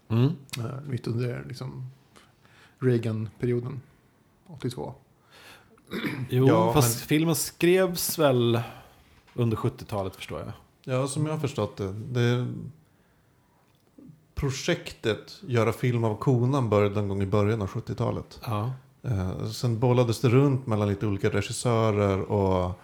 Mm. 0.08 0.30
Eh, 0.58 0.80
mitt 0.86 1.06
under 1.06 1.44
liksom, 1.48 1.90
Reagan-perioden. 2.78 3.80
82. 4.46 4.94
Jo, 6.28 6.46
Ja, 6.48 6.72
fast 6.72 7.00
filmen 7.00 7.34
skrevs 7.34 8.18
väl 8.18 8.60
under 9.34 9.56
70-talet 9.56 10.16
förstår 10.16 10.40
jag. 10.40 10.52
Ja, 10.84 11.08
som 11.08 11.26
jag 11.26 11.32
har 11.32 11.40
förstått 11.40 11.76
det. 11.76 11.92
det 11.92 12.46
projektet 14.34 15.40
göra 15.46 15.72
film 15.72 16.04
av 16.04 16.16
konan 16.16 16.68
började 16.68 16.94
någon 16.94 17.08
gång 17.08 17.22
i 17.22 17.26
början 17.26 17.62
av 17.62 17.68
70-talet. 17.68 18.40
Ja. 18.44 18.72
Eh, 19.02 19.46
sen 19.46 19.78
bollades 19.78 20.20
det 20.20 20.28
runt 20.28 20.66
mellan 20.66 20.88
lite 20.88 21.06
olika 21.06 21.30
regissörer 21.30 22.20
och 22.20 22.80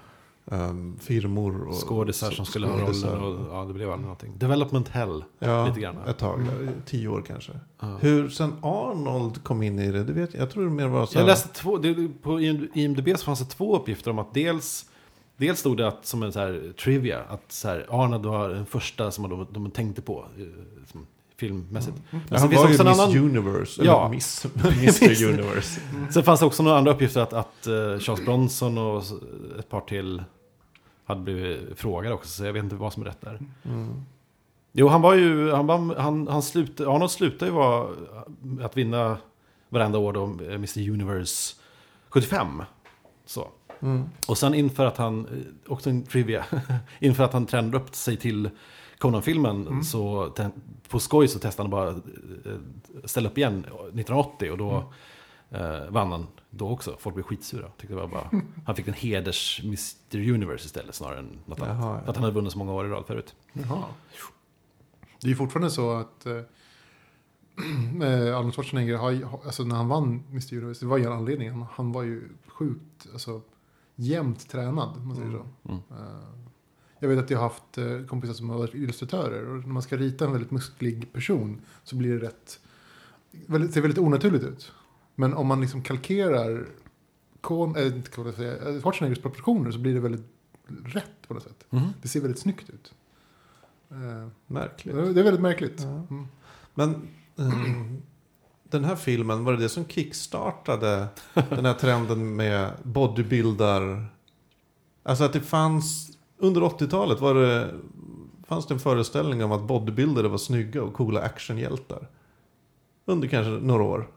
ehm, 0.50 0.98
firmor. 0.98 1.68
Och 1.68 1.74
Skådisar 1.74 2.30
som 2.30 2.46
skulle 2.46 2.66
ha 2.66 2.78
rollen 2.80 3.22
och 3.22 3.54
ja, 3.54 3.64
det 3.64 3.74
blev 3.74 3.90
aldrig 3.90 4.02
någonting. 4.02 4.38
Development 4.38 4.88
Hell. 4.88 5.24
Ja, 5.38 5.66
lite 5.66 5.80
grann. 5.80 5.96
ett 6.08 6.18
tag. 6.18 6.40
där, 6.40 6.72
Tio 6.86 7.08
år 7.08 7.24
kanske. 7.26 7.52
Ja. 7.80 7.96
Hur 8.00 8.28
sen 8.28 8.52
Arnold 8.62 9.44
kom 9.44 9.62
in 9.62 9.78
i 9.78 9.92
det, 9.92 10.04
det 10.04 10.12
vet 10.12 10.34
jag. 10.34 10.42
Jag 10.42 10.50
tror 10.50 10.64
det 10.64 10.70
mer 10.70 10.88
var 10.88 11.06
så 11.06 11.18
Jag 11.18 11.26
läste 11.26 11.48
två, 11.48 11.78
det, 11.78 12.08
på 12.22 12.40
IMDB 12.74 13.08
så 13.16 13.24
fanns 13.24 13.38
det 13.38 13.44
två 13.44 13.76
uppgifter 13.76 14.10
om 14.10 14.18
att 14.18 14.34
dels 14.34 14.86
Dels 15.36 15.60
stod 15.60 15.76
det 15.76 15.88
att, 15.88 16.06
som 16.06 16.22
en 16.22 16.32
så 16.32 16.38
här 16.38 16.72
trivia, 16.80 17.20
att 17.28 17.52
så 17.52 17.68
här, 17.68 17.86
Arnold 17.88 18.26
var 18.26 18.48
den 18.48 18.66
första 18.66 19.10
som 19.10 19.30
de, 19.30 19.46
de 19.50 19.70
tänkte 19.70 20.02
på 20.02 20.24
eh, 20.38 20.44
som, 20.86 21.06
filmmässigt. 21.36 21.96
Men 22.10 22.20
Ja, 22.30 22.38
sen 22.38 22.48
han 22.48 22.48
var 22.48 22.68
ju 22.68 22.74
också 22.74 22.84
Miss 22.84 23.00
annan, 23.00 23.16
Universe. 23.16 23.84
Ja. 23.84 24.08
Miss, 24.08 24.46
Mr 24.64 25.24
Universe. 25.24 25.80
Sen 26.10 26.22
fanns 26.22 26.40
det 26.40 26.46
också 26.46 26.62
några 26.62 26.78
andra 26.78 26.92
uppgifter 26.92 27.20
att, 27.20 27.32
att 27.32 27.66
eh, 27.66 27.72
Charles 27.98 28.24
Bronson 28.24 28.78
och 28.78 29.02
ett 29.58 29.68
par 29.68 29.80
till 29.80 30.22
hade 31.06 31.20
blivit 31.20 31.78
frågade 31.78 32.14
också, 32.14 32.28
så 32.28 32.44
jag 32.44 32.52
vet 32.52 32.64
inte 32.64 32.76
vad 32.76 32.92
som 32.92 33.02
är 33.02 33.06
rätt 33.06 33.20
där. 33.20 33.40
Mm. 33.64 34.02
Jo, 34.72 34.88
han 34.88 35.02
var 35.02 35.14
ju, 35.14 35.50
han, 35.50 35.66
var, 35.66 35.94
han, 35.96 36.28
han 36.28 36.42
slut, 36.42 36.80
Arnold 36.80 37.10
slutade 37.10 37.50
ju 37.50 37.56
vara 37.56 37.88
att 38.60 38.76
vinna 38.76 39.18
varenda 39.68 39.98
år 39.98 40.12
då 40.12 40.24
eh, 40.24 40.54
Mr 40.54 40.90
Universe 40.90 41.56
75. 42.08 42.62
Så. 43.26 43.48
Mm. 43.80 44.04
Och 44.26 44.38
sen 44.38 44.54
inför 44.54 44.86
att 44.86 44.96
han, 44.96 45.26
eh, 45.26 45.72
också 45.72 45.90
en 45.90 46.02
trivia, 46.02 46.44
inför 47.00 47.24
att 47.24 47.32
han 47.32 47.46
tränade 47.46 47.76
upp 47.76 47.94
sig 47.94 48.16
till 48.16 48.50
Conan-filmen 48.98 49.84
så 49.84 50.28
te- 50.28 50.50
på 50.88 50.98
skoj 50.98 51.28
så 51.28 51.38
testade 51.38 51.64
han 51.64 51.70
bara 51.70 51.88
eh, 51.90 52.58
ställa 53.04 53.28
upp 53.28 53.38
igen 53.38 53.58
1980 53.58 54.50
och 54.50 54.58
då 54.58 54.92
eh, 55.50 55.90
vann 55.90 56.12
han 56.12 56.26
då 56.50 56.68
också. 56.68 56.96
Folk 56.98 57.14
blev 57.14 57.24
skitsura. 57.24 57.68
Tyckte 57.68 57.94
det 57.94 58.00
var 58.00 58.08
bara, 58.08 58.30
han 58.66 58.76
fick 58.76 58.88
en 58.88 58.94
heders 58.94 59.60
Mr 59.64 60.32
Universe 60.32 60.66
istället 60.66 60.94
snarare 60.94 61.18
än 61.18 61.38
något 61.46 61.60
annat. 61.60 61.76
Jaha, 61.80 61.98
För 61.98 62.04
ja. 62.04 62.10
att 62.10 62.16
han 62.16 62.24
hade 62.24 62.34
vunnit 62.34 62.52
så 62.52 62.58
många 62.58 62.72
år 62.72 62.86
i 62.86 62.88
rad 62.88 63.06
förut. 63.06 63.34
Jaha. 63.52 63.84
Det 65.20 65.26
är 65.26 65.30
ju 65.30 65.36
fortfarande 65.36 65.70
så 65.70 65.92
att 65.92 66.26
eh, 66.26 66.32
eh, 68.02 68.38
Arnold 68.38 68.54
Schwarzenegger, 68.54 68.96
har, 68.96 69.40
alltså 69.44 69.64
när 69.64 69.76
han 69.76 69.88
vann 69.88 70.24
Mr. 70.30 70.54
Universe, 70.54 70.84
det 70.84 70.88
var 70.88 70.98
ju 70.98 71.04
en 71.04 71.12
anledning. 71.12 71.50
Han, 71.50 71.66
han 71.72 71.92
var 71.92 72.02
ju 72.02 72.28
sjukt, 72.46 73.06
alltså 73.12 73.42
jämnt 73.94 74.48
tränad, 74.48 75.06
man 75.06 75.16
säger 75.16 75.30
så. 75.30 75.46
Mm. 75.68 75.82
Eh, 75.90 76.46
jag 76.98 77.08
vet 77.08 77.18
att 77.18 77.30
jag 77.30 77.38
har 77.38 77.48
haft 77.48 77.78
eh, 77.78 78.06
kompisar 78.06 78.34
som 78.34 78.50
har 78.50 78.58
varit 78.58 78.74
illustratörer 78.74 79.48
och 79.48 79.58
när 79.58 79.72
man 79.72 79.82
ska 79.82 79.96
rita 79.96 80.24
en 80.24 80.32
väldigt 80.32 80.50
musklig 80.50 81.12
person 81.12 81.60
så 81.84 81.96
blir 81.96 82.18
det 82.18 82.26
rätt, 82.26 82.60
väldigt, 83.30 83.74
ser 83.74 83.80
väldigt 83.80 83.98
onaturligt 83.98 84.44
ut. 84.44 84.72
Men 85.18 85.34
om 85.34 85.46
man 85.46 85.60
liksom 85.60 85.82
kalkerar 85.82 86.66
Kon, 87.40 87.76
äh, 87.76 87.86
inte 87.86 88.10
jag 88.20 88.34
säga, 88.34 88.80
Schwarzeneggers 88.80 89.22
proportioner 89.22 89.70
så 89.70 89.78
blir 89.78 89.94
det 89.94 90.00
väldigt 90.00 90.26
rätt 90.84 91.28
på 91.28 91.34
något 91.34 91.42
sätt. 91.42 91.64
Mhm. 91.70 91.88
Det 92.02 92.08
ser 92.08 92.20
väldigt 92.20 92.40
snyggt 92.40 92.70
ut. 92.70 92.94
Eh, 93.90 94.28
Märkligt. 94.46 94.94
det 94.94 95.20
är 95.20 95.24
väldigt 95.24 95.40
märkligt. 95.40 95.80
Ja. 95.80 96.06
Mm. 96.10 96.26
Men 96.74 97.08
ehm, 97.38 98.02
den 98.62 98.84
här 98.84 98.96
filmen, 98.96 99.44
var 99.44 99.52
det 99.52 99.58
det 99.58 99.68
som 99.68 99.84
kickstartade 99.86 101.06
den 101.34 101.64
här 101.64 101.74
trenden 101.74 102.36
med 102.36 102.72
bodybuildar? 102.82 104.06
Alltså 105.02 105.24
att 105.24 105.32
det 105.32 105.40
fanns, 105.40 106.18
under 106.38 106.60
80-talet 106.60 107.20
var 107.20 107.34
det, 107.34 107.74
fanns 108.46 108.66
det 108.66 108.74
en 108.74 108.80
föreställning 108.80 109.44
om 109.44 109.52
att 109.52 109.62
bodybuildare 109.62 110.28
var 110.28 110.38
snygga 110.38 110.82
och 110.82 110.94
coola 110.94 111.20
actionhjältar. 111.20 112.08
Under 113.04 113.28
kanske 113.28 113.50
några 113.50 113.82
år. 113.82 114.10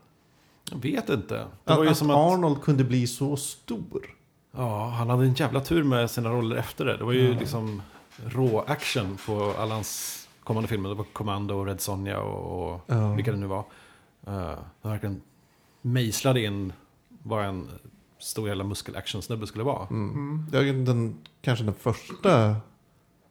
Jag 0.71 0.77
vet 0.81 1.09
inte. 1.09 1.35
Det 1.35 1.47
Att, 1.71 1.77
var 1.77 1.83
ju 1.83 1.89
att 1.89 1.97
som 1.97 2.09
att, 2.09 2.15
Arnold 2.17 2.61
kunde 2.61 2.83
bli 2.83 3.07
så 3.07 3.35
stor. 3.37 4.15
ja, 4.55 4.89
han 4.89 5.09
hade 5.09 5.23
en 5.25 5.33
jävla 5.33 5.61
tur 5.61 5.83
med 5.83 6.11
sina 6.11 6.29
roller 6.29 6.55
efter 6.55 6.85
det. 6.85 6.97
Det 6.97 7.03
var 7.03 7.11
ju 7.13 7.33
Ja. 7.33 7.39
liksom 7.39 7.81
rå 8.25 8.59
action 8.67 9.17
på 9.25 9.53
alla 9.59 9.73
hans 9.75 10.15
kommande 10.43 10.67
filmer. 10.69 10.89
Det 10.89 10.95
var 10.95 11.05
Commando, 11.13 11.63
Red 11.65 11.81
Sonja 11.81 12.19
och, 12.21 12.73
och 12.73 12.81
Ja. 12.87 13.13
vilka 13.13 13.31
det 13.31 13.37
nu 13.37 13.47
var. 13.47 13.63
Uh, 14.27 14.53
verkligen 14.81 15.21
mejslade 15.81 16.43
in 16.43 16.73
vad 17.23 17.45
en 17.45 17.67
stor 18.19 18.47
jävla 18.47 18.63
muskel-action-snubbe 18.63 19.47
skulle 19.47 19.63
vara. 19.63 19.87
Mm. 19.87 20.09
Mm. 20.11 20.45
Är 20.53 20.85
den, 20.85 21.17
kanske 21.41 21.65
den 21.65 21.73
första 21.73 22.55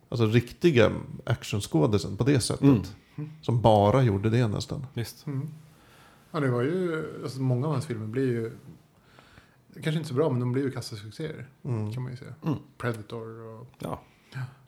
alltså, 0.08 0.26
riktiga 0.26 0.92
actionskådisen 1.26 2.16
på 2.16 2.24
det 2.24 2.40
sättet. 2.40 2.62
Mm. 2.62 3.30
Som 3.42 3.60
bara 3.60 4.02
gjorde 4.02 4.30
det 4.30 4.48
nästan. 4.48 4.86
Visst. 4.94 5.26
Ja, 6.30 6.40
det 6.40 6.50
var 6.50 6.62
ju, 6.62 7.06
alltså 7.22 7.40
många 7.40 7.66
av 7.66 7.72
hans 7.72 7.86
filmer 7.86 8.06
blir 8.06 8.26
ju, 8.26 8.52
kanske 9.74 9.92
inte 9.98 10.08
så 10.08 10.14
bra, 10.14 10.30
men 10.30 10.40
de 10.40 10.52
blir 10.52 10.62
ju 10.62 10.70
kassasuccéer. 10.70 11.46
Mm. 11.64 11.92
Kan 11.92 12.02
man 12.02 12.12
ju 12.12 12.18
säga. 12.18 12.34
Mm. 12.44 12.58
Predator 12.78 13.40
och 13.40 13.66
Ja. 13.78 14.00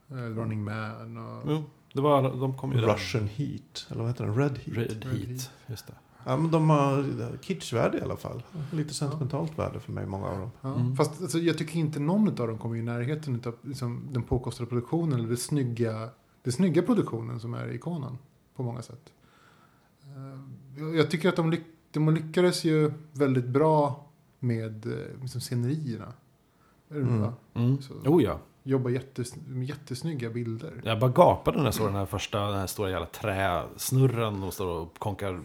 eh, 0.09 0.15
Running 0.15 0.65
Man 0.65 1.17
och... 1.17 1.43
Jo, 1.51 1.65
det 1.93 2.01
var, 2.01 2.23
de 2.23 2.57
kom 2.57 2.73
ju 2.73 2.81
där. 2.81 2.87
Russian 2.95 3.27
Heat, 3.29 3.87
eller 3.91 4.01
vad 4.01 4.11
heter 4.11 4.27
den? 4.27 4.37
Red 4.37 4.59
Heat. 4.59 4.79
Red 4.79 5.05
Red 5.05 5.05
Heat. 5.13 5.29
Heat. 5.29 5.51
Just 5.67 5.87
det. 5.87 5.93
Ja, 6.25 6.37
men 6.37 6.51
de 6.51 6.71
har 6.71 7.39
kitschvärde 7.43 7.99
i 7.99 8.03
alla 8.03 8.17
fall. 8.17 8.43
Lite 8.73 8.95
sentimentalt 8.95 9.59
värde 9.59 9.81
för 9.81 9.93
mig, 9.93 10.07
många 10.07 10.27
av 10.27 10.39
dem. 10.39 10.51
Ja. 10.61 10.75
Mm. 10.75 10.97
Fast 10.97 11.23
alltså, 11.23 11.39
jag 11.39 11.59
tycker 11.59 11.79
inte 11.79 12.01
någon 12.01 12.29
av 12.29 12.35
dem 12.35 12.59
kommer 12.59 12.77
i 12.77 12.83
närheten 12.83 13.43
av 13.47 13.55
liksom, 13.63 14.09
den 14.11 14.23
påkostade 14.23 14.69
produktionen 14.69 15.19
eller 15.19 15.29
det 15.29 15.37
snygga, 15.37 16.09
det 16.43 16.53
snygga 16.53 16.83
produktionen 16.83 17.41
som 17.41 17.55
är 17.55 17.73
ikonen 17.75 18.19
på 18.57 18.63
många 18.63 18.83
sätt. 18.83 19.13
Eh, 20.17 20.97
jag- 20.97 21.11
tycker 21.11 21.29
att 21.29 21.37
de, 21.37 21.51
lyck, 21.51 21.65
de 21.91 22.15
lyckades 22.15 22.65
ju 22.65 22.93
väldigt 23.13 23.45
bra 23.47 24.07
med 24.39 24.87
eh, 24.87 24.93
liksom, 25.23 25.41
scenerierna. 25.41 26.13
Är 26.91 26.95
det 26.95 27.01
Mm. 27.01 27.21
va? 27.21 27.35
Mm. 27.55 27.79
Oh 28.05 28.23
ja. 28.23 28.39
Jobba 28.63 28.91
jättes, 28.91 29.35
med 29.49 29.69
jättesnygga 29.69 30.31
bilder. 30.31 30.73
Jag 30.85 30.99
bara 30.99 31.11
gapade 31.11 31.59
när 31.59 31.65
jag 31.65 31.75
såg 31.75 31.87
den 31.87 31.95
här 31.95 32.07
första, 32.07 32.41
den 32.51 32.59
här 32.59 32.67
stora 32.67 32.91
jävla 32.91 33.07
träsnurren 33.07 34.43
och 34.43 34.55
står 34.55 34.67
och 34.67 34.99
konkar 34.99 35.41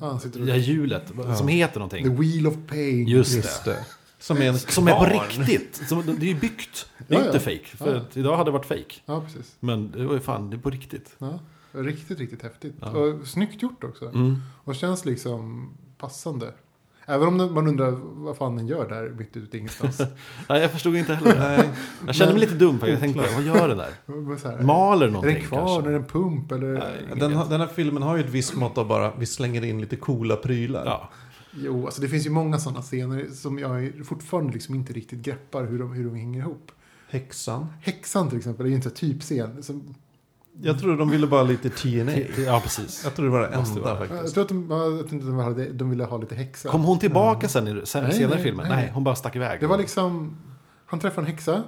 Ja, 0.00 0.20
hjulet. 0.56 1.12
Som 1.38 1.48
heter 1.48 1.78
någonting. 1.80 2.04
The 2.04 2.10
Wheel 2.10 2.46
of 2.46 2.54
Pain. 2.68 3.06
Just 3.08 3.64
det. 3.64 3.70
det. 3.70 3.84
Som 4.18 4.36
är 4.36 4.42
en 4.48 4.58
Som 4.58 4.88
är 4.88 4.94
på 4.98 5.04
riktigt. 5.04 5.76
Som, 5.88 6.02
det 6.06 6.12
är 6.26 6.34
ju 6.34 6.40
byggt. 6.40 6.90
Det 7.08 7.14
är 7.14 7.18
Ja, 7.18 7.24
ja. 7.24 7.26
inte 7.26 7.40
fake. 7.40 7.76
För 7.76 7.94
Ja. 7.94 8.00
idag 8.14 8.36
hade 8.36 8.48
det 8.48 8.52
varit 8.52 8.66
fake. 8.66 8.94
Ja, 9.06 9.20
precis. 9.20 9.56
Men 9.60 9.90
det 9.90 10.06
var 10.06 10.14
ju 10.14 10.20
fan, 10.20 10.50
det 10.50 10.56
är 10.56 10.60
på 10.60 10.70
riktigt. 10.70 11.16
Ja, 11.18 11.38
riktigt, 11.72 12.18
riktigt 12.18 12.42
häftigt. 12.42 12.74
Ja. 12.80 12.90
Och 12.90 13.26
snyggt 13.26 13.62
gjort 13.62 13.84
också. 13.84 14.04
Mm. 14.08 14.36
Och 14.64 14.74
känns 14.74 15.04
liksom 15.04 15.70
passande. 15.98 16.52
Även 17.10 17.28
om 17.28 17.54
man 17.54 17.68
undrar 17.68 17.90
vad 18.00 18.36
fan 18.36 18.56
den 18.56 18.66
gör 18.66 18.88
där 18.88 19.10
mitt 19.18 19.36
ute 19.36 19.56
i 19.56 19.60
ingenstans. 19.60 19.98
Nej, 20.48 20.60
jag 20.62 20.70
förstod 20.70 20.96
inte 20.96 21.14
heller 21.14 21.34
det. 21.34 21.38
Nej, 21.38 21.70
Jag 22.06 22.14
kände 22.14 22.32
mig 22.32 22.40
lite 22.40 22.54
dum. 22.54 22.78
För 22.78 22.86
jag 22.86 23.00
tänkte, 23.00 23.24
vad 23.34 23.42
gör 23.44 23.68
den 23.68 23.78
där? 23.78 23.90
Här, 24.56 24.62
Maler 24.62 25.06
är 25.06 25.10
någonting 25.10 25.34
den 25.34 25.44
kvar? 25.44 25.58
kanske? 25.58 25.88
Är 25.88 25.92
det 25.92 25.96
en 25.96 26.04
pump? 26.04 26.52
Eller? 26.52 26.72
Nej. 26.72 27.18
den, 27.20 27.48
den 27.50 27.60
här 27.60 27.66
filmen 27.66 28.02
har 28.02 28.16
ju 28.16 28.24
ett 28.24 28.30
visst 28.30 28.54
mått 28.54 28.78
av 28.78 28.88
bara, 28.88 29.12
vi 29.18 29.26
slänger 29.26 29.64
in 29.64 29.80
lite 29.80 29.96
coola 29.96 30.36
prylar. 30.36 30.86
Ja. 30.86 31.10
Jo, 31.54 31.84
alltså 31.84 32.00
det 32.00 32.08
finns 32.08 32.26
ju 32.26 32.30
många 32.30 32.58
sådana 32.58 32.82
scener 32.82 33.26
som 33.34 33.58
jag 33.58 33.92
fortfarande 34.04 34.52
liksom 34.52 34.74
inte 34.74 34.92
riktigt 34.92 35.18
greppar 35.18 35.66
hur 35.66 35.78
de, 35.78 35.92
hur 35.92 36.04
de 36.04 36.14
hänger 36.14 36.40
ihop. 36.40 36.72
Häxan. 37.08 37.66
Häxan 37.80 38.28
till 38.28 38.38
exempel 38.38 38.66
är 38.66 38.70
ju 38.70 38.76
inte 38.76 38.88
en 38.88 38.94
typscen. 38.94 39.62
Som, 39.62 39.94
Jag 40.62 40.78
tror 40.78 40.96
de 40.96 41.10
ville 41.10 41.26
bara 41.26 41.42
lite 41.42 41.70
TNA. 41.70 42.12
ja, 42.46 42.60
precis. 42.62 43.00
Jag 43.04 43.14
tror 43.14 43.26
det 43.26 43.32
var 43.32 43.40
det 43.40 43.46
enda 43.46 43.80
vara. 43.80 43.98
jag 43.98 44.08
faktiskt. 44.08 44.34
tror 44.34 44.42
att 44.42 44.48
de, 44.48 44.70
jag 44.70 45.08
tror 45.08 45.20
de, 45.20 45.38
hade, 45.38 45.72
de 45.72 45.90
ville 45.90 46.04
ha 46.04 46.16
lite 46.18 46.34
häxa. 46.34 46.68
Kom 46.68 46.84
hon 46.84 46.98
tillbaka 46.98 47.48
sen 47.48 47.68
i 47.68 47.86
sen, 47.86 48.04
Nej, 48.04 48.12
senare 48.12 48.30
nej, 48.30 48.40
i 48.40 48.42
filmen? 48.42 48.66
nej. 48.68 48.76
Nej, 48.76 48.90
hon 48.94 49.04
bara 49.04 49.14
stack 49.14 49.36
iväg. 49.36 49.60
Det 49.60 49.66
var 49.66 49.78
liksom, 49.78 50.36
han 50.86 51.00
träffar 51.00 51.22
en 51.22 51.28
häxa. 51.28 51.62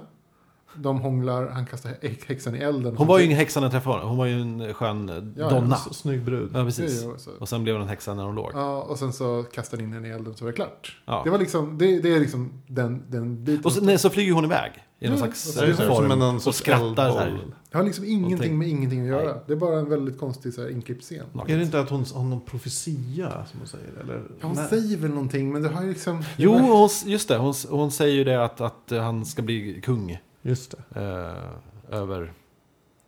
De 0.75 0.99
hånglar, 1.01 1.47
han 1.49 1.65
kastar 1.65 1.89
hä- 1.89 2.17
häxan 2.27 2.55
i 2.55 2.59
elden. 2.59 2.97
Hon 2.97 3.07
var 3.07 3.19
ju 3.19 3.25
ingen 3.25 3.37
häxa 3.37 3.59
när 3.59 3.65
jag 3.65 3.71
träffade 3.71 3.95
henne. 3.95 4.09
Hon 4.09 4.17
var 4.17 4.25
ju 4.25 4.41
en 4.41 4.73
skön 4.73 5.09
eh, 5.09 5.15
Ja, 5.37 5.49
donna. 5.49 5.75
Så 5.75 5.93
snygg 5.93 6.21
brud. 6.23 6.51
Ja, 6.53 6.63
precis. 6.63 7.03
Ja, 7.03 7.13
så. 7.17 7.31
Och 7.39 7.49
sen 7.49 7.63
blev 7.63 7.75
hon 7.75 7.81
en 7.83 7.89
häxa 7.89 8.13
när 8.13 8.23
hon 8.23 8.35
låg. 8.35 8.51
Ja, 8.53 8.81
och 8.81 8.99
sen 8.99 9.13
så 9.13 9.43
kastar 9.53 9.77
han 9.77 9.85
in 9.85 9.91
den 9.91 10.05
i 10.05 10.09
elden 10.09 10.33
så 10.35 10.43
var 10.45 10.51
det 10.51 10.55
klart. 10.55 10.97
Ja. 11.05 11.21
Det 11.23 11.29
var 11.29 11.37
liksom, 11.39 11.77
det, 11.77 11.99
det 11.99 12.13
är 12.15 12.19
liksom 12.19 12.51
den, 12.67 13.03
den 13.09 13.43
biten. 13.43 13.65
Och 13.65 13.71
så, 13.71 13.81
nej, 13.81 13.97
så 13.99 14.09
flyger 14.09 14.33
hon 14.33 14.45
iväg. 14.45 14.71
I 14.99 15.05
någon 15.09 15.17
Ja, 15.17 15.23
slags 15.23 15.57
och 15.57 15.65
Det 15.67 15.75
så- 15.75 15.81
som 15.83 15.95
form. 15.95 16.11
en, 16.11 16.21
och 16.35 16.55
skrattar 16.55 17.11
så 17.11 17.17
här. 17.19 17.39
Det 17.71 17.77
har 17.77 17.83
liksom 17.85 18.05
ingenting 18.05 18.57
med 18.57 18.67
ingenting 18.67 19.01
att 19.01 19.07
göra. 19.07 19.31
Nej. 19.31 19.41
Det 19.47 19.53
är 19.53 19.57
bara 19.57 19.79
en 19.79 19.89
väldigt 19.89 20.19
konstig 20.19 20.53
så 20.53 20.61
här, 20.61 20.69
inklippt 20.69 21.03
scen. 21.03 21.25
Naket. 21.33 21.53
Är 21.53 21.57
det 21.57 21.63
inte 21.63 21.79
att 21.79 21.89
hon 21.89 22.05
har 22.13 22.23
någon 22.23 22.41
profetia 22.41 23.29
som 23.51 23.59
hon 23.59 23.67
säger? 23.67 23.89
Eller? 24.03 24.13
Ja, 24.15 24.47
hon 24.47 24.55
Nej. 24.55 24.67
säger 24.69 24.97
väl 24.97 25.09
någonting, 25.09 25.51
men 25.53 25.61
det 25.61 25.69
har 25.69 25.81
ju 25.83 25.89
liksom... 25.89 26.23
Jo, 26.37 26.51
hon, 26.57 26.89
just 27.05 27.27
det. 27.27 27.37
Hon, 27.37 27.53
hon 27.69 27.91
säger 27.91 28.15
ju 28.15 28.23
det 28.23 28.43
att, 28.45 28.61
att 28.61 28.91
han 28.99 29.25
ska 29.25 29.41
bli 29.41 29.81
kung. 29.81 30.19
Just 30.41 30.75
det. 30.89 31.01
Eh, 31.01 31.97
över... 31.99 32.33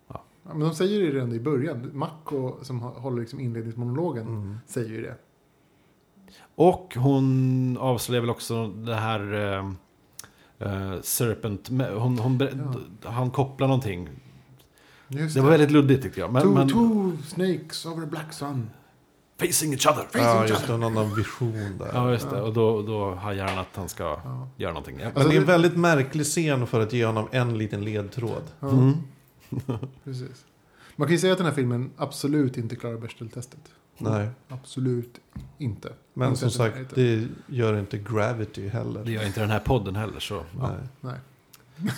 Ja, 0.07 0.23
men 0.43 0.59
de 0.59 0.73
säger 0.75 0.99
ju 0.99 1.11
det 1.11 1.15
redan 1.17 1.33
i 1.33 1.39
början. 1.39 1.89
Mako, 1.93 2.55
som 2.61 2.79
håller 2.79 3.19
liksom 3.21 3.39
inledningsmonologen, 3.39 4.27
Mm. 4.27 4.57
säger 4.67 4.89
ju 4.89 5.01
det. 5.01 5.15
Och 6.55 6.93
hon 6.97 7.77
avslöjar 7.77 8.21
väl 8.21 8.29
också 8.29 8.67
det 8.67 8.95
här 8.95 9.33
eh, 9.33 9.71
eh, 10.59 11.01
Serpent. 11.01 11.67
Hon, 11.97 12.19
hon, 12.19 12.37
ber- 12.37 12.75
Han 13.03 13.31
kopplar 13.31 13.67
någonting. 13.67 14.09
Just 15.07 15.35
Det 15.35 15.41
var 15.41 15.49
väldigt 15.49 15.71
luddigt 15.71 16.03
tyckte 16.03 16.19
jag. 16.19 16.33
Men, 16.33 16.41
two, 16.41 16.49
men, 16.53 16.69
two 16.69 17.17
snakes 17.27 17.85
over 17.85 18.03
a 18.03 18.07
black 18.11 18.33
sun. 18.33 18.69
Facing 19.47 19.73
each 19.73 19.87
other. 19.87 20.05
Ja, 20.13 20.47
just 20.47 20.67
det. 20.67 20.77
Någon 20.77 21.15
vision 21.15 21.77
där. 21.79 21.89
Ja, 21.93 22.11
just 22.11 22.29
det. 22.29 22.41
Och 22.41 22.53
då, 22.53 22.81
då 22.81 23.15
hajar 23.15 23.47
han 23.47 23.57
att 23.59 23.67
han 23.75 23.89
ska 23.89 24.03
Ja. 24.03 24.47
göra 24.57 24.71
någonting. 24.73 24.95
Ja. 24.99 25.05
Men 25.05 25.13
Alltså, 25.15 25.29
det 25.29 25.35
är 25.35 25.39
en 25.39 25.45
väldigt 25.45 25.77
märklig 25.77 26.25
scen 26.25 26.67
för 26.67 26.79
att 26.81 26.93
ge 26.93 27.05
honom 27.05 27.27
en 27.31 27.57
liten 27.57 27.85
ledtråd. 27.85 28.43
Ja, 28.59 28.67
Mm. 28.69 28.93
precis. 30.03 30.45
Man 30.95 31.07
kan 31.07 31.11
ju 31.13 31.19
säga 31.19 31.31
att 31.33 31.37
den 31.39 31.47
här 31.47 31.53
filmen 31.53 31.91
absolut 31.97 32.57
inte 32.57 32.75
klarar 32.75 32.97
Bechdel-testet. 32.97 33.59
Nej. 33.97 34.27
Absolut 34.49 35.19
inte. 35.57 35.93
Men 36.13 36.27
Inte 36.27 36.39
som 36.39 36.51
sagt, 36.51 36.77
det 36.95 37.27
gör 37.47 37.79
inte 37.79 37.97
Gravity 37.97 38.67
heller. 38.67 39.03
Det 39.05 39.11
gör 39.11 39.25
inte 39.25 39.39
den 39.39 39.49
här 39.49 39.59
podden 39.59 39.95
heller. 39.95 40.19
Så, 40.19 40.43
ja. 40.59 40.71
Nej. 41.01 41.17
Nej. 41.81 41.91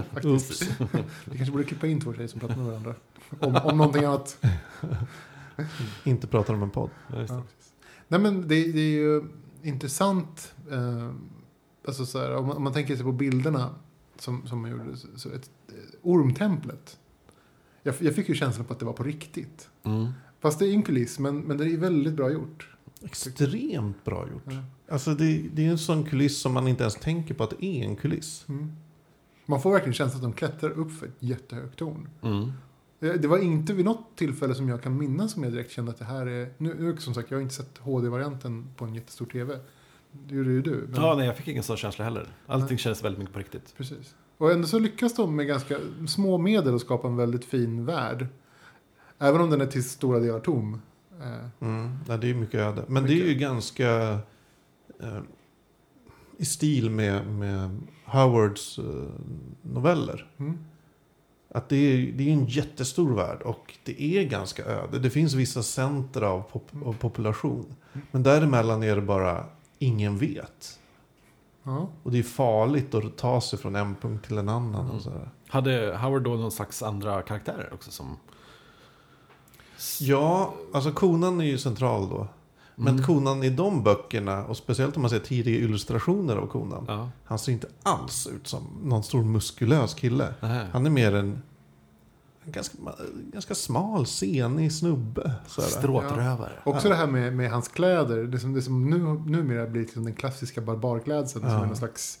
Faktiskt. 0.12 0.70
Vi 1.24 1.36
kanske 1.36 1.52
borde 1.52 1.64
klippa 1.64 1.86
in 1.86 2.00
två 2.00 2.14
tjejer 2.14 2.28
som 2.28 2.40
pratar 2.40 2.56
med 2.56 2.66
varandra. 2.66 2.94
Om, 3.40 3.56
om 3.56 3.78
någonting 3.78 4.04
annat. 4.04 4.36
Inte 6.04 6.26
pratar 6.26 6.54
om 6.54 6.62
en 6.62 6.70
podd. 6.70 6.90
Ja, 7.12 7.18
just 7.18 7.28
det. 7.28 7.34
Ja, 7.34 7.42
precis. 7.42 7.72
Nej 8.08 8.20
men 8.20 8.40
det, 8.40 8.72
det 8.72 8.80
är 8.80 8.92
ju 8.92 9.24
intressant. 9.62 10.54
Eh, 10.70 11.10
alltså 11.86 12.06
så 12.06 12.18
här, 12.18 12.36
om, 12.36 12.46
man, 12.46 12.56
om 12.56 12.62
man 12.62 12.72
tänker 12.72 12.96
sig 12.96 13.04
på 13.04 13.12
bilderna 13.12 13.74
som, 14.18 14.46
som 14.46 14.62
man 14.62 14.70
gjorde. 14.70 14.96
Så, 14.96 15.08
så 15.16 15.28
ett, 15.28 15.50
eh, 15.68 15.74
ormtemplet. 16.02 16.98
Jag, 17.82 17.94
jag 17.98 18.14
fick 18.14 18.28
ju 18.28 18.34
känslan 18.34 18.66
på 18.66 18.72
att 18.72 18.78
det 18.78 18.84
var 18.84 18.92
på 18.92 19.02
riktigt. 19.02 19.68
Mm. 19.82 20.12
Fast 20.40 20.58
det 20.58 20.66
är 20.66 20.72
en 20.72 20.82
kuliss, 20.82 21.18
men, 21.18 21.40
men 21.40 21.58
det 21.58 21.64
är 21.64 21.76
väldigt 21.76 22.14
bra 22.14 22.30
gjort. 22.30 22.68
Extremt 23.02 24.04
bra 24.04 24.28
gjort. 24.32 24.42
Ja. 24.44 24.64
Alltså 24.92 25.14
det, 25.14 25.44
det 25.52 25.66
är 25.66 25.70
en 25.70 25.78
sån 25.78 26.04
kuliss 26.04 26.40
som 26.40 26.52
man 26.52 26.68
inte 26.68 26.82
ens 26.82 26.94
tänker 26.94 27.34
på 27.34 27.44
att 27.44 27.50
det 27.50 27.66
är 27.66 27.84
en 27.84 27.96
kuliss. 27.96 28.44
Mm. 28.48 28.72
Man 29.46 29.62
får 29.62 29.72
verkligen 29.72 29.94
känslan 29.94 30.16
att 30.16 30.22
de 30.22 30.32
klättrar 30.32 30.70
upp 30.70 30.92
för 30.92 31.06
ett 31.06 31.16
jättehögt 31.18 31.78
torn. 31.78 32.08
Mm. 32.22 32.52
Det 33.02 33.16
det 33.16 33.28
var 33.28 33.38
inte 33.38 33.72
vid 33.72 33.84
något 33.84 34.16
tillfälle 34.16 34.54
som 34.54 34.68
jag 34.68 34.82
kan 34.82 34.98
minnas 34.98 35.32
som 35.32 35.44
jag 35.44 35.52
direkt 35.52 35.70
kände 35.70 35.90
att 35.90 35.98
det 35.98 36.04
här 36.04 36.26
är... 36.26 36.48
Nu, 36.58 36.96
som 36.98 37.14
sagt, 37.14 37.30
jag 37.30 37.38
har 37.38 37.42
inte 37.42 37.54
sett 37.54 37.78
HD-varianten 37.78 38.66
på 38.76 38.84
en 38.84 38.94
jättestor 38.94 39.26
TV. 39.26 39.58
Det 40.12 40.34
gjorde 40.34 40.50
ju 40.50 40.62
du. 40.62 40.86
Men, 40.90 41.00
Ja, 41.02 41.14
nej, 41.16 41.26
jag 41.26 41.36
fick 41.36 41.48
ingen 41.48 41.62
sån 41.62 41.76
känsla 41.76 42.04
heller. 42.04 42.26
Allting 42.46 42.78
känns 42.78 43.04
väldigt 43.04 43.18
mycket 43.18 43.32
på 43.34 43.38
riktigt. 43.40 43.74
Precis. 43.76 44.14
Och 44.38 44.52
ändå 44.52 44.66
så 44.68 44.78
lyckas 44.78 45.14
de 45.14 45.36
med 45.36 45.46
ganska 45.46 45.76
små 46.08 46.38
medel 46.38 46.74
att 46.74 46.80
skapa 46.80 47.08
en 47.08 47.16
väldigt 47.16 47.44
fin 47.44 47.86
värld. 47.86 48.26
Även 49.18 49.40
om 49.40 49.50
den 49.50 49.60
är 49.60 49.66
till 49.66 49.84
stora 49.84 50.18
delar 50.18 50.40
tom. 50.40 50.80
Eh, 51.20 51.66
Mm. 51.68 51.96
Ja, 52.08 52.16
det 52.16 52.30
är 52.30 52.34
mycket 52.34 52.60
öde. 52.60 52.84
Men 52.88 53.04
det 53.04 53.12
är 53.12 53.26
ju 53.28 53.34
ganska 53.34 54.18
eh, 55.00 55.18
i 56.36 56.44
stil 56.44 56.90
med, 56.90 57.26
med 57.26 57.80
Howards 58.04 58.78
eh, 58.78 58.84
noveller. 59.62 60.30
mm. 60.36 60.58
Att 61.54 61.68
det 61.68 61.76
är, 61.76 62.12
det 62.12 62.28
är 62.28 62.32
en 62.32 62.46
jättestor 62.46 63.14
värld 63.14 63.42
och 63.42 63.74
det 63.84 64.02
är 64.02 64.24
ganska 64.24 64.64
öde. 64.64 64.98
Det 64.98 65.10
finns 65.10 65.34
vissa 65.34 65.62
centra 65.62 66.30
av, 66.30 66.42
pop, 66.42 66.68
av 66.84 66.92
population. 66.92 67.74
Men 68.10 68.22
däremellan 68.22 68.82
är 68.82 68.96
det 68.96 69.02
bara 69.02 69.44
ingen 69.78 70.18
vet. 70.18 70.78
Ja. 71.62 71.88
Och 72.02 72.12
det 72.12 72.18
är 72.18 72.22
farligt 72.22 72.94
att 72.94 73.16
ta 73.16 73.40
sig 73.40 73.58
från 73.58 73.76
en 73.76 73.94
punkt 73.94 74.26
till 74.26 74.38
en 74.38 74.48
annan. 74.48 74.84
Mm. 74.84 74.96
Och 74.96 75.02
sådär. 75.02 75.30
Hade 75.48 75.96
Howard 75.96 76.22
då 76.22 76.30
någon 76.30 76.52
slags 76.52 76.82
andra 76.82 77.22
karaktärer 77.22 77.70
också 77.74 77.90
som... 77.90 78.16
Ja, 80.00 80.54
alltså 80.74 80.92
konan 80.92 81.40
är 81.40 81.44
ju 81.44 81.58
central 81.58 82.08
då. 82.08 82.28
Men 82.84 82.94
Mm. 82.94 83.04
konan 83.06 83.42
i 83.42 83.50
de 83.50 83.82
böckerna, 83.82 84.44
och 84.44 84.56
speciellt 84.56 84.96
om 84.96 85.02
man 85.02 85.10
ser 85.10 85.18
tidiga 85.18 85.58
illustrationer 85.58 86.36
av 86.36 86.46
konan. 86.46 86.84
Ja. 86.88 87.10
Han 87.24 87.38
ser 87.38 87.52
inte 87.52 87.66
alls 87.82 88.26
ut 88.26 88.46
som 88.46 88.62
någon 88.82 89.02
stor 89.02 89.22
muskulös 89.24 89.94
kille. 89.94 90.34
Nähä. 90.40 90.66
Han 90.72 90.86
är 90.86 90.90
mer 90.90 91.14
en, 91.14 91.42
en 92.44 92.52
ganska, 92.52 92.78
ganska 93.32 93.54
smal, 93.54 94.06
senig 94.06 94.72
snubbe. 94.72 95.32
Stråtrövare. 95.46 96.52
Också 96.64 96.86
Ja. 96.88 96.90
det 96.94 96.96
här 97.00 97.06
med, 97.06 97.36
med 97.36 97.50
hans 97.50 97.68
kläder. 97.68 98.24
Det 98.24 98.38
som, 98.38 98.52
det 98.54 98.62
som 98.62 98.90
nu, 98.90 98.98
numera 99.30 99.66
blir 99.66 99.82
liksom 99.82 100.04
den 100.04 100.14
klassiska 100.14 100.60
barbarklädseln. 100.60 101.42
Som 101.44 101.50
Ja. 101.50 101.62
är 101.62 101.66
någon 101.66 101.76
slags 101.76 102.18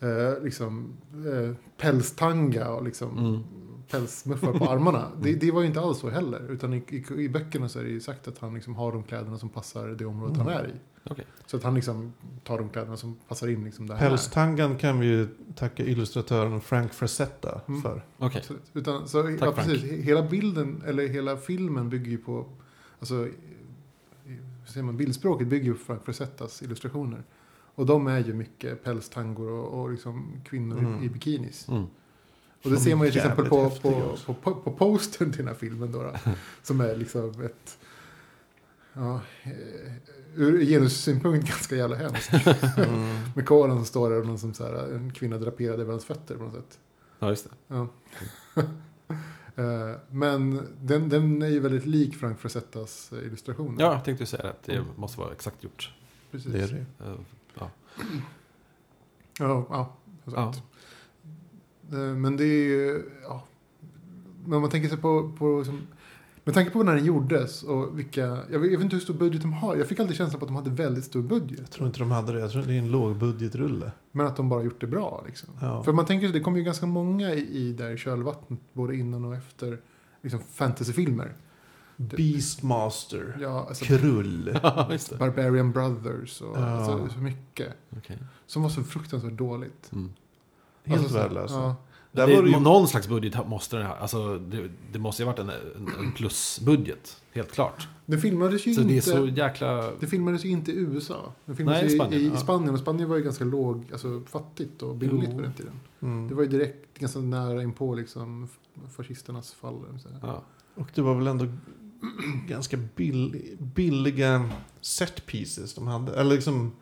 eh, 0.00 0.44
liksom, 0.44 0.92
eh, 1.12 1.54
pälstanga 1.76 2.68
och 2.70 2.84
liksom, 2.84 3.18
Mm. 3.18 3.42
Pälsmuffar 3.90 4.52
på 4.52 4.64
armarna. 4.64 5.08
Det, 5.22 5.32
det 5.34 5.50
var 5.50 5.60
ju 5.60 5.66
inte 5.66 5.80
alls 5.80 5.98
så 5.98 6.10
heller. 6.10 6.50
Utan 6.50 6.74
i, 6.74 6.76
i, 6.88 7.14
i 7.22 7.28
böckerna 7.28 7.68
så 7.68 7.78
är 7.78 7.84
det 7.84 7.90
ju 7.90 8.00
sagt 8.00 8.28
att 8.28 8.38
han 8.38 8.54
liksom 8.54 8.74
har 8.74 8.92
de 8.92 9.02
kläderna 9.02 9.38
som 9.38 9.48
passar 9.48 9.88
det 9.88 10.04
området 10.06 10.36
han 10.36 10.48
är 10.48 10.64
i. 10.66 10.72
Okej. 11.10 11.24
Så 11.46 11.56
att 11.56 11.62
han 11.62 11.74
liksom 11.74 12.12
tar 12.44 12.58
de 12.58 12.68
kläderna 12.68 12.96
som 12.96 13.16
passar 13.28 13.48
in 13.48 13.64
liksom 13.64 13.86
där. 13.86 13.98
Pälstangan 13.98 14.76
kan 14.78 15.00
vi 15.00 15.06
ju 15.06 15.28
tacka 15.56 15.84
illustratören 15.84 16.60
Frank 16.60 16.92
Frazetta 16.92 17.60
Mm. 17.68 17.82
för. 17.82 18.04
Absolut. 18.18 18.62
Utan, 18.72 19.08
så, 19.08 19.18
ja, 19.18 19.36
Frank. 19.38 19.56
precis, 19.56 19.82
He- 19.82 20.00
hela 20.02 20.22
bilden, 20.22 20.82
eller 20.86 21.08
hela 21.08 21.36
filmen 21.36 21.88
bygger 21.90 22.10
ju 22.10 22.18
på, 22.18 22.46
alltså, 23.00 23.28
säger 24.66 24.84
man, 24.84 24.96
bildspråket 24.96 25.48
bygger 25.48 25.64
ju 25.64 25.72
på 25.74 25.84
Frank 25.84 26.04
Frazettas 26.04 26.62
illustrationer. 26.62 27.22
Och 27.74 27.86
de 27.86 28.06
är 28.06 28.18
ju 28.24 28.34
mycket 28.34 28.84
pälstangor 28.84 29.50
och, 29.50 29.80
och 29.82 29.90
liksom 29.90 30.32
kvinnor 30.44 30.78
Mm. 30.78 31.02
i, 31.02 31.06
i 31.06 31.08
bikinis. 31.08 31.68
Mm. 31.68 31.84
Och 32.62 32.70
det 32.70 32.76
De 32.76 32.80
ser 32.82 32.96
man 32.96 33.06
ju 33.06 33.12
till 33.12 33.20
exempel 33.20 33.48
på, 33.48 33.70
på, 33.70 33.88
också. 33.94 34.34
på, 34.34 34.54
på, 34.54 34.72
postern 34.72 35.30
till 35.32 35.38
den 35.38 35.48
här 35.48 35.54
filmen 35.54 35.92
då. 35.92 36.02
då 36.02 36.12
som 36.62 36.80
är 36.80 36.96
liksom 36.96 37.42
ett, 37.42 37.78
ja, 38.92 39.20
eh, 39.42 39.52
ur 40.34 40.64
genussynpunkt 40.64 41.48
ganska 41.48 41.76
jävla 41.76 41.96
hemskt. 41.96 42.32
Mm. 42.76 43.18
Med 43.34 43.46
koran 43.46 43.76
som 43.76 43.84
står 43.86 44.10
där 44.10 44.20
och 44.20 44.26
någon 44.26 44.38
som 44.38 44.54
så 44.54 44.64
här, 44.64 44.94
en 44.94 45.12
kvinna 45.12 45.38
draperad 45.38 45.80
över 45.80 45.90
hans 45.90 46.04
fötter 46.04 46.36
på 46.36 46.42
något 46.42 46.54
sätt. 46.54 46.78
Ja, 47.18 47.28
just 47.28 47.44
det. 47.50 47.74
Ja. 47.74 47.88
Eh, 49.58 49.96
Men 50.10 50.68
den, 50.80 51.08
den 51.08 51.42
är 51.42 51.46
ju 51.48 51.60
väldigt 51.60 51.86
lik 51.86 52.16
Frank 52.16 52.38
Frazettas 52.40 53.12
eh, 53.12 53.18
illustrationer. 53.26 53.82
Ja, 53.84 53.92
jag 53.92 54.04
tänkte 54.04 54.26
säga 54.26 54.50
att 54.50 54.62
det 54.62 54.84
måste 54.96 55.20
vara 55.20 55.32
exakt 55.32 55.64
gjort. 55.64 55.94
precis. 56.30 56.52
Det 56.52 56.58
är 56.62 56.68
det. 56.68 56.86
Ja. 57.58 57.70
Ja, 59.38 59.66
ja, 59.70 59.96
Ja. 60.24 60.54
Eh, 61.92 61.98
Men 61.98 62.36
det 62.36 62.44
är 62.44 62.64
ju... 62.68 63.02
Ja. 63.22 63.44
Men 64.44 64.54
om 64.54 64.60
man 64.60 64.70
tänker 64.70 64.88
sig 64.88 64.98
på... 64.98 65.32
på 65.38 65.64
som, 65.64 65.80
med 66.44 66.54
tanke 66.54 66.70
på 66.70 66.82
när 66.82 66.94
den 66.94 67.04
gjordes 67.04 67.62
och 67.62 67.98
vilka... 67.98 68.20
Jag 68.20 68.58
vet, 68.58 68.70
jag 68.72 68.78
vet 68.78 68.80
inte 68.80 68.96
hur 68.96 69.00
stor 69.00 69.14
budget 69.14 69.42
de 69.42 69.52
har. 69.52 69.76
Jag 69.76 69.86
fick 69.86 70.00
alltid 70.00 70.16
känslan 70.16 70.40
på 70.40 70.44
att 70.44 70.48
de 70.48 70.56
hade 70.56 70.70
väldigt 70.70 71.04
stor 71.04 71.22
budget. 71.22 71.58
Jag 71.58 71.70
tror 71.70 71.86
inte 71.86 71.98
de 71.98 72.10
hade 72.10 72.32
det. 72.32 72.40
Jag 72.40 72.50
tror 72.50 72.62
det 72.62 72.74
är 72.74 72.78
en 72.78 72.90
lågbudgetrulle. 72.90 73.92
Men 74.12 74.26
att 74.26 74.36
de 74.36 74.48
bara 74.48 74.62
gjort 74.62 74.80
det 74.80 74.86
bra. 74.86 75.24
Liksom. 75.26 75.48
Ja. 75.60 75.82
För 75.82 75.92
man 75.92 76.06
tänker 76.06 76.26
sig, 76.26 76.32
det 76.38 76.40
kommer 76.40 76.58
ju 76.58 76.64
ganska 76.64 76.86
många 76.86 77.34
i, 77.34 77.40
i 77.58 77.72
där 77.72 77.90
i 77.90 77.96
kölvattnet. 77.96 78.60
Både 78.72 78.96
innan 78.96 79.24
och 79.24 79.34
efter 79.34 79.78
liksom 80.22 80.40
fantasyfilmer. 80.54 81.32
Beastmaster. 81.96 83.38
Ja, 83.40 83.66
alltså, 83.68 83.84
Krull. 83.84 84.58
Ja. 84.62 84.88
Barbarian 85.18 85.72
Brothers 85.72 86.40
och 86.40 86.56
Ja. 86.56 86.64
alltså, 86.64 87.14
så 87.14 87.20
mycket. 87.20 87.68
Okej. 87.96 88.18
Som 88.46 88.62
var 88.62 88.70
så 88.70 88.82
fruktansvärt 88.82 89.32
dåligt. 89.38 89.92
Mm. 89.92 90.12
Helt 90.86 91.00
Alltså, 91.00 91.14
så- 91.14 91.20
värdelösa. 91.20 91.54
Ja. 91.54 91.76
Där 92.12 92.26
det, 92.26 92.36
var 92.36 92.42
det 92.42 92.50
ju... 92.50 92.60
Någon 92.60 92.88
slags 92.88 93.08
budget 93.08 93.48
måste 93.48 93.76
den 93.76 93.86
ha. 93.86 93.96
Alltså, 93.96 94.38
det, 94.38 94.68
det 94.92 94.98
måste 94.98 95.22
ju 95.22 95.26
ha 95.26 95.32
varit 95.32 95.38
en, 95.38 95.50
en, 95.98 96.12
plusbudget. 96.12 97.22
Helt 97.32 97.52
klart. 97.52 97.88
Det 98.06 98.18
filmades 98.18 98.66
ju 98.66 98.74
Så 98.74 98.80
det 98.80 98.92
är 98.92 98.94
inte... 98.94 99.10
så 99.10 99.26
jäkla... 99.26 99.90
Det 100.00 100.06
filmades 100.06 100.44
ju 100.44 100.48
inte 100.48 100.72
i 100.72 100.76
USA. 100.76 101.32
Det 101.44 101.54
filmades 101.54 101.82
Nej, 101.82 101.92
i 101.92 101.96
Spanien, 101.96 102.20
i, 102.20 102.24
i 102.24 102.28
ja. 102.28 102.36
Spanien. 102.36 102.74
Och 102.74 102.80
Spanien 102.80 103.08
var 103.08 103.16
ju 103.16 103.22
ganska 103.22 103.44
låg, 103.44 103.84
alltså 103.92 104.22
fattigt 104.26 104.82
och 104.82 104.96
billigt 104.96 105.28
Jo. 105.30 105.36
på 105.36 105.42
den 105.42 105.52
tiden. 105.52 105.80
Mm. 106.02 106.28
Det 106.28 106.34
var 106.34 106.42
ju 106.42 106.48
direkt 106.48 106.98
ganska 106.98 107.18
nära 107.18 107.62
inpå 107.62 107.94
liksom 107.94 108.48
fascisternas 108.96 109.52
fall. 109.52 109.84
Ja. 110.22 110.42
Och 110.74 110.88
det 110.94 111.02
var 111.02 111.14
väl 111.14 111.26
ändå 111.26 111.46
ganska 112.48 112.76
bill, 112.76 113.56
billiga 113.58 114.50
set 114.80 115.26
pieces 115.26 115.74
de 115.74 115.86
hade. 115.86 116.20
Eller 116.20 116.34
liksom 116.34 116.72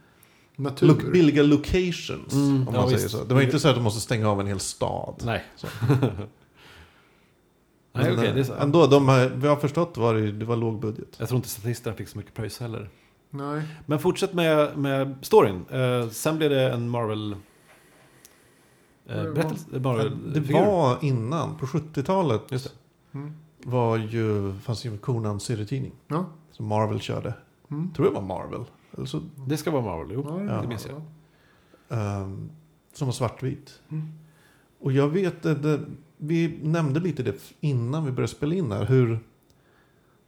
Natur. 0.56 0.86
look, 0.86 1.12
billiga 1.12 1.42
locations. 1.42 2.32
Mm, 2.32 2.68
om 2.68 2.74
ja, 2.74 2.80
man 2.80 2.88
säger 2.88 3.02
visst. 3.02 3.10
så. 3.10 3.24
Det 3.24 3.34
var 3.34 3.42
inte 3.42 3.58
så 3.60 3.68
att 3.68 3.74
de 3.74 3.84
måste 3.84 4.00
stänga 4.00 4.28
av 4.30 4.40
en 4.40 4.46
hel 4.46 4.60
stad. 4.60 5.22
Nej. 5.24 5.44
Så. 5.56 5.66
Nej, 7.96 8.12
okej. 8.12 8.16
det 8.16 8.28
är 8.28 8.36
eh, 8.38 8.44
så. 8.44 8.54
Ändå, 8.54 8.86
de 8.86 9.08
här, 9.08 9.28
vi 9.36 9.48
har 9.48 9.56
förstått 9.56 9.96
var 9.96 10.14
det, 10.14 10.32
det 10.32 10.44
var 10.44 10.56
låg 10.56 10.80
budget. 10.80 11.08
Jag 11.18 11.28
tror 11.28 11.36
inte 11.36 11.48
statisterna 11.48 11.96
fick 11.96 12.08
så 12.08 12.18
mycket 12.18 12.34
pröjs 12.34 12.60
heller. 12.60 12.90
Nej. 13.30 13.62
Men 13.86 13.98
fortsätt 13.98 14.32
med, 14.34 14.78
med 14.78 15.14
storyn. 15.22 15.64
Eh, 15.70 16.08
sen 16.08 16.36
blev 16.36 16.50
det 16.50 16.72
en 16.72 16.88
Marvel... 16.90 17.32
Eh, 17.32 17.36
Det 19.06 19.22
var- 19.28 19.34
berättelse, 19.34 19.66
Marvel 19.80 20.32
Det 20.34 20.42
figur. 20.42 20.60
var 20.66 20.98
innan, 21.02 21.56
på 21.58 21.66
70-talet, 21.66 22.42
Just 22.50 22.64
det. 22.64 23.18
Mm. 23.18 23.32
var 23.64 23.96
ju, 23.96 24.54
fanns 24.58 24.86
ju 24.86 24.98
Conan 24.98 25.40
serietidning. 25.40 25.92
Ja. 26.08 26.26
Som 26.50 26.66
Marvel 26.66 27.00
körde. 27.00 27.34
Mm. 27.70 27.92
Tror 27.94 28.06
jag 28.08 28.14
var 28.14 28.22
Marvel. 28.22 28.64
Eller 28.96 29.07
så, 29.07 29.22
Det 29.48 29.57
ska 29.57 29.70
vara 29.70 29.83
Marvel, 29.83 30.14
jo. 30.14 30.44
Ja, 30.48 30.61
det 30.62 30.68
minns 30.68 30.87
jag. 30.87 31.02
ehm, 31.98 32.50
som 32.92 33.07
var 33.09 33.12
svartvit. 33.12 33.83
Mm. 33.88 34.04
Och 34.78 34.92
jag 34.92 35.09
vet, 35.09 35.46
att 35.46 35.62
det, 35.62 35.80
vi 36.16 36.59
nämnde 36.62 37.00
lite 37.00 37.22
det 37.22 37.52
innan 37.61 38.04
vi 38.04 38.11
började 38.12 38.33
spela 38.33 38.54
in 38.54 38.72
här, 38.72 38.85
hur 38.85 39.18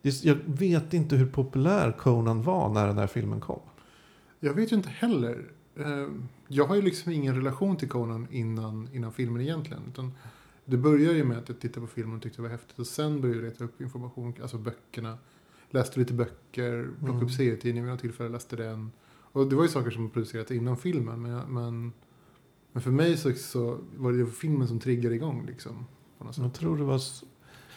Det, 0.02 0.24
jag 0.24 0.36
vet 0.46 0.94
inte 0.94 1.16
hur 1.16 1.26
populär 1.26 1.92
Conan 1.92 2.42
var 2.42 2.68
när 2.68 2.86
den 2.86 2.98
här 2.98 3.06
filmen 3.06 3.40
kom. 3.40 3.60
Jag 4.40 4.54
vet 4.54 4.72
ju 4.72 4.76
inte 4.76 4.88
heller. 4.88 5.44
Eh, 5.76 6.08
Jag 6.48 6.64
har 6.66 6.76
ju 6.76 6.82
liksom 6.82 7.12
ingen 7.12 7.34
relation 7.36 7.76
till 7.76 7.88
Conan 7.88 8.26
innan, 8.30 8.88
innan 8.92 9.12
filmen 9.12 9.42
egentligen. 9.42 9.82
Utan 9.88 10.12
det 10.64 10.76
började 10.76 11.16
ju 11.16 11.24
med 11.24 11.38
att 11.38 11.48
jag 11.48 11.60
tittade 11.60 11.86
på 11.86 11.92
filmen 11.92 12.16
och 12.16 12.22
tyckte 12.22 12.38
det 12.38 12.42
var 12.42 12.50
häftigt. 12.50 12.78
Och 12.78 12.86
sen 12.86 13.20
började 13.20 13.40
jag 13.40 13.48
leta 13.50 13.64
upp 13.64 13.80
information, 13.80 14.34
alltså 14.42 14.58
böckerna. 14.58 15.18
Läste 15.70 15.98
lite 15.98 16.12
böcker, 16.12 16.88
plockade 16.98 17.12
Mm. 17.12 17.24
upp 17.26 17.30
serietidningen 17.32 17.84
vid 17.84 17.92
något 17.92 18.00
tillfälle, 18.00 18.28
läste 18.28 18.56
den. 18.56 18.92
Och 19.32 19.46
det 19.46 19.56
var 19.56 19.62
ju 19.62 19.68
saker 19.68 19.90
som 19.90 20.10
producerats 20.10 20.50
innan 20.50 20.76
filmen. 20.76 21.22
Men, 21.22 21.30
jag- 21.30 21.48
men, 21.48 21.92
men 22.72 22.82
för 22.82 22.90
mig 22.90 23.16
så, 23.16 23.32
så 23.32 23.78
var 23.96 24.12
det 24.12 24.18
ju 24.18 24.26
filmen 24.30 24.68
som 24.68 24.80
triggade 24.80 25.14
igång 25.14 25.46
liksom. 25.46 25.86
På 26.18 26.24
något 26.24 26.34
sätt. 26.34 26.44
Jag 26.44 26.54
tror 26.54 26.76
det 26.78 26.84
var... 26.84 27.00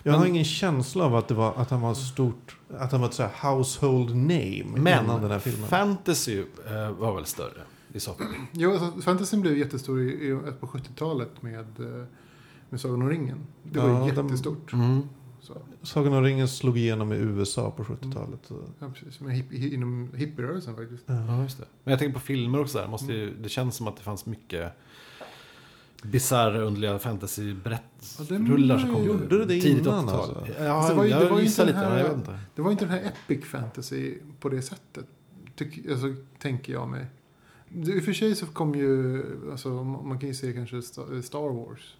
Jag 0.03 0.11
Men- 0.11 0.19
har 0.19 0.25
ingen 0.27 0.45
känsla 0.45 1.03
av 1.05 1.15
att, 1.15 1.27
det 1.27 1.33
var, 1.33 1.53
att 1.55 1.69
han 1.69 1.81
var 1.81 1.93
stort... 1.93 2.57
Att 2.77 2.91
han 2.91 3.01
var 3.01 3.07
ett 3.07 3.13
så 3.13 3.23
här 3.23 3.51
household 3.55 4.15
name 4.15 4.59
innan 4.77 4.81
den 5.07 5.07
här 5.21 5.27
Men 5.27 5.39
filmen. 5.39 5.69
fantasy 5.69 6.39
eh, 6.67 6.91
var 6.91 7.15
väl 7.15 7.25
större 7.25 7.61
i 7.93 7.99
så 7.99 8.13
fall. 8.13 8.27
Jo, 8.51 8.71
alltså, 8.71 9.01
fantasyn 9.01 9.41
blev 9.41 9.57
jättestor 9.57 10.01
i, 10.01 10.09
i, 10.29 10.39
på 10.59 10.67
70-talet 10.67 11.41
med, 11.41 11.79
eh, 11.79 12.05
med 12.69 12.81
Sagan 12.81 13.01
om 13.01 13.09
ringen. 13.09 13.37
Det 13.63 13.79
var 13.79 13.89
Ja, 13.89 14.07
jättestort. 14.07 14.73
Mm. 14.73 15.01
Så, 15.41 15.57
Sagan 15.83 16.13
om 16.13 16.23
ringen 16.23 16.47
slog 16.47 16.77
igenom 16.77 17.13
i 17.13 17.15
USA 17.15 17.71
på 17.71 17.83
70-talet. 17.83 18.39
så- 18.47 18.63
ja, 18.79 18.89
precis, 18.93 19.19
med 19.19 19.35
hipp, 19.35 19.51
hi- 19.51 19.73
inom 19.73 20.09
hippierörelsen 20.15 20.75
faktiskt. 20.75 21.03
Ja, 21.05 21.41
just 21.43 21.57
det. 21.57 21.65
Men 21.83 21.91
jag 21.91 21.99
tänker 21.99 22.13
på 22.13 22.19
filmer 22.19 22.61
också 22.61 22.77
där. 22.77 22.87
Måste 22.87 23.13
ju, 23.13 23.33
det 23.41 23.49
känns 23.49 23.75
som 23.75 23.87
att 23.87 23.97
det 23.97 24.03
fanns 24.03 24.25
mycket 24.25 24.71
bisarra, 26.03 26.61
underliga 26.61 26.91
Ja, 26.91 26.93
det 26.97 26.99
fantasy-berättrullar 27.03 28.79
som 28.79 28.93
kom 28.93 29.05
Gjorde 29.05 29.37
det 29.37 29.45
det 29.45 29.61
tidigt 29.61 29.65
innan, 29.85 30.05
80-tal. 30.09 30.19
alltså? 30.19 30.63
Ja, 30.63 30.69
Alltså, 30.71 30.89
det 30.93 30.97
var 30.97 31.03
ju- 31.03 31.09
det 31.09 31.15
var 31.19 31.25
jag 31.25 31.41
gissar 31.41 31.63
inte 31.67 31.75
lite, 31.79 31.89
men 31.89 31.97
jag 31.99 32.07
vet 32.09 32.17
inte. 32.17 32.39
Det 32.55 32.61
var 32.61 32.71
inte 32.71 32.85
den 32.85 32.93
här 32.93 33.11
epic 33.27 33.45
fantasy 33.45 34.15
på 34.39 34.49
det 34.49 34.61
sättet. 34.61 35.05
Tyck, 35.55 35.87
alltså, 35.91 36.15
tänker 36.39 36.73
jag 36.73 36.89
mig. 36.89 37.05
Det- 37.69 37.91
I 37.91 37.99
och 37.99 38.03
för 38.03 38.13
sig 38.13 38.35
så 38.35 38.45
kom 38.45 38.75
ju, 38.75 39.23
alltså, 39.51 39.69
man 39.83 40.19
kan 40.19 40.29
ju 40.29 40.35
se 40.35 40.53
kanske 40.53 40.75
Sta- 40.75 41.21
Star 41.21 41.49
Wars. 41.53 41.95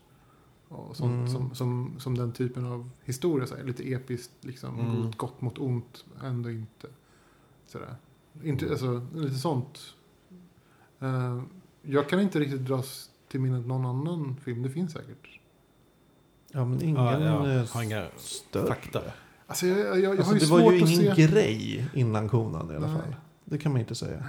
Och 0.69 0.95
sånt, 0.97 1.11
Mm. 1.11 1.27
som, 1.27 1.55
som, 1.55 1.95
som 1.99 2.17
den 2.17 2.31
typen 2.31 2.65
av 2.65 2.89
historia, 3.03 3.47
så 3.47 3.55
här, 3.55 3.63
lite 3.63 3.91
episkt, 3.93 4.31
liksom, 4.41 4.79
Mm. 4.79 5.01
gott, 5.01 5.17
gott 5.17 5.41
mot 5.41 5.57
ont, 5.59 6.05
ändå 6.23 6.49
inte. 6.51 6.87
Sådär. 7.67 7.95
Inte, 8.43 8.69
alltså, 8.69 9.07
lite 9.15 9.35
sånt. 9.35 9.79
Eh, 10.99 11.41
jag 11.81 12.09
kan 12.09 12.19
inte 12.19 12.39
riktigt 12.39 12.65
dras 12.65 13.09
till 13.27 13.39
minnet 13.39 13.67
någon 13.67 13.85
annan 13.85 14.35
film, 14.43 14.63
det 14.63 14.69
finns 14.69 14.91
säkert. 14.91 15.39
Ja, 16.51 16.65
men 16.65 16.81
ingen 16.83 16.95
Ja, 17.03 17.19
jag 17.19 17.55
eh, 17.59 17.67
har 17.73 17.83
inga 17.83 18.07
större. 18.17 18.67
fakta. 18.67 19.01
Alltså, 19.47 19.67
jag, 19.67 19.79
jag, 19.79 19.99
jag 19.99 20.09
Alltså, 20.11 20.25
har 20.25 20.33
ju 20.33 20.39
det 20.39 20.45
svårt 20.45 20.61
var 20.61 20.71
ju 20.71 20.83
att 20.83 20.89
ingen 20.89 21.15
se... 21.15 21.25
grej 21.27 21.89
innan 21.93 22.29
konan 22.29 22.71
i 22.71 22.75
alla 22.75 22.87
Nej. 22.87 22.95
fall. 23.01 23.15
Det 23.45 23.57
kan 23.57 23.71
man 23.71 23.81
inte 23.81 23.95
säga. 23.95 24.25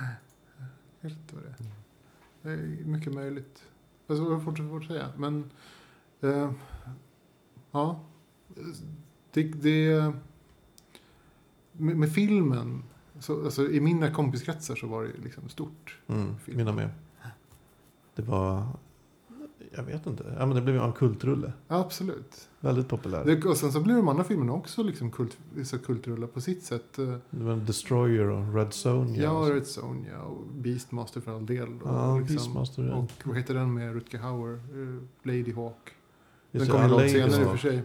Jag 1.00 1.10
vet 1.10 1.18
inte 1.18 1.34
vad 1.34 1.44
det 1.44 1.48
är. 2.50 2.56
Det 2.56 2.62
är 2.62 2.84
mycket 2.84 3.12
möjligt. 3.14 3.62
Alltså, 4.06 4.24
jag 4.24 4.30
har 4.30 4.40
svårt 4.40 4.58
svårt 4.58 4.82
att 4.82 4.88
säga. 4.88 5.08
Men, 5.16 5.50
eh, 6.22 6.50
ja. 7.72 8.00
Det, 9.32 9.42
det, 9.42 10.12
med, 11.72 11.96
med 11.96 12.12
filmen, 12.12 12.82
så, 13.18 13.44
alltså, 13.44 13.70
i 13.70 13.80
mina 13.80 14.10
kompiskretsar 14.10 14.74
så 14.76 14.86
var 14.86 15.02
det 15.04 15.10
liksom 15.24 15.48
stort. 15.48 15.98
Mm, 16.06 16.36
Film. 16.38 16.56
mina 16.56 16.72
med. 16.72 16.90
Det 18.14 18.22
var... 18.22 18.66
Jag 19.74 19.82
vet 19.82 20.06
inte. 20.06 20.34
Ja, 20.38 20.46
men 20.46 20.56
det 20.56 20.62
blev 20.62 20.76
en 20.76 20.92
kultrulle. 20.92 21.52
Ja, 21.68 21.76
absolut. 21.80 22.48
Väldigt 22.60 22.88
populär. 22.88 23.24
Det, 23.24 23.44
och 23.44 23.56
sen 23.56 23.72
så 23.72 23.80
blev 23.80 23.96
de 23.96 24.08
andra 24.08 24.24
filmerna 24.24 24.52
också 24.52 24.82
liksom 24.82 25.10
kult, 25.10 25.38
så 25.64 25.78
kultrullar 25.78 26.26
på 26.26 26.40
sitt 26.40 26.62
sätt. 26.62 26.98
Eh, 26.98 27.14
Det 27.30 27.44
var 27.44 27.52
en 27.52 27.64
Destroyer 27.64 28.28
och 28.30 28.54
Red 28.54 28.72
Sonja. 28.72 29.22
Ja, 29.22 29.30
och. 29.38 29.48
Red 29.54 29.66
Sonja 29.66 30.20
och 30.22 30.46
Beastmaster 30.46 31.20
för 31.20 31.36
all 31.36 31.46
del. 31.46 31.68
Och, 31.82 31.88
Ja, 31.88 32.18
liksom, 32.18 32.36
Beastmaster. 32.36 32.82
ja. 32.82 32.94
och 32.96 33.10
vad 33.24 33.36
heter 33.36 33.54
den 33.54 33.74
med 33.74 33.94
Rutger 33.94 34.18
Hauer? 34.18 34.54
Eh, 34.54 35.02
Lady 35.22 35.52
Hawk. 35.52 35.90
Den 36.52 36.64
det, 36.64 36.70
kom 36.70 36.80
ju 36.80 36.86
ja, 36.88 36.98
långt 36.98 37.10
senare 37.10 37.42
i 37.42 37.44
och 37.44 37.50
för 37.50 37.68
sig. 37.68 37.82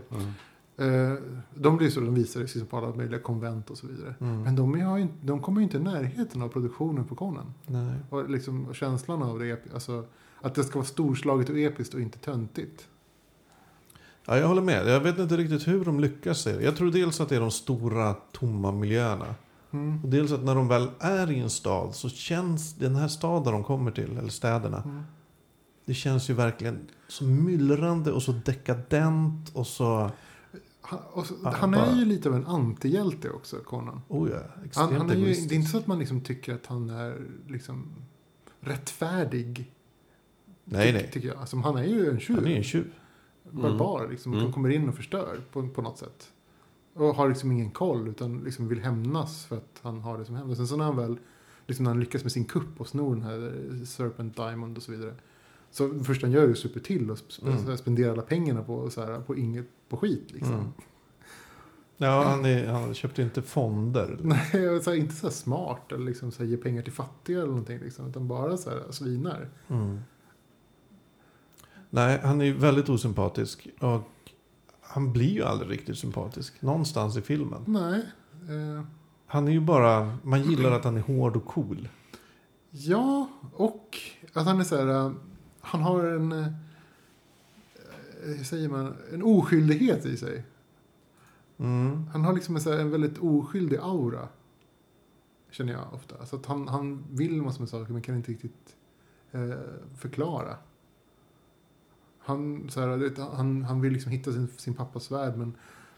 Eh, 0.78 1.14
de 1.54 1.78
blir 1.78 1.90
så, 1.90 2.00
de 2.00 2.16
visades 2.16 2.56
liksom 2.56 2.68
på 2.68 2.78
alla 2.78 2.96
möjliga 2.96 3.20
konvent 3.20 3.70
och 3.70 3.78
så 3.78 3.88
vidare. 3.88 4.16
Mm. 4.20 4.42
Men 4.42 4.56
de, 4.56 4.76
inte- 4.98 5.14
de 5.22 5.42
kommer 5.42 5.60
ju 5.60 5.64
inte 5.64 5.78
i 5.78 5.80
närheten 5.80 6.42
av 6.42 6.50
produktionen 6.50 7.06
på 7.06 7.16
Conan. 7.16 7.54
Nej. 7.66 7.94
Och 8.10 8.30
liksom 8.30 8.74
känslan 8.74 9.24
av 9.24 9.40
det, 9.40 9.74
alltså, 9.74 10.06
att 10.42 10.56
det 10.56 10.64
ska 10.64 10.80
vara 10.80 10.86
storslaget 10.86 11.50
och 11.50 11.58
episkt 11.58 11.94
och 11.94 12.00
inte 12.02 12.20
töntigt. 12.20 12.88
Ja, 14.26 14.38
jag 14.38 14.48
håller 14.48 14.62
med. 14.62 14.88
Jag 14.88 15.00
vet 15.00 15.20
inte 15.20 15.38
riktigt 15.38 15.68
hur 15.68 15.86
de 15.86 16.00
lyckas. 16.00 16.46
Jag 16.46 16.76
tror 16.76 16.92
dels 16.92 17.22
att 17.22 17.30
det 17.30 17.36
är 17.36 17.40
de 17.40 17.52
stora 17.52 18.14
tomma 18.14 18.72
miljöerna. 18.72 19.36
Mm. 19.72 20.04
Och 20.04 20.10
dels 20.10 20.32
att 20.32 20.44
när 20.44 20.56
de 20.56 20.68
väl 20.68 20.88
är 21.00 21.32
i 21.32 21.40
en 21.40 21.50
stad 21.50 21.96
så 21.96 22.10
känns 22.10 22.74
den 22.74 22.96
här 22.96 23.08
staden 23.08 23.54
de 23.54 23.64
kommer 23.64 23.92
till, 23.92 24.18
eller 24.18 24.30
städerna. 24.30 24.82
Mm. 24.86 25.04
Det 25.86 25.94
känns 25.94 26.30
ju 26.30 26.34
verkligen 26.34 26.88
så 27.08 27.24
myllrande 27.24 28.12
och 28.12 28.24
så 28.24 28.32
dekadent 28.32 29.52
och 29.56 29.68
så... 29.68 30.12
Han, 30.82 31.00
och 31.14 31.26
så, 31.26 31.36
han 31.50 31.74
är 31.74 31.78
bara- 31.86 31.96
ju 31.96 32.06
lite 32.06 32.30
av 32.30 32.36
en 32.36 32.46
antihjälte 32.46 33.30
också, 33.30 33.58
Conan. 33.58 34.02
Oh 34.08 34.30
ja, 34.30 34.40
extremt 34.66 34.92
Han, 34.92 35.00
han 35.02 35.10
är 35.10 35.16
ju, 35.16 35.26
det 35.48 35.56
är 35.56 35.58
inte 35.58 35.72
så 35.72 35.78
att 35.78 35.88
man 35.88 36.00
liksom 36.00 36.22
tycker 36.22 36.56
att 36.56 36.66
han 36.66 36.90
är 36.90 37.22
liksom 37.48 37.92
rättfärdig. 38.60 39.72
Nej, 40.64 40.88
tyck- 40.90 40.94
nej. 40.94 41.10
Tycker 41.14 41.28
jag. 41.28 41.38
Alltså, 41.38 41.58
han 41.58 41.78
är 41.78 41.84
ju 41.84 42.10
en 42.10 42.20
tjuv. 42.20 42.36
Han 42.36 42.48
är 42.48 42.58
en 42.58 42.64
tjuv. 42.64 42.94
barbar 43.52 44.08
liksom, 44.12 44.34
Mm. 44.34 44.52
kommer 44.54 44.70
in 44.70 44.90
och 44.90 44.96
förstör 44.96 45.40
på, 45.52 45.68
på 45.68 45.82
något 45.82 45.98
sätt. 45.98 46.32
Och 46.94 47.16
har 47.16 47.30
liksom 47.30 47.52
ingen 47.52 47.72
koll 47.72 48.08
utan 48.08 48.38
liksom 48.44 48.68
vill 48.68 48.80
hämnas 48.82 49.46
för 49.46 49.58
att 49.58 49.80
han 49.82 50.02
har 50.02 50.18
det 50.18 50.26
som 50.26 50.36
händer. 50.36 50.56
Sen 50.56 50.68
så 50.68 50.78
när 50.78 50.86
han 50.86 50.96
väl, 50.98 51.18
liksom 51.68 51.84
när 51.84 51.92
han 51.92 52.00
lyckas 52.00 52.24
med 52.24 52.32
sin 52.32 52.46
kupp 52.46 52.80
och 52.82 52.88
snor 52.88 53.16
den 53.16 53.24
här 53.24 53.86
Serpent 53.86 54.36
Diamond 54.36 54.78
och 54.78 54.84
så 54.84 54.92
vidare. 54.92 55.14
Så 55.76 55.88
det 55.88 56.04
första 56.04 56.28
han 56.28 56.32
gör 56.34 56.48
är 56.48 56.52
att 56.52 56.58
super 56.58 56.80
till 56.80 57.12
och 57.12 57.18
sp- 57.18 57.48
Mm. 57.66 57.78
spendera 57.78 58.12
alla 58.12 58.22
pengarna 58.22 58.64
på, 58.64 58.90
så 58.90 59.02
här, 59.06 59.20
på 59.20 59.38
inget, 59.38 59.66
på 59.90 59.98
skit 59.98 60.32
liksom. 60.32 60.54
Mm. 60.54 60.68
Ja, 61.98 62.24
han, 62.24 62.46
är, 62.46 62.68
han 62.68 62.94
köpte 62.94 63.22
inte 63.22 63.42
fonder. 63.42 64.18
Nej, 64.24 64.82
så 64.84 64.90
här, 64.90 64.98
inte 64.98 65.16
så 65.16 65.30
smart 65.30 65.92
eller 65.92 66.06
liksom 66.06 66.32
så 66.32 66.44
här, 66.44 66.50
ge 66.50 66.58
pengar 66.58 66.82
till 66.82 66.94
fattiga 66.94 67.38
eller 67.38 67.48
någonting 67.48 67.80
liksom, 67.80 68.08
utan 68.10 68.28
bara 68.28 68.58
så 68.58 68.70
här 68.70 68.84
svinar. 68.92 69.50
Mm. 69.68 70.00
Nej, 71.90 72.20
han 72.24 72.42
är 72.42 72.46
ju 72.46 72.54
väldigt 72.54 72.90
osympatisk. 72.90 73.68
Och 73.80 74.02
han 74.82 75.14
blir 75.14 75.30
ju 75.32 75.44
aldrig 75.44 75.72
riktigt 75.72 75.98
sympatisk. 75.98 76.62
Någonstans 76.62 77.18
i 77.18 77.22
filmen. 77.22 77.62
Nej. 77.68 78.02
Eh, 78.50 78.84
Han 79.26 79.48
är 79.48 79.52
ju 79.52 79.60
bara... 79.62 80.18
Man 80.24 80.44
gillar 80.44 80.72
att 80.72 80.84
han 80.84 80.98
är 80.98 81.02
hård 81.02 81.36
och 81.36 81.46
cool. 81.46 81.90
Ja, 82.70 83.30
och 83.54 83.98
att 84.34 84.46
han 84.46 84.60
är 84.60 84.64
så 84.64 84.76
här... 84.86 85.14
Han 85.66 85.82
har 85.82 86.04
en... 86.04 86.32
äh, 86.32 86.48
Hur 88.24 88.44
säger 88.44 88.70
man? 88.70 88.94
En 89.14 89.24
oskyldighet 89.24 90.06
i 90.06 90.18
sig. 90.18 90.44
Mm. 91.58 92.08
Han 92.08 92.24
har 92.24 92.34
liksom 92.34 92.56
en, 92.56 92.62
så 92.62 92.72
här, 92.72 92.80
en 92.80 92.92
väldigt 92.92 93.18
oskyldig 93.18 93.78
aura. 93.78 94.28
Känner 95.50 95.74
jag 95.74 95.94
ofta. 95.94 96.26
Så 96.26 96.36
att 96.36 96.46
han, 96.46 96.68
han 96.68 97.04
vill 97.12 97.42
massor 97.42 97.60
med 97.60 97.70
saker 97.70 97.94
men 97.94 98.02
kan 98.02 98.16
inte 98.16 98.32
riktigt 98.32 98.76
eh, 99.32 99.50
förklara. 99.98 100.58
Han, 102.20 102.70
så 102.70 102.80
här, 102.80 103.36
han, 103.36 103.64
han 103.64 103.82
vill 103.82 103.94
liksom 103.94 104.12
hitta 104.12 104.32
sin, 104.32 104.48
sin 104.48 104.74
pappas 104.74 105.12
värld 105.12 105.38
men, 105.38 105.54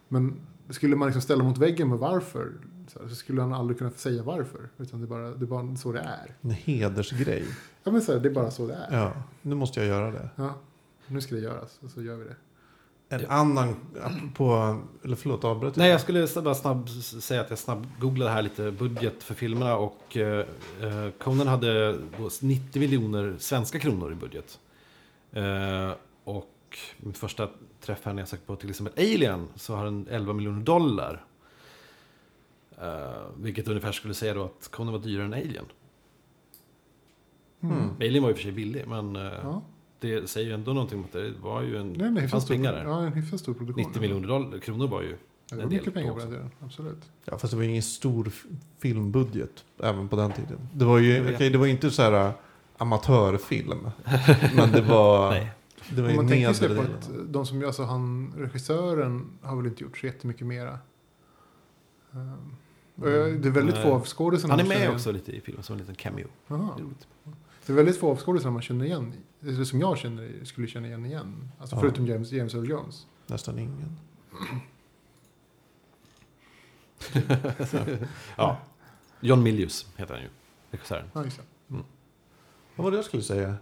men 0.07 0.39
skulle 0.69 0.95
man 0.95 1.07
liksom 1.07 1.21
ställa 1.21 1.43
mot 1.43 1.57
väggen 1.57 1.89
med 1.89 1.97
varför 1.97 2.51
så, 2.87 2.99
här, 2.99 3.07
så 3.07 3.15
skulle 3.15 3.41
han 3.41 3.53
aldrig 3.53 3.77
kunna 3.77 3.91
säga 3.91 4.23
varför. 4.23 4.69
Utan 4.77 4.99
det 4.99 5.05
är 5.05 5.07
bara, 5.07 5.29
det 5.29 5.45
är 5.45 5.47
bara 5.47 5.75
så 5.75 5.91
det 5.91 5.99
är. 5.99 6.35
En 6.41 6.49
hedersgrej. 6.49 7.45
Ja 7.83 7.91
men 7.91 8.01
så 8.01 8.13
här, 8.13 8.19
det 8.19 8.29
är 8.29 8.33
bara 8.33 8.51
så 8.51 8.67
det 8.67 8.73
är. 8.73 8.97
Ja, 8.97 9.13
nu 9.41 9.55
måste 9.55 9.79
jag 9.79 9.87
göra 9.87 10.11
det. 10.11 10.29
Ja, 10.35 10.53
nu 11.07 11.21
ska 11.21 11.35
det 11.35 11.41
göras 11.41 11.79
och 11.83 11.89
så 11.89 12.01
gör 12.01 12.15
vi 12.15 12.23
det. 12.23 12.35
En 13.09 13.25
annan... 13.25 13.75
På, 14.35 14.77
eller 15.03 15.15
förlåt, 15.15 15.43
avbröt 15.43 15.75
Nej, 15.75 15.89
jag 15.89 16.01
skulle 16.01 16.27
bara 16.35 16.55
snabb 16.55 16.89
säga 16.89 17.41
att 17.41 17.49
jag 17.49 17.59
snabbgooglade 17.59 18.31
här 18.31 18.41
lite 18.41 18.71
budget 18.71 19.23
för 19.23 19.33
filmerna 19.33 19.77
och 19.77 20.17
eh, 20.17 20.45
eh, 20.81 21.09
Conan 21.17 21.47
hade 21.47 21.93
då 21.93 22.29
90 22.41 22.79
miljoner 22.79 23.35
svenska 23.39 23.79
kronor 23.79 24.11
i 24.11 24.15
budget. 24.15 24.59
Eh, 25.31 25.91
och 26.23 26.77
mitt 26.97 27.17
första 27.17 27.49
träff 27.81 27.99
här 28.03 28.13
när 28.13 28.21
jag 28.21 28.29
sökte 28.29 28.45
på 28.45 28.55
till 28.55 28.69
exempel 28.69 29.03
Alien 29.03 29.47
så 29.55 29.75
har 29.75 29.85
den 29.85 30.07
11 30.09 30.33
miljoner 30.33 30.61
dollar. 30.61 31.25
Eh, 32.81 33.23
vilket 33.37 33.67
ungefär 33.67 33.91
skulle 33.91 34.13
säga 34.13 34.33
då 34.33 34.43
att 34.43 34.71
Conan 34.71 34.93
var 34.93 34.99
dyrare 34.99 35.25
än 35.25 35.33
Alien. 35.33 35.65
Mm. 37.61 37.89
Alien 37.99 38.23
var 38.23 38.29
ju 38.29 38.35
för 38.35 38.41
sig 38.41 38.51
billig 38.51 38.87
men 38.87 39.15
eh, 39.15 39.21
Ja, 39.21 39.61
det 39.99 40.29
säger 40.29 40.47
ju 40.47 40.53
ändå 40.53 40.73
någonting 40.73 40.99
om 40.99 41.05
att 41.05 41.11
det 41.11 41.31
var 41.41 41.61
ju 41.61 41.77
en... 41.77 41.93
det 41.93 42.05
en 42.05 42.15
hyfsat 42.17 42.31
fanns 42.31 42.47
pengar 42.47 42.73
där. 42.73 42.83
ja, 42.83 43.01
en 43.01 43.13
hyfsat 43.13 43.39
stor 43.39 43.53
produktion. 43.53 43.83
90 43.87 44.01
miljoner 44.01 44.27
dollar, 44.27 44.59
kronor 44.59 44.87
var 44.87 45.01
ju... 45.01 45.09
Det 45.09 45.55
en 45.55 45.57
var 45.57 45.65
del 45.65 45.79
mycket 45.79 45.93
pengar 45.93 46.13
på 46.13 46.19
den 46.19 46.29
tiden, 46.29 46.49
absolut. 46.59 47.11
Ja, 47.25 47.37
fast 47.37 47.51
det 47.51 47.57
var 47.57 47.63
ingen 47.63 47.81
stor 47.83 48.31
filmbudget 48.79 49.65
även 49.83 50.07
på 50.09 50.15
den 50.15 50.31
tiden. 50.31 50.69
Det 50.73 50.85
var 50.85 50.97
ju 50.97 51.35
okej, 51.35 51.49
det 51.49 51.57
var 51.57 51.67
inte 51.67 51.91
så 51.91 52.01
här 52.01 52.27
äh, 52.27 52.31
amatörfilm. 52.77 53.79
men 54.55 54.71
det 54.71 54.81
var, 54.81 55.31
Nej. 55.31 55.51
det 55.89 56.01
var 56.01 56.09
Om 56.09 56.11
ju 56.11 56.15
man 56.15 56.27
tänker 56.27 56.53
sig 56.53 56.75
på 56.75 56.81
att 56.81 57.09
de 57.27 57.45
som, 57.45 57.65
alltså 57.65 57.83
han, 57.83 58.33
regissören 58.37 59.29
har 59.41 59.55
väl 59.57 59.65
inte 59.65 59.83
gjort 59.83 59.97
så 59.97 60.05
jättemycket 60.05 60.47
mera. 60.47 60.79
Jag- 62.11 62.37
Det 63.01 63.47
är 63.47 63.51
väldigt 63.51 63.77
få 63.77 63.93
av 63.93 64.05
skådisarna 64.05 64.53
Han 64.53 64.59
är 64.59 64.67
med 64.79 64.89
också 64.91 65.11
lite 65.11 65.31
i 65.31 65.41
filmen 65.41 65.63
som 65.63 65.73
en 65.73 65.79
liten 65.79 65.95
cameo. 65.95 66.27
Jaha. 66.47 66.73
Det 66.75 66.81
är 66.81 66.85
roligt. 66.85 67.07
Det 67.65 67.73
är 67.73 67.75
väldigt 67.77 67.97
få 67.97 68.11
av 68.11 68.17
skådisarna 68.17 68.51
man 68.51 68.61
känner 68.61 68.85
igen. 68.85 69.13
Eller 69.41 69.63
Som 69.63 69.79
jag 69.79 69.97
känner, 69.97 70.45
skulle 70.45 70.67
känna 70.67 70.87
igen 70.87 71.05
igen. 71.05 71.51
Alltså 71.59 71.75
Ja. 71.75 71.79
förutom 71.79 72.07
James, 72.07 72.31
James 72.31 72.53
Earl 72.53 72.69
Jones. 72.69 73.07
Nästan 73.27 73.59
ingen. 73.59 73.97
Ja. 78.37 78.57
John 79.19 79.43
Milius 79.43 79.87
heter 79.95 80.13
han 80.13 80.23
ju. 80.23 80.29
Regissören. 80.71 81.05
Ja, 81.13 81.23
just 81.23 81.37
det. 81.37 81.43
Vad 82.75 82.83
var 82.83 82.91
det 82.91 82.97
jag 82.97 83.05
skulle 83.05 83.23
säga? 83.23 83.55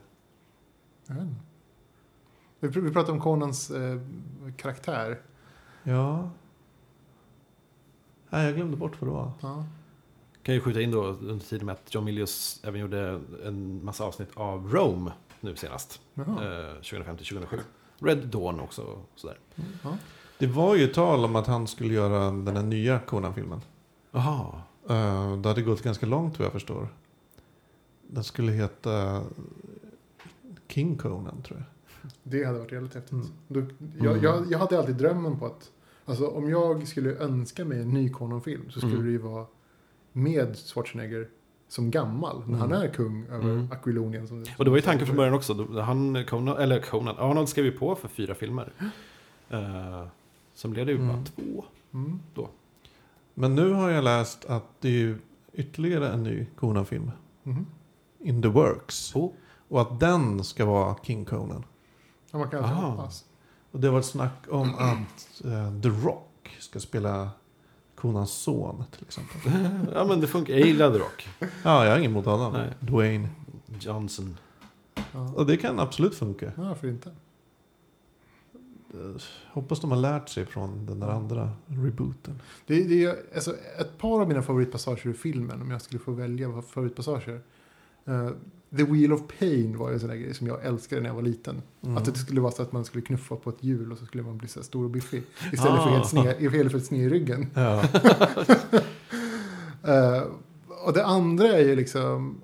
Jag 1.07 1.15
vet 1.15 1.23
inte. 1.23 2.79
Vi 2.79 2.91
pratade 2.91 3.11
om 3.13 3.21
Conans 3.21 3.71
eh, 3.71 3.99
karaktär. 4.57 5.21
Ja. 5.83 6.29
Nej, 8.29 8.45
jag 8.45 8.55
glömde 8.55 8.77
bort 8.77 9.01
vad 9.01 9.09
det 9.09 9.13
var. 9.13 9.31
Ja. 9.41 9.65
Kan 10.43 10.55
ju 10.55 10.61
skjuta 10.61 10.81
in 10.81 10.91
då 10.91 11.03
under 11.03 11.45
tiden 11.45 11.65
med 11.65 11.73
att 11.73 11.93
John 11.93 12.05
Milius 12.05 12.59
även 12.63 12.81
gjorde 12.81 13.21
en 13.45 13.85
massa 13.85 14.03
avsnitt 14.03 14.29
av 14.33 14.71
Rome 14.71 15.11
nu 15.39 15.55
senast. 15.55 16.01
Jaha. 16.13 16.25
Eh, 16.25 16.75
2005-2007. 16.81 17.59
Red 17.99 18.27
Dawn 18.27 18.59
också. 18.59 18.81
och 18.81 19.09
Sådär. 19.15 19.37
Ja. 19.83 19.97
Det 20.37 20.47
var 20.47 20.75
ju 20.75 20.87
tal 20.87 21.25
om 21.25 21.35
att 21.35 21.47
han 21.47 21.67
skulle 21.67 21.93
göra 21.93 22.31
den 22.31 22.55
här 22.55 22.63
nya 22.63 22.99
Conan-filmen. 22.99 23.61
Jaha. 24.11 24.61
Uh, 24.89 25.37
det 25.37 25.49
hade 25.49 25.61
gått 25.61 25.81
ganska 25.81 26.05
långt 26.05 26.39
vad 26.39 26.45
jag 26.45 26.53
förstår. 26.53 26.87
Den 28.07 28.23
skulle 28.23 28.51
heta 28.51 29.23
King 30.67 30.97
Conan 30.97 31.41
tror 31.41 31.59
jag. 31.59 31.67
Det 32.23 32.43
hade 32.43 32.59
varit 32.59 32.71
jävligt 32.71 32.93
häftigt. 32.93 33.11
Mm. 33.11 33.27
Då, 33.47 33.61
jag, 34.05 34.23
jag, 34.23 34.51
jag 34.51 34.59
hade 34.59 34.79
alltid 34.79 34.95
drömmen 34.95 35.39
på 35.39 35.45
att 35.45 35.71
alltså, 36.05 36.27
om 36.27 36.49
jag 36.49 36.87
skulle 36.87 37.15
önska 37.15 37.65
mig 37.65 37.81
en 37.81 37.89
ny 37.89 38.09
Conan-film 38.09 38.69
så 38.69 38.79
skulle 38.79 38.93
Mm. 38.93 39.05
det 39.05 39.11
ju 39.11 39.17
vara 39.17 39.45
med 40.11 40.55
Schwarzenegger 40.57 41.27
som 41.67 41.91
gammal. 41.91 42.43
När 42.47 42.57
han 42.57 42.71
är 42.71 42.87
kung 42.87 43.25
över 43.25 43.49
Mm. 43.51 43.71
Aquilonien. 43.71 44.27
Som, 44.27 44.45
Och 44.57 44.65
det 44.65 44.71
var 44.71 44.77
ju 44.77 44.81
tanken 44.81 45.07
från 45.07 45.15
början 45.17 45.33
också. 45.33 45.53
Då- 45.53 45.81
Han, 45.81 46.25
Conan, 46.25 46.57
eller 46.57 46.79
Conan, 46.81 47.15
Arnold 47.17 47.49
skrev 47.49 47.65
ju 47.65 47.71
på 47.71 47.95
för 47.95 48.07
fyra 48.07 48.35
filmer. 48.35 48.73
Uh, 49.53 50.07
sen 50.53 50.71
blev 50.71 50.85
det 50.85 50.91
ju 50.91 50.97
bara 50.97 51.09
Mm. 51.09 51.23
två. 51.25 51.65
Mm. 51.93 52.19
Men 53.33 53.55
nu 53.55 53.71
har 53.73 53.89
jag 53.89 54.03
läst 54.03 54.45
att 54.45 54.63
det 54.81 54.87
är 54.87 54.91
ju 54.91 55.17
ytterligare 55.53 56.09
en 56.09 56.23
ny 56.23 56.45
Conan-film. 56.55 57.11
Mhm. 57.43 57.65
In 58.19 58.41
the 58.41 58.47
works. 58.47 59.15
Oh. 59.15 59.31
Och 59.67 59.81
att 59.81 59.99
den 59.99 60.43
ska 60.43 60.65
vara 60.65 60.95
King 61.03 61.25
Conan. 61.25 61.63
Ja, 62.31 62.37
man 62.37 62.49
kan 62.49 62.63
Aha. 62.63 62.89
hoppas. 62.89 63.25
Och 63.75 63.81
det 63.81 63.89
var 63.89 63.99
ett 63.99 64.05
snack 64.05 64.45
om 64.49 64.75
att 64.75 65.41
eh, 65.45 65.81
The 65.81 65.89
Rock 65.89 66.57
ska 66.59 66.79
spela 66.79 67.29
Conans 67.95 68.31
son 68.31 68.83
till 68.91 69.03
exempel. 69.05 69.51
Ja 69.93 70.05
men 70.05 70.21
det 70.21 70.27
funkar. 70.27 70.53
Jag 70.53 70.67
gillade 70.67 70.99
Rock. 70.99 71.27
Ja, 71.39 71.85
jag 71.85 71.91
har 71.91 71.97
ingen 71.97 72.11
emot 72.11 72.25
honom. 72.25 72.53
Nej. 72.53 72.69
Dwayne. 72.79 73.29
Johnson. 73.79 74.37
Ja. 75.11 75.33
Och 75.35 75.45
det 75.45 75.57
kan 75.57 75.79
absolut 75.79 76.15
funka. 76.15 76.45
Ja, 76.45 76.63
varför 76.63 76.87
inte? 76.87 77.09
Eh, 78.93 79.21
Hoppas 79.51 79.81
de 79.81 79.91
har 79.91 79.97
lärt 79.97 80.29
sig 80.29 80.45
från 80.45 80.85
den 80.85 80.99
där 80.99 81.09
andra 81.09 81.51
rebooten. 81.65 82.41
Det, 82.65 82.83
det 82.83 83.03
är 83.03 83.15
alltså, 83.35 83.55
ett 83.79 83.97
par 83.97 84.21
av 84.21 84.27
mina 84.27 84.41
favoritpassager 84.41 85.09
i 85.09 85.13
filmen, 85.13 85.61
om 85.61 85.71
jag 85.71 85.81
skulle 85.81 85.99
få 85.99 86.11
välja 86.11 86.49
vad 86.49 86.65
favoritpassager. 86.65 87.41
Uh, 88.07 88.29
The 88.77 88.83
Wheel 88.83 89.13
of 89.13 89.21
Pain 89.39 89.77
var 89.77 89.91
en 89.91 89.99
sån 89.99 90.09
där 90.09 90.15
grej 90.15 90.33
som 90.33 90.47
jag 90.47 90.65
älskade 90.65 91.01
när 91.01 91.09
jag 91.09 91.15
var 91.15 91.21
liten. 91.21 91.61
Mm. 91.83 91.97
Att 91.97 92.05
det 92.05 92.15
skulle 92.15 92.41
vara 92.41 92.51
så 92.51 92.61
att 92.61 92.71
man 92.71 92.85
skulle 92.85 93.01
knuffa 93.05 93.35
på 93.35 93.49
ett 93.49 93.63
hjul 93.63 93.91
och 93.91 93.97
så 93.97 94.05
skulle 94.05 94.23
man 94.23 94.37
bli 94.37 94.47
så 94.47 94.63
stor 94.63 94.83
och 94.83 94.89
biffig. 94.89 95.23
Istället 95.53 95.83
för 95.83 95.89
Ah. 95.89 95.95
helt 95.95 96.09
sned, 96.09 96.35
istället 96.39 96.71
för 96.71 96.77
ett 96.79 96.85
sned 96.85 97.01
i 97.01 97.09
ryggen. 97.09 97.47
Ja. 97.53 97.83
Eh, 99.83 100.23
och 100.85 100.93
det 100.93 101.05
andra 101.05 101.47
är 101.47 101.59
ju 101.59 101.75
liksom... 101.75 102.41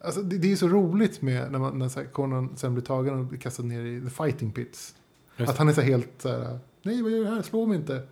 Alltså 0.00 0.22
det, 0.22 0.38
det 0.38 0.52
är 0.52 0.56
så 0.56 0.68
roligt 0.68 1.22
med 1.22 1.52
när, 1.52 1.58
man, 1.58 1.78
när 1.78 1.88
så 1.88 2.00
här 2.00 2.06
Conan 2.06 2.56
sen 2.56 2.74
blir 2.74 2.84
tagen 2.84 3.18
och 3.18 3.24
blir 3.24 3.38
kastad 3.38 3.62
ner 3.62 3.80
i 3.84 4.00
the 4.00 4.10
fighting 4.10 4.52
pits. 4.52 4.94
Just 5.36 5.50
Att 5.50 5.58
han 5.58 5.68
är 5.68 5.72
så 5.72 5.80
här 5.80 5.88
helt 5.88 6.10
så 6.18 6.28
här, 6.28 6.58
nej 6.82 7.02
vad 7.02 7.12
gör 7.12 7.18
du 7.18 7.26
här, 7.26 7.42
slå 7.42 7.66
mig 7.66 7.76
inte. 7.76 8.02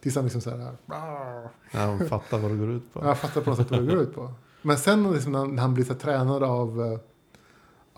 Tills 0.00 0.14
han 0.14 0.24
liksom 0.24 0.40
så 0.40 0.50
här, 0.50 0.72
ja, 0.86 1.50
de 1.72 2.08
fattar 2.08 2.38
vad 2.38 2.50
det 2.50 2.56
går 2.56 2.70
ut 2.70 2.92
på. 2.92 3.00
jag 3.04 3.18
fattar 3.18 3.40
på 3.40 3.50
något 3.50 3.58
sätt 3.58 3.70
vad 3.70 3.80
det 3.80 3.86
går 3.86 4.02
ut 4.02 4.14
på. 4.14 4.32
Men 4.62 4.78
sen 4.78 5.12
liksom 5.12 5.32
när, 5.32 5.62
han 5.62 5.74
blir 5.74 5.84
så 5.84 5.92
här 5.92 6.00
tränad 6.00 6.42
av, 6.42 6.82
eh, 6.82 6.98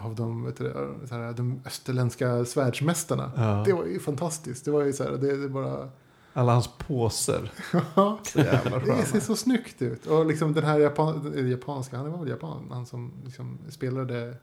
av 0.05 0.14
de, 0.14 0.44
vet 0.44 0.57
du, 0.57 0.94
så 1.09 1.14
här, 1.14 1.33
de 1.33 1.61
österländska 1.66 2.44
svärdsmästarna. 2.44 3.33
Ja. 3.37 3.62
Det 3.66 3.72
var 3.72 3.85
ju 3.85 4.00
fantastiskt. 4.00 4.64
Det 4.64 4.70
var 4.70 4.83
ju 4.83 4.92
så 4.92 5.05
här, 5.05 5.11
det, 5.11 5.37
det 5.37 5.48
bara... 5.48 5.88
Alla 6.37 6.53
hans 6.53 6.68
påser. 6.79 7.53
Jävla 8.35 8.79
Det 8.79 9.03
ser 9.05 9.20
så 9.20 9.37
snyggt 9.37 9.83
ut. 9.83 10.07
Och 10.07 10.27
liksom 10.27 10.53
den 10.53 10.64
här 10.64 10.79
japan, 10.79 11.33
eh, 11.37 11.46
japanska, 11.48 11.96
han 11.96 12.12
var 12.12 12.18
väl 12.18 12.29
japan, 12.29 12.68
han 12.70 12.87
som 12.87 13.12
liksom 13.24 13.59
spelade 13.68 14.29
eh, 14.29 14.35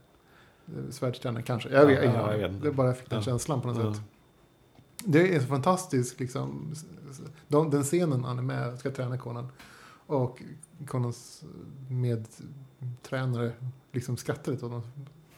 svärdstränaren 0.90 1.44
kanske. 1.44 1.70
Jag 1.70 1.86
vet, 1.86 2.04
Ja, 2.04 2.12
ja, 2.12 2.14
jag 2.16 2.30
aning. 2.30 2.42
vet 2.42 2.52
inte. 2.52 2.66
Det 2.68 2.72
bara 2.72 2.88
jag 2.88 2.98
fick 2.98 3.10
den 3.10 3.20
Ja. 3.20 3.24
känslan 3.24 3.62
på 3.62 3.68
något 3.68 3.78
Ja. 3.86 3.94
sätt. 3.94 4.04
Det 5.06 5.36
är 5.36 5.40
så 5.40 5.46
fantastiskt 5.48 6.20
liksom. 6.20 6.74
De, 7.48 7.70
den 7.70 7.84
scenen 7.84 8.24
han 8.24 8.38
är 8.38 8.44
med 8.44 8.80
ska 8.80 8.92
träna 8.92 9.18
Conan. 9.18 9.48
Och 10.12 10.43
Conans 10.88 11.43
medtränare 11.89 13.52
liksom 13.91 14.17
skrattar 14.17 14.52
lite 14.52 14.65
åt 14.65 14.71
honom. 14.71 14.88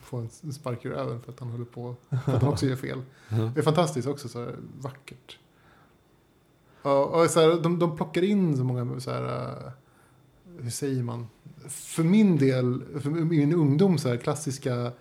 Får 0.01 0.19
en 0.43 0.53
spark 0.53 0.85
i 0.85 0.89
röven 0.89 1.21
för 1.21 1.31
att 1.31 1.39
han 1.39 1.49
håller 1.49 1.65
på. 1.65 1.95
För 2.09 2.35
att 2.35 2.41
han 2.41 2.51
också 2.51 2.65
gör 2.65 2.75
fel. 2.75 3.01
Det 3.29 3.59
är 3.59 3.61
fantastiskt 3.61 4.07
också, 4.07 4.29
så 4.29 4.39
här, 4.39 4.55
vackert. 4.79 5.39
Och, 6.81 7.21
och 7.21 7.29
så 7.29 7.39
här, 7.39 7.61
de, 7.63 7.79
de 7.79 7.97
plockar 7.97 8.23
in 8.23 8.57
så 8.57 8.63
många, 8.63 8.99
så 8.99 9.11
här, 9.11 9.71
hur 10.59 10.69
säger 10.69 11.03
man? 11.03 11.27
För 11.67 12.03
min 12.03 12.37
del, 12.37 12.83
för 12.99 13.09
min 13.09 13.53
ungdom, 13.53 13.97
så 13.97 14.09
här, 14.09 14.17
klassiska 14.17 14.91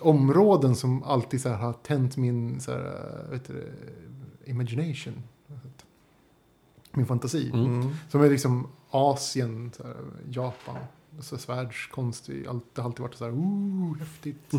områden 0.00 0.76
som 0.76 1.02
alltid 1.02 1.40
så 1.40 1.48
här, 1.48 1.56
har 1.56 1.72
tänt 1.72 2.16
min 2.16 2.60
så 2.60 2.72
här, 2.72 3.26
vet 3.30 3.44
du, 3.46 3.72
imagination. 4.44 5.22
Min 6.92 7.06
fantasi. 7.06 7.50
Mm. 7.50 7.94
Som 8.08 8.22
är 8.22 8.30
liksom 8.30 8.68
Asien, 8.90 9.70
så 9.76 9.82
här, 9.82 9.94
Japan. 10.30 10.76
Så 11.20 11.38
svärdskonst, 11.38 12.26
det 12.26 12.46
har 12.46 12.84
alltid, 12.84 13.02
varit 13.02 13.14
så 13.14 13.24
här, 13.24 13.32
ooh, 13.32 13.98
häftigt. 13.98 14.54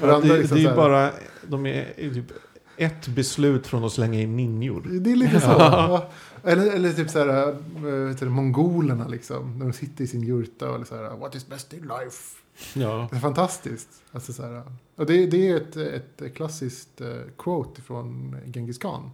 Och 0.00 0.08
Ja, 0.08 0.20
det, 0.20 0.38
liksom 0.38 0.56
det 0.56 0.64
är 0.64 0.70
ju 0.70 0.76
bara, 0.76 1.10
de 1.48 1.66
är 1.66 1.94
typ 2.14 2.32
ett 2.76 3.08
beslut 3.08 3.66
från 3.66 3.84
att 3.84 3.92
slänga 3.92 4.20
in 4.20 4.36
ninjor. 4.36 4.82
Det 5.00 5.12
är 5.12 5.16
lite 5.16 5.40
så. 5.40 5.46
ja. 5.46 6.10
Eller, 6.42 6.72
eller 6.72 6.92
typ 6.92 7.10
så 7.10 7.18
här, 7.18 7.48
äh, 7.48 7.54
vet 7.82 8.20
du, 8.20 8.28
mongolerna 8.28 9.08
liksom. 9.08 9.58
När 9.58 9.66
de 9.66 9.72
sitter 9.72 10.04
i 10.04 10.06
sin 10.06 10.22
jurta 10.22 10.70
och 10.70 10.86
så 10.86 10.96
här, 10.96 11.16
what 11.16 11.34
is 11.34 11.46
best 11.46 11.72
in 11.72 11.80
life? 11.82 12.40
Ja. 12.74 13.08
Det 13.10 13.16
är 13.16 13.20
fantastiskt. 13.20 13.88
Alltså 14.12 14.32
så 14.32 14.42
här, 14.42 14.62
och 14.96 15.06
det, 15.06 15.26
det 15.26 15.48
är 15.48 15.56
ett, 15.56 15.76
ett 15.76 16.34
klassiskt 16.34 17.00
eh, 17.00 17.08
quote 17.38 17.82
från 17.82 18.36
Genghis 18.46 18.78
Khan. 18.78 19.10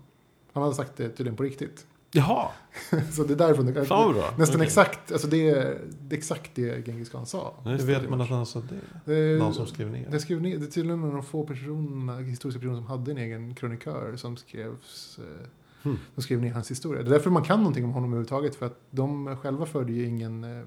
Han 0.53 0.63
hade 0.63 0.75
sagt 0.75 0.97
det 0.97 1.09
tydligen 1.09 1.37
på 1.37 1.43
riktigt. 1.43 1.87
Jaha, 2.13 2.49
Så 3.13 3.25
det 3.25 3.33
är 3.35 3.37
därifrån 3.37 3.67
det 3.67 3.85
fan 3.85 4.13
bra. 4.13 4.35
Nästan 4.39 4.57
Okej. 4.57 4.67
exakt, 4.67 5.13
alltså 5.13 5.29
det 5.29 5.49
är, 5.51 5.81
det 6.01 6.15
är 6.15 6.19
exakt 6.19 6.51
det 6.55 6.87
Genghis 6.87 7.09
Khan 7.09 7.27
sa. 7.27 7.55
Det. 7.65 7.77
vet 7.85 8.11
man 8.11 8.21
att 8.21 8.29
han 8.29 8.47
sa 8.47 8.61
det. 9.05 9.13
Det, 9.15 9.39
Någon 9.39 9.55
som 9.55 9.67
skrev 9.67 9.91
ner. 9.91 10.09
det, 10.11 10.21
skrev 10.21 10.43
ner, 10.43 10.59
det 10.59 10.65
är 10.67 10.71
tydligen 10.71 10.99
en 11.03 11.09
av 11.09 11.13
de 11.15 11.23
få 11.23 11.47
personerna, 11.47 12.19
historiska 12.19 12.61
personer 12.61 12.77
som 12.77 12.87
hade 12.87 13.11
en 13.11 13.19
egen 13.19 13.55
krönikör 13.55 14.17
som 14.17 14.37
skrevs 14.37 15.19
eh, 15.19 15.47
Hmm. 15.83 15.99
De 16.15 16.23
skrev 16.23 16.41
ner 16.41 16.53
hans 16.53 16.71
historia. 16.71 17.03
Det 17.03 17.09
är 17.09 17.13
därför 17.13 17.31
man 17.31 17.43
kan 17.45 17.59
någonting 17.59 17.85
om 17.85 17.91
honom 17.93 18.11
överhuvudtaget. 18.11 18.55
För 18.57 18.67
att 18.67 18.81
de 18.91 19.37
själva 19.37 19.67
förde 19.67 19.93
ju 19.93 20.07
ingen... 20.07 20.45
eh, 20.45 20.67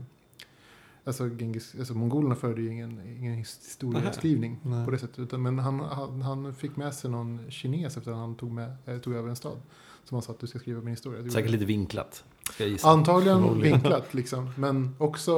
Alltså, 1.05 1.29
Genghis, 1.29 1.75
alltså 1.79 1.93
mongolerna 1.93 2.35
förde 2.35 2.61
ju 2.61 2.71
ingen, 2.71 3.01
ingen 3.19 3.33
historieskrivning 3.33 4.59
på 4.85 4.91
det 4.91 4.97
sättet. 4.97 5.19
Utan, 5.19 5.41
men 5.41 5.59
han, 5.59 5.79
han, 5.79 6.21
han 6.21 6.55
fick 6.55 6.75
med 6.75 6.93
sig 6.93 7.11
någon 7.11 7.51
kines 7.51 7.97
efter 7.97 8.11
att 8.11 8.17
han 8.17 8.35
tog, 8.35 8.51
med, 8.51 8.75
eh, 8.85 8.97
tog 8.97 9.13
över 9.13 9.29
en 9.29 9.35
stad. 9.35 9.57
Som 10.03 10.15
han 10.15 10.21
sa 10.21 10.31
att 10.31 10.39
du 10.39 10.47
ska 10.47 10.59
skriva 10.59 10.81
min 10.81 10.89
historia. 10.89 11.21
Det 11.21 11.31
Säkert 11.31 11.51
lite 11.51 11.65
vinklat. 11.65 12.23
Ska 12.51 12.63
jag 12.63 12.71
gissa. 12.71 12.89
Antagligen 12.89 13.61
vinklat 13.61 14.13
liksom. 14.13 14.51
Men 14.57 14.95
också 14.97 15.31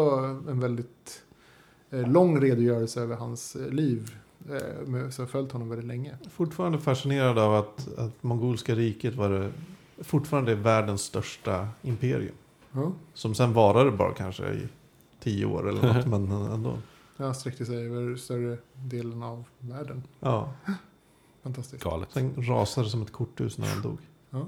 en 0.47 0.59
väldigt 0.59 1.23
eh, 1.89 2.11
lång 2.11 2.41
redogörelse 2.41 3.01
över 3.01 3.15
hans 3.15 3.55
eh, 3.55 3.69
liv. 3.69 4.15
Eh, 4.49 5.09
så 5.09 5.21
har 5.21 5.27
följt 5.27 5.51
honom 5.51 5.69
väldigt 5.69 5.87
länge. 5.87 6.17
Fortfarande 6.31 6.79
fascinerad 6.79 7.39
av 7.39 7.55
att, 7.55 7.97
att 7.97 8.23
mongolska 8.23 8.75
riket 8.75 9.15
var 9.15 9.29
det, 9.29 9.51
fortfarande 10.03 10.51
är 10.51 10.55
världens 10.55 11.01
största 11.01 11.67
imperium. 11.81 12.35
Ja. 12.71 12.91
Som 13.13 13.35
sen 13.35 13.53
varade 13.53 13.91
bara 13.91 14.13
kanske 14.13 14.53
i 14.53 14.67
tio 15.19 15.45
år 15.45 15.69
eller 15.69 15.93
något, 15.93 16.05
men 16.07 16.31
ändå. 16.31 16.77
Han 17.17 17.35
sträckte 17.35 17.65
sig 17.65 17.85
över 17.85 18.15
större 18.15 18.57
delen 18.73 19.23
av 19.23 19.47
världen. 19.59 20.03
Ja. 20.19 20.53
Fantastiskt. 21.43 21.83
Galet. 21.83 22.11
Sen 22.11 22.33
rasade 22.37 22.89
som 22.89 23.01
ett 23.01 23.11
korthus 23.11 23.57
när 23.57 23.67
han 23.67 23.81
dog. 23.81 23.97
Ja. 24.29 24.47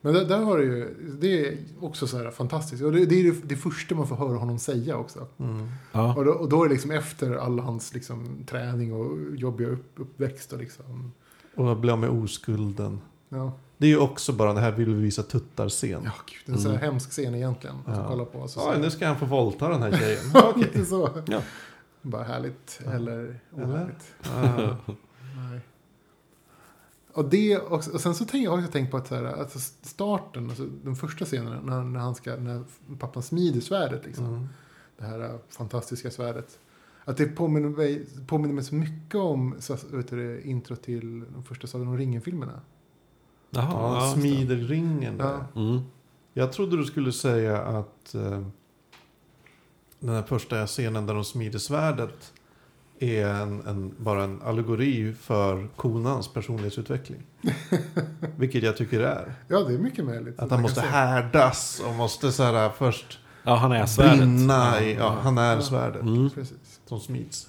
Men 0.00 0.14
där, 0.14 0.24
där 0.24 0.38
har 0.42 0.58
du 0.58 0.64
ju, 0.64 0.94
det 1.20 1.46
är 1.48 1.58
också 1.80 2.06
så 2.06 2.18
här 2.18 2.30
fantastiskt. 2.30 2.82
Och 2.82 2.92
det, 2.92 3.06
det 3.06 3.14
är 3.20 3.24
det, 3.24 3.36
det 3.44 3.56
första 3.56 3.94
man 3.94 4.06
får 4.06 4.16
höra 4.16 4.38
honom 4.38 4.58
säga 4.58 4.96
också. 4.96 5.26
Mm. 5.38 5.68
Ja. 5.92 6.14
Och 6.16 6.24
då, 6.24 6.30
och 6.32 6.48
då 6.48 6.64
är 6.64 6.68
det 6.68 6.72
liksom 6.74 6.90
efter 6.90 7.34
all 7.36 7.58
hans 7.58 7.94
liksom, 7.94 8.44
träning 8.46 8.92
och 8.92 9.36
jobbiga 9.36 9.68
upp, 9.68 9.92
uppväxt 9.96 10.52
och 10.52 10.58
liksom. 10.58 11.12
Och 11.54 11.76
bli 11.76 11.90
av 11.90 11.98
med 11.98 12.10
oskulden. 12.10 13.00
Ja, 13.28 13.52
Det 13.76 13.86
är 13.86 13.90
ju 13.90 13.98
också 13.98 14.32
bara 14.32 14.52
det 14.52 14.60
här 14.60 14.72
vill 14.72 14.94
vi 14.94 15.02
visa 15.02 15.22
tuttar-scen. 15.22 16.02
ja 16.04 16.12
gud, 16.46 16.54
en 16.54 16.60
sån 16.62 16.72
här 16.72 16.78
hemsk 16.78 17.10
scen 17.10 17.34
egentligen. 17.34 17.76
Att 17.86 17.96
Ja. 17.96 18.06
kolla 18.08 18.24
på. 18.24 18.48
Så, 18.48 18.60
Oj, 18.68 18.74
så, 18.74 18.80
nu 18.80 18.90
ska 18.90 19.06
han 19.06 19.16
få 19.18 19.26
våldta 19.26 19.68
den 19.68 19.82
här 19.82 19.92
tjejen. 19.98 20.24
Okej. 20.34 20.84
Så. 20.86 21.10
Ja. 21.26 21.40
Bara 22.02 22.24
härligt 22.24 22.80
eller 22.94 23.40
ohärligt. 23.52 24.14
Och, 27.12 27.24
det, 27.28 27.58
och, 27.58 27.72
och 27.72 28.00
sen 28.00 28.14
så 28.14 28.24
tänk, 28.24 28.48
har 28.48 28.60
jag 28.60 28.72
tänkt 28.72 28.90
på 28.90 28.96
att 28.96 29.08
så 29.08 29.14
här, 29.14 29.24
alltså 29.24 29.58
starten, 29.82 30.48
alltså 30.48 30.66
de 30.84 30.96
första 30.96 31.24
scenerna 31.24 31.60
när, 31.60 31.84
när, 31.84 32.00
han 32.00 32.14
ska, 32.14 32.36
när 32.36 32.64
pappan 32.98 33.22
smider 33.22 33.60
svärdet. 33.60 34.06
Liksom, 34.06 34.26
Mm. 34.26 34.48
Det 34.98 35.06
här 35.06 35.20
äh, 35.20 35.30
fantastiska 35.48 36.10
svärdet. 36.10 36.58
Att 37.04 37.16
det 37.16 37.26
påminner 37.26 37.68
mig, 37.68 38.06
påminner 38.26 38.54
mig 38.54 38.64
så 38.64 38.74
mycket 38.74 39.14
om 39.14 39.54
så, 39.58 39.76
vet 39.90 40.08
du, 40.08 40.40
intro 40.42 40.76
till 40.76 41.24
de 41.32 41.44
första 41.44 41.66
Sagan 41.66 41.88
om 41.88 41.98
ringen-filmerna. 41.98 42.60
Jaha, 43.50 44.04
Ja, 44.04 44.14
smider 44.14 44.56
ringen 44.56 45.18
där. 45.18 45.44
Ja. 45.54 45.60
Mm. 45.60 45.80
Jag 46.32 46.52
trodde 46.52 46.76
du 46.76 46.84
skulle 46.84 47.12
säga 47.12 47.62
att 47.62 48.14
eh, 48.14 48.42
den 49.98 50.10
här 50.10 50.22
första 50.22 50.66
scenen 50.66 51.06
där 51.06 51.14
de 51.14 51.24
smider 51.24 51.58
svärdet 51.58 52.32
är 53.00 53.26
en, 53.26 53.66
en, 53.66 53.94
bara 53.98 54.24
en 54.24 54.42
allegori 54.42 55.12
för 55.20 55.68
konans 55.76 56.28
personlighetsutveckling. 56.28 57.22
Vilket 58.36 58.62
jag 58.62 58.76
tycker 58.76 58.98
det 59.00 59.06
är. 59.08 59.34
Ja, 59.48 59.60
det 59.60 59.74
är 59.74 59.78
mycket 59.78 60.04
möjligt. 60.04 60.34
Att 60.38 60.40
Man 60.40 60.50
han 60.50 60.62
måste 60.62 60.80
härdas 60.80 61.82
och 61.86 61.94
måste 61.94 62.32
så 62.32 62.42
här 62.42 62.70
först 62.70 63.18
ja, 63.42 63.54
han 63.56 63.72
är 63.72 63.86
svärdet. 63.86 64.18
brinna 64.18 64.80
i, 64.82 64.94
ja, 64.94 65.16
han 65.22 65.38
är 65.38 65.54
Ja. 65.54 65.62
svärdet 65.62 66.02
Mm. 66.02 66.30
Precis. 66.30 66.80
som 66.86 67.00
smids. 67.00 67.48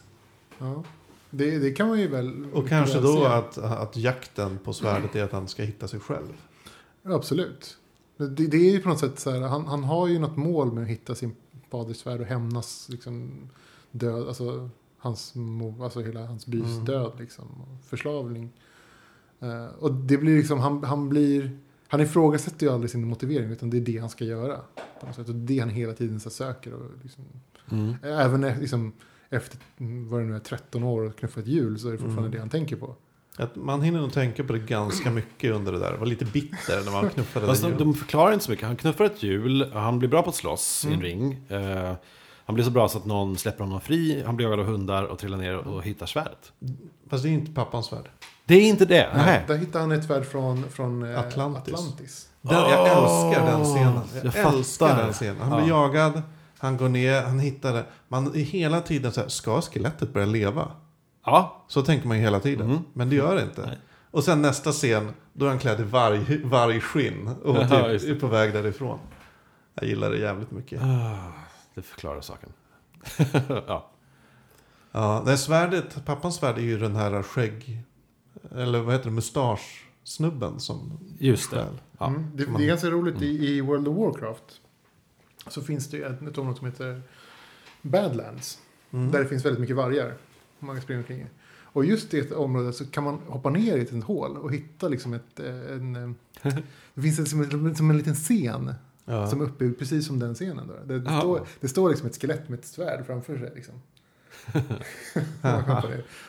Ja. 0.60 0.84
Det, 1.30 1.60
det 1.60 1.72
kan 1.72 1.88
man 1.88 2.00
ju 2.00 2.08
väl... 2.08 2.46
Och 2.54 2.70
kanske 2.70 2.96
väl 3.00 3.04
då 3.04 3.26
att, 3.26 3.58
att 3.58 3.98
jakten 3.98 4.60
på 4.64 4.74
svärdet 4.74 5.16
är 5.16 5.24
att 5.24 5.32
han 5.32 5.48
ska 5.48 5.64
hitta 5.64 5.88
sig 5.88 6.00
själv. 6.00 6.34
Ja, 7.04 7.14
absolut. 7.16 7.78
Det, 8.18 8.28
det 8.48 8.58
är 8.58 8.72
ju 8.72 8.80
på 8.82 8.90
något 8.90 9.00
sätt 9.00 9.20
så 9.20 9.32
här, 9.32 9.40
han, 9.42 9.66
han 9.66 9.84
har 9.84 10.08
ju 10.08 10.20
något 10.20 10.38
mål 10.38 10.72
med 10.74 10.84
att 10.84 10.90
hitta 10.90 11.16
sin 11.16 11.36
faders 11.72 11.98
svärd 11.98 12.20
och 12.22 12.26
hämnas 12.28 12.88
liksom 12.90 13.32
död, 13.92 14.28
alltså 14.28 14.70
hans, 15.02 15.34
alltså 15.82 16.02
hela 16.02 16.26
hans 16.26 16.46
bys 16.46 16.66
Mm. 16.66 16.86
död 16.86 17.12
liksom, 17.20 17.46
och 17.62 17.86
förslavning. 17.86 18.50
Eh, 19.40 19.66
och 19.80 19.94
det 19.94 20.18
blir 20.18 20.38
liksom, 20.38 20.60
han, 20.60 20.84
han 20.84 21.10
blir, 21.10 21.60
han 21.88 22.02
ifrågasätter 22.02 22.66
ju 22.66 22.72
aldrig 22.74 22.90
sin 22.92 23.08
motivering 23.08 23.52
utan 23.52 23.70
det 23.70 23.78
är 23.78 23.82
det 23.82 23.98
han 23.98 24.10
ska 24.10 24.26
göra. 24.26 24.60
På 25.00 25.06
något 25.06 25.16
sätt. 25.16 25.30
Och 25.30 25.36
det 25.36 25.58
är 25.58 25.62
han 25.62 25.70
hela 25.70 25.94
tiden 25.94 26.20
så 26.20 26.30
söker. 26.30 26.74
Och 26.74 26.86
liksom, 27.04 27.24
Mm. 27.72 27.96
Även 28.04 28.42
liksom, 28.42 28.94
efter, 29.30 29.58
mm, 29.78 30.10
vad 30.10 30.20
det 30.22 30.26
nu 30.26 30.36
är, 30.36 30.40
13 30.40 30.84
år 30.84 31.02
och 31.02 31.16
knuffa 31.16 31.40
ett 31.40 31.48
hjul 31.48 31.80
så 31.80 31.88
är 31.88 31.92
det 31.92 31.98
fortfarande 31.98 32.22
Mm. 32.28 32.32
det 32.32 32.40
han 32.40 32.50
tänker 32.50 32.76
på. 32.76 32.96
Att 33.38 33.56
man 33.56 33.82
hinner 33.82 34.02
nog 34.02 34.14
tänka 34.14 34.44
på 34.44 34.54
det 34.54 34.60
ganska 34.60 35.12
mycket 35.12 35.54
under 35.54 35.72
det 35.72 35.80
där. 35.80 35.98
Var 35.98 36.06
lite 36.06 36.26
bitter 36.26 36.86
när 36.86 36.92
man 36.92 37.10
knuffade 37.10 37.46
Fast 37.46 37.64
det 37.64 37.70
de, 37.70 37.78
de 37.78 37.94
förklarar 37.94 38.34
inte 38.34 38.46
så 38.46 38.52
mycket. 38.52 38.68
Han 38.68 38.76
knuffar 38.76 39.06
ett 39.06 39.24
hjul, 39.24 39.72
han 39.74 40.00
blir 40.00 40.10
bra 40.10 40.24
på 40.24 40.30
att 40.30 40.36
slåss 40.36 40.86
i 40.90 40.94
en 40.94 41.02
ring. 41.02 41.40
Eh, 41.50 41.94
han 42.52 42.56
blir 42.56 42.66
så 42.66 42.72
bra 42.72 42.88
så 42.90 42.98
att 42.98 43.06
någon 43.06 43.38
släpper 43.38 43.64
honom 43.64 43.82
fri, 43.82 44.24
han 44.26 44.36
blir 44.36 44.46
jagad 44.48 44.60
av 44.60 44.66
hundar 44.66 45.04
och 45.04 45.20
trillar 45.20 45.38
ner 45.38 45.58
och 45.58 45.84
hittar 45.84 46.06
svärdet. 46.06 46.52
Fast 47.10 47.24
det 47.24 47.30
är 47.30 47.34
inte 47.34 47.52
pappans 47.52 47.86
svärd. 47.86 48.10
Det 48.46 48.56
är 48.56 48.62
inte 48.70 48.86
det? 48.86 49.10
Nej. 49.16 49.44
Där 49.48 49.58
hittar 49.58 49.80
han 49.80 49.92
ett 49.92 50.06
svärd 50.06 50.26
från, 50.26 50.70
från 50.70 51.04
eh, 51.14 51.20
Atlantis. 51.20 51.74
Atlantis. 51.74 52.30
Den, 52.42 52.54
jag 52.58 52.88
älskar 52.88 53.46
den 53.46 53.64
scenen. 53.64 54.02
Jag, 54.24 54.36
jag 54.36 54.54
älskar 54.54 54.98
den 54.98 55.14
scenen. 55.14 55.42
Han 55.42 55.62
blir 55.62 55.70
Ja. 55.70 55.82
jagad, 55.88 56.22
han 56.58 56.78
går 56.78 56.90
ner, 56.90 57.22
han 57.22 57.40
hittar 57.40 57.74
det. 57.74 57.86
Man 58.08 58.28
är 58.28 58.40
hela 58.40 58.82
tiden 58.82 59.12
så 59.12 59.22
här, 59.22 59.28
ska 59.28 59.62
skelettet 59.62 60.14
börja 60.14 60.28
leva? 60.28 60.68
Ja, 61.26 61.66
Så 61.68 61.82
tänker 61.82 62.08
man 62.08 62.18
ju 62.18 62.24
hela 62.24 62.40
tiden. 62.40 62.68
Mhm. 62.68 62.80
Men 62.94 63.10
det 63.10 63.16
gör 63.16 63.36
det 63.36 63.42
inte. 63.44 63.62
Nej. 63.66 63.78
Och 64.12 64.24
sen 64.24 64.42
nästa 64.42 64.72
scen, 64.72 65.10
då 65.34 65.46
är 65.46 65.50
han 65.50 65.60
klädd 65.60 65.80
i 65.80 65.84
varg, 65.84 66.42
vargskinn 66.44 67.28
och 67.44 67.56
typ 67.56 67.72
är 67.72 68.20
på 68.20 68.28
väg 68.28 68.54
därifrån. 68.54 69.00
Jag 69.76 69.86
gillar 69.90 70.10
det 70.12 70.18
jävligt 70.18 70.52
mycket. 70.52 70.82
Ah, 70.82 71.16
det 71.76 71.82
förklarar 71.82 72.22
saken. 72.22 72.50
ja. 73.68 73.92
Ja, 74.92 75.24
det 75.26 75.38
svärdet, 75.38 76.06
pappans 76.06 76.36
svärd 76.36 76.58
är 76.58 76.62
ju 76.62 76.80
den 76.80 76.96
här 76.96 77.24
skägg... 77.24 77.84
Eller 78.52 78.82
vad 78.82 78.94
heter 78.94 79.10
det, 79.10 79.16
mustasch-snubben 79.16 80.60
som 80.60 81.00
Just 81.20 81.52
det. 81.52 81.68
Ja. 81.98 82.08
Mm. 82.08 82.26
Det, 82.36 82.46
det 82.46 82.64
är 82.64 82.68
ganska 82.68 82.90
roligt 82.90 83.22
i, 83.22 83.48
i 83.48 83.62
World 83.62 83.88
of 83.88 83.98
Warcraft. 83.98 84.62
Så 85.48 85.62
finns 85.62 85.90
det 85.90 85.98
ju 85.98 86.04
ett, 86.04 86.22
ett 86.22 86.38
område 86.38 86.58
som 86.58 86.68
heter 86.68 87.02
Badlands. 87.82 88.60
Mm. 88.92 89.12
Där 89.12 89.20
det 89.20 89.26
finns 89.26 89.46
väldigt 89.46 89.62
mycket 89.62 89.76
vargar. 89.76 90.14
Man 90.60 90.76
kan 90.76 90.84
springa 90.84 91.00
omkring. 91.00 91.28
Och 91.74 91.86
just 91.86 92.14
i 92.14 92.20
ett 92.20 92.32
område 92.32 92.74
så 92.74 92.86
kan 92.86 93.04
man 93.04 93.20
hoppa 93.28 93.50
ner 93.50 93.78
i 93.78 93.82
ett 93.82 93.92
litet 93.92 94.08
hål 94.08 94.38
och 94.38 94.54
hitta 94.54 94.88
liksom 94.88 95.14
ett, 95.14 95.40
eh, 95.40 95.72
en... 95.72 95.96
eh, 95.96 96.56
Det 96.94 97.02
finns 97.02 97.20
en, 97.20 97.26
som, 97.26 97.42
en, 97.42 97.76
som 97.76 97.90
en 97.90 97.98
liten 97.98 98.16
scen 98.16 98.74
Ja. 99.06 99.28
som 99.28 99.42
är 99.42 99.46
uppbyggd 99.46 99.80
precis 99.80 100.08
som 100.08 100.20
den 100.20 100.36
scenen. 100.36 100.68
Då. 100.68 100.74
Det, 100.86 101.00
det, 101.00 101.20
står, 101.20 101.48
det 101.60 101.68
står 101.68 101.90
liksom 101.90 102.08
ett 102.08 102.22
skelett 102.22 102.50
med 102.50 102.60
ett 102.60 102.66
svärd 102.66 103.06
framför 103.06 103.38
sig. 103.38 103.52
Liksom. 103.56 103.74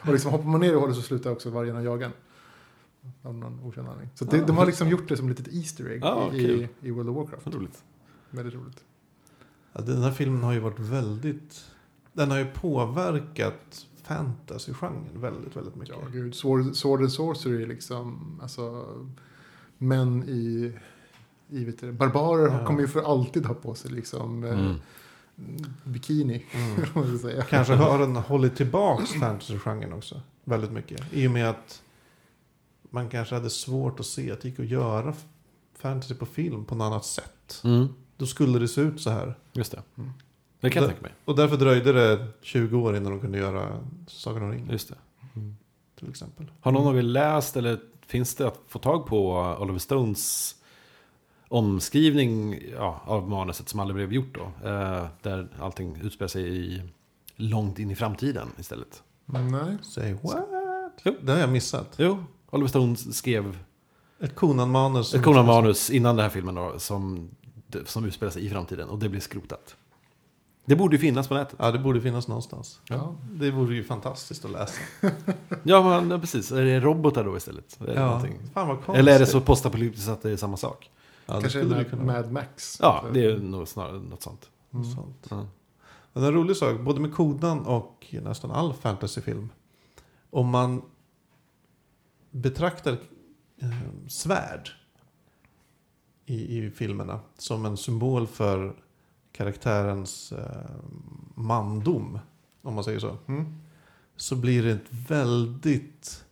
och 0.06 0.12
liksom 0.12 0.30
hoppar 0.30 0.44
man 0.48 0.60
ner 0.60 0.72
i 0.72 0.74
hålet 0.74 0.96
så 0.96 1.02
slutar 1.02 1.30
också 1.30 1.50
vargarna 1.50 1.82
jaga. 1.82 2.12
Av 3.22 3.34
någon 3.34 3.60
okänd 3.60 3.88
anledning. 3.88 4.10
Så 4.14 4.24
det, 4.24 4.46
de 4.46 4.56
har 4.56 4.66
liksom 4.66 4.88
gjort 4.88 5.08
det 5.08 5.16
som 5.16 5.30
ett 5.30 5.38
litet 5.38 5.54
Easter 5.54 5.90
egg 5.90 6.00
Ja, 6.02 6.32
i, 6.34 6.46
kul. 6.46 6.68
i 6.80 6.90
World 6.90 7.08
of 7.08 7.16
Warcraft. 7.16 7.46
Roligt. 7.46 7.84
Väldigt 8.30 8.54
roligt. 8.54 8.84
Ja, 9.72 9.80
den 9.80 10.02
här 10.02 10.12
filmen 10.12 10.42
har 10.42 10.52
ju 10.52 10.60
varit 10.60 10.78
väldigt... 10.78 11.70
Den 12.12 12.30
har 12.30 12.38
ju 12.38 12.46
påverkat 12.46 13.86
fantasy-genren 14.02 15.04
väldigt, 15.14 15.56
väldigt 15.56 15.76
mycket. 15.76 15.94
Ja, 16.02 16.08
gud. 16.12 16.34
Sword, 16.34 16.76
Sword 16.76 17.00
and 17.00 17.12
Sorcery 17.12 17.66
liksom. 17.66 18.38
Alltså, 18.42 18.86
män 19.78 20.24
i... 20.28 20.72
i 21.52 21.64
vet 21.64 21.80
du, 21.80 21.92
barbarer 21.92 22.58
Ja. 22.58 22.66
kommer 22.66 22.80
ju 22.80 22.88
för 22.88 23.02
alltid 23.02 23.46
ha 23.46 23.54
på 23.54 23.74
sig 23.74 23.90
liksom 23.90 24.44
eh, 24.44 24.50
Mm. 24.50 24.76
bikini. 25.84 26.44
Mm. 26.52 27.42
Kanske 27.48 27.74
har 27.74 27.98
den 27.98 28.16
hållit 28.16 28.56
tillbaks 28.56 29.10
fantasy-genren 29.12 29.92
också. 29.92 30.20
Väldigt 30.44 30.72
mycket. 30.72 31.00
I 31.12 31.26
och 31.26 31.30
med 31.30 31.50
att 31.50 31.82
man 32.90 33.08
kanske 33.08 33.34
hade 33.34 33.50
svårt 33.50 34.00
att 34.00 34.06
se 34.06 34.30
att 34.32 34.40
det 34.40 34.48
gick 34.48 34.60
att 34.60 34.66
göra 34.66 35.14
fantasy 35.78 36.14
på 36.14 36.26
film 36.26 36.64
på 36.64 36.74
något 36.74 36.84
annat 36.84 37.04
sätt. 37.04 37.60
Mm. 37.64 37.88
Då 38.16 38.26
skulle 38.26 38.58
det 38.58 38.68
se 38.68 38.80
ut 38.80 39.00
så 39.00 39.10
här. 39.10 39.34
Just 39.52 39.72
det. 39.72 39.82
Mm. 39.98 40.10
Det 40.60 40.70
kan 40.70 40.82
jag 40.82 40.90
Det- 40.90 40.94
tänka 40.94 41.02
mig. 41.08 41.14
Och 41.24 41.36
därför 41.36 41.56
dröjde 41.56 41.92
det 41.92 42.26
20 42.42 42.78
år 42.78 42.96
innan 42.96 43.12
de 43.12 43.20
kunde 43.20 43.38
göra 43.38 43.80
Sagan 44.06 44.42
om 44.42 44.50
ringen 44.52 44.70
Just 44.70 44.88
det. 44.88 44.94
till 45.98 46.08
exempel. 46.10 46.50
Har 46.60 46.72
någon 46.72 46.86
av 46.86 46.98
er 46.98 47.02
läst 47.02 47.56
eller 47.56 47.80
finns 48.06 48.34
det 48.34 48.46
att 48.46 48.60
få 48.68 48.78
tag 48.78 49.06
på 49.06 49.32
Oliver 49.60 49.78
Stones 49.78 50.54
omskrivning 51.52 52.58
ja, 52.72 53.00
av 53.04 53.28
manuset 53.28 53.68
som 53.68 53.80
aldrig 53.80 53.94
blev 53.94 54.12
gjort 54.12 54.34
då? 54.34 54.68
Eh, 54.68 55.06
där 55.22 55.48
allting 55.60 56.00
utspelar 56.02 56.28
sig 56.28 56.56
i 56.56 56.82
långt 57.36 57.78
in 57.78 57.90
i 57.90 57.94
framtiden 57.96 58.48
istället. 58.58 59.02
Nej. 59.26 59.76
Say 59.82 60.12
what? 60.22 60.46
Jo. 61.04 61.14
Det 61.22 61.32
har 61.32 61.38
jag 61.38 61.50
missat. 61.50 61.94
Jo, 61.96 62.24
Oliver 62.50 62.68
Stone 62.68 62.96
skrev 62.96 63.58
Ett 64.20 64.34
Conan-manus. 64.34 65.14
ett 65.14 65.22
Conan-manus 65.22 65.90
innan 65.90 66.16
den 66.16 66.22
här 66.22 66.30
filmen 66.30 66.54
då, 66.54 66.74
som, 66.78 67.30
som 67.84 68.04
utspelar 68.04 68.30
sig 68.30 68.46
i 68.46 68.50
framtiden 68.50 68.88
och 68.88 68.98
det 68.98 69.08
blev 69.08 69.20
skrotat. 69.20 69.76
Det 70.64 70.76
borde 70.76 70.96
ju 70.96 71.00
finnas 71.00 71.28
på 71.28 71.34
nätet. 71.34 71.54
Ja, 71.58 71.70
det 71.70 71.78
borde 71.78 72.00
finnas 72.00 72.28
någonstans. 72.28 72.80
Ja. 72.88 73.14
Det 73.30 73.50
vore 73.50 73.74
ju 73.74 73.84
fantastiskt 73.84 74.44
att 74.44 74.50
läsa. 74.50 74.80
Ja, 75.62 75.82
men 75.82 76.10
ja, 76.10 76.18
precis. 76.18 76.52
Är 76.52 76.64
det 76.64 76.80
robotar 76.80 77.24
då 77.24 77.36
istället? 77.36 77.76
Det 77.78 77.92
Ja, 77.94 78.20
fan 78.54 78.68
vad 78.68 78.76
konstigt. 78.76 78.94
Eller 78.96 79.14
är 79.14 79.18
det 79.18 79.26
så 79.26 79.40
postapokalyptiskt 79.40 80.08
att 80.08 80.22
det 80.22 80.30
är 80.30 80.36
samma 80.36 80.56
sak? 80.56 80.90
Ja, 81.32 81.40
Kanske 81.40 81.64
Mad, 81.64 81.90
kunna 81.90 82.04
Mad 82.04 82.32
Max. 82.32 82.78
Ja, 82.80 83.04
det 83.14 83.24
är 83.24 83.38
nog 83.38 83.68
snarare 83.68 84.00
något 84.00 84.22
sånt. 84.22 84.50
Mm. 84.72 84.84
Sånt. 84.84 85.26
Ja. 85.30 85.46
Men 86.12 86.24
en 86.24 86.32
rolig 86.32 86.56
sak, 86.56 86.80
både 86.80 87.00
med 87.00 87.14
Kodan 87.14 87.66
och 87.66 88.14
nästan 88.22 88.50
all 88.50 88.72
fantasyfilm. 88.74 89.48
Om 90.30 90.48
man 90.48 90.82
betraktar 92.30 92.92
eh, 92.92 94.08
svärd 94.08 94.70
i, 96.26 96.58
i 96.58 96.70
filmerna 96.70 97.20
som 97.38 97.66
en 97.66 97.76
symbol 97.76 98.26
för 98.26 98.74
karaktärens 99.32 100.32
eh, 100.32 100.70
mandom, 101.34 102.18
om 102.62 102.74
man 102.74 102.84
säger 102.84 102.98
så. 102.98 103.16
Mm. 103.26 103.58
Så 104.16 104.36
blir 104.36 104.62
det 104.62 104.70
ett 104.70 104.92
väldigt... 105.08 106.24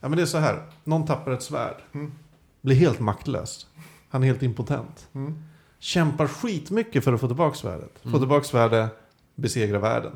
Ja 0.00 0.08
men 0.08 0.16
det 0.16 0.22
är 0.22 0.26
så 0.26 0.38
här, 0.38 0.62
någon 0.84 1.06
tappar 1.06 1.32
ett 1.32 1.42
svärd. 1.42 1.76
Mm. 1.92 2.12
Blir 2.60 2.76
helt 2.76 3.00
maktlös. 3.00 3.66
Han 4.08 4.22
är 4.22 4.26
helt 4.26 4.42
impotent 4.42 5.08
Mm. 5.12 5.42
kämpar 5.78 6.26
skitmycket 6.26 7.04
för 7.04 7.12
att 7.12 7.20
få 7.20 7.26
tillbaka 7.26 7.56
svärdet. 7.56 7.92
Få 8.02 8.08
Mm. 8.08 8.20
tillbaka 8.20 8.44
svärdet, 8.44 8.90
besegra 9.34 9.78
världen. 9.78 10.12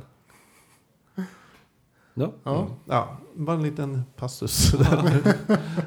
Ja. 2.14 2.32
Ja. 2.44 2.68
Ja, 2.88 3.16
bara 3.34 3.56
en 3.56 3.62
liten 3.62 4.02
passus. 4.16 4.70
där. 4.78 5.22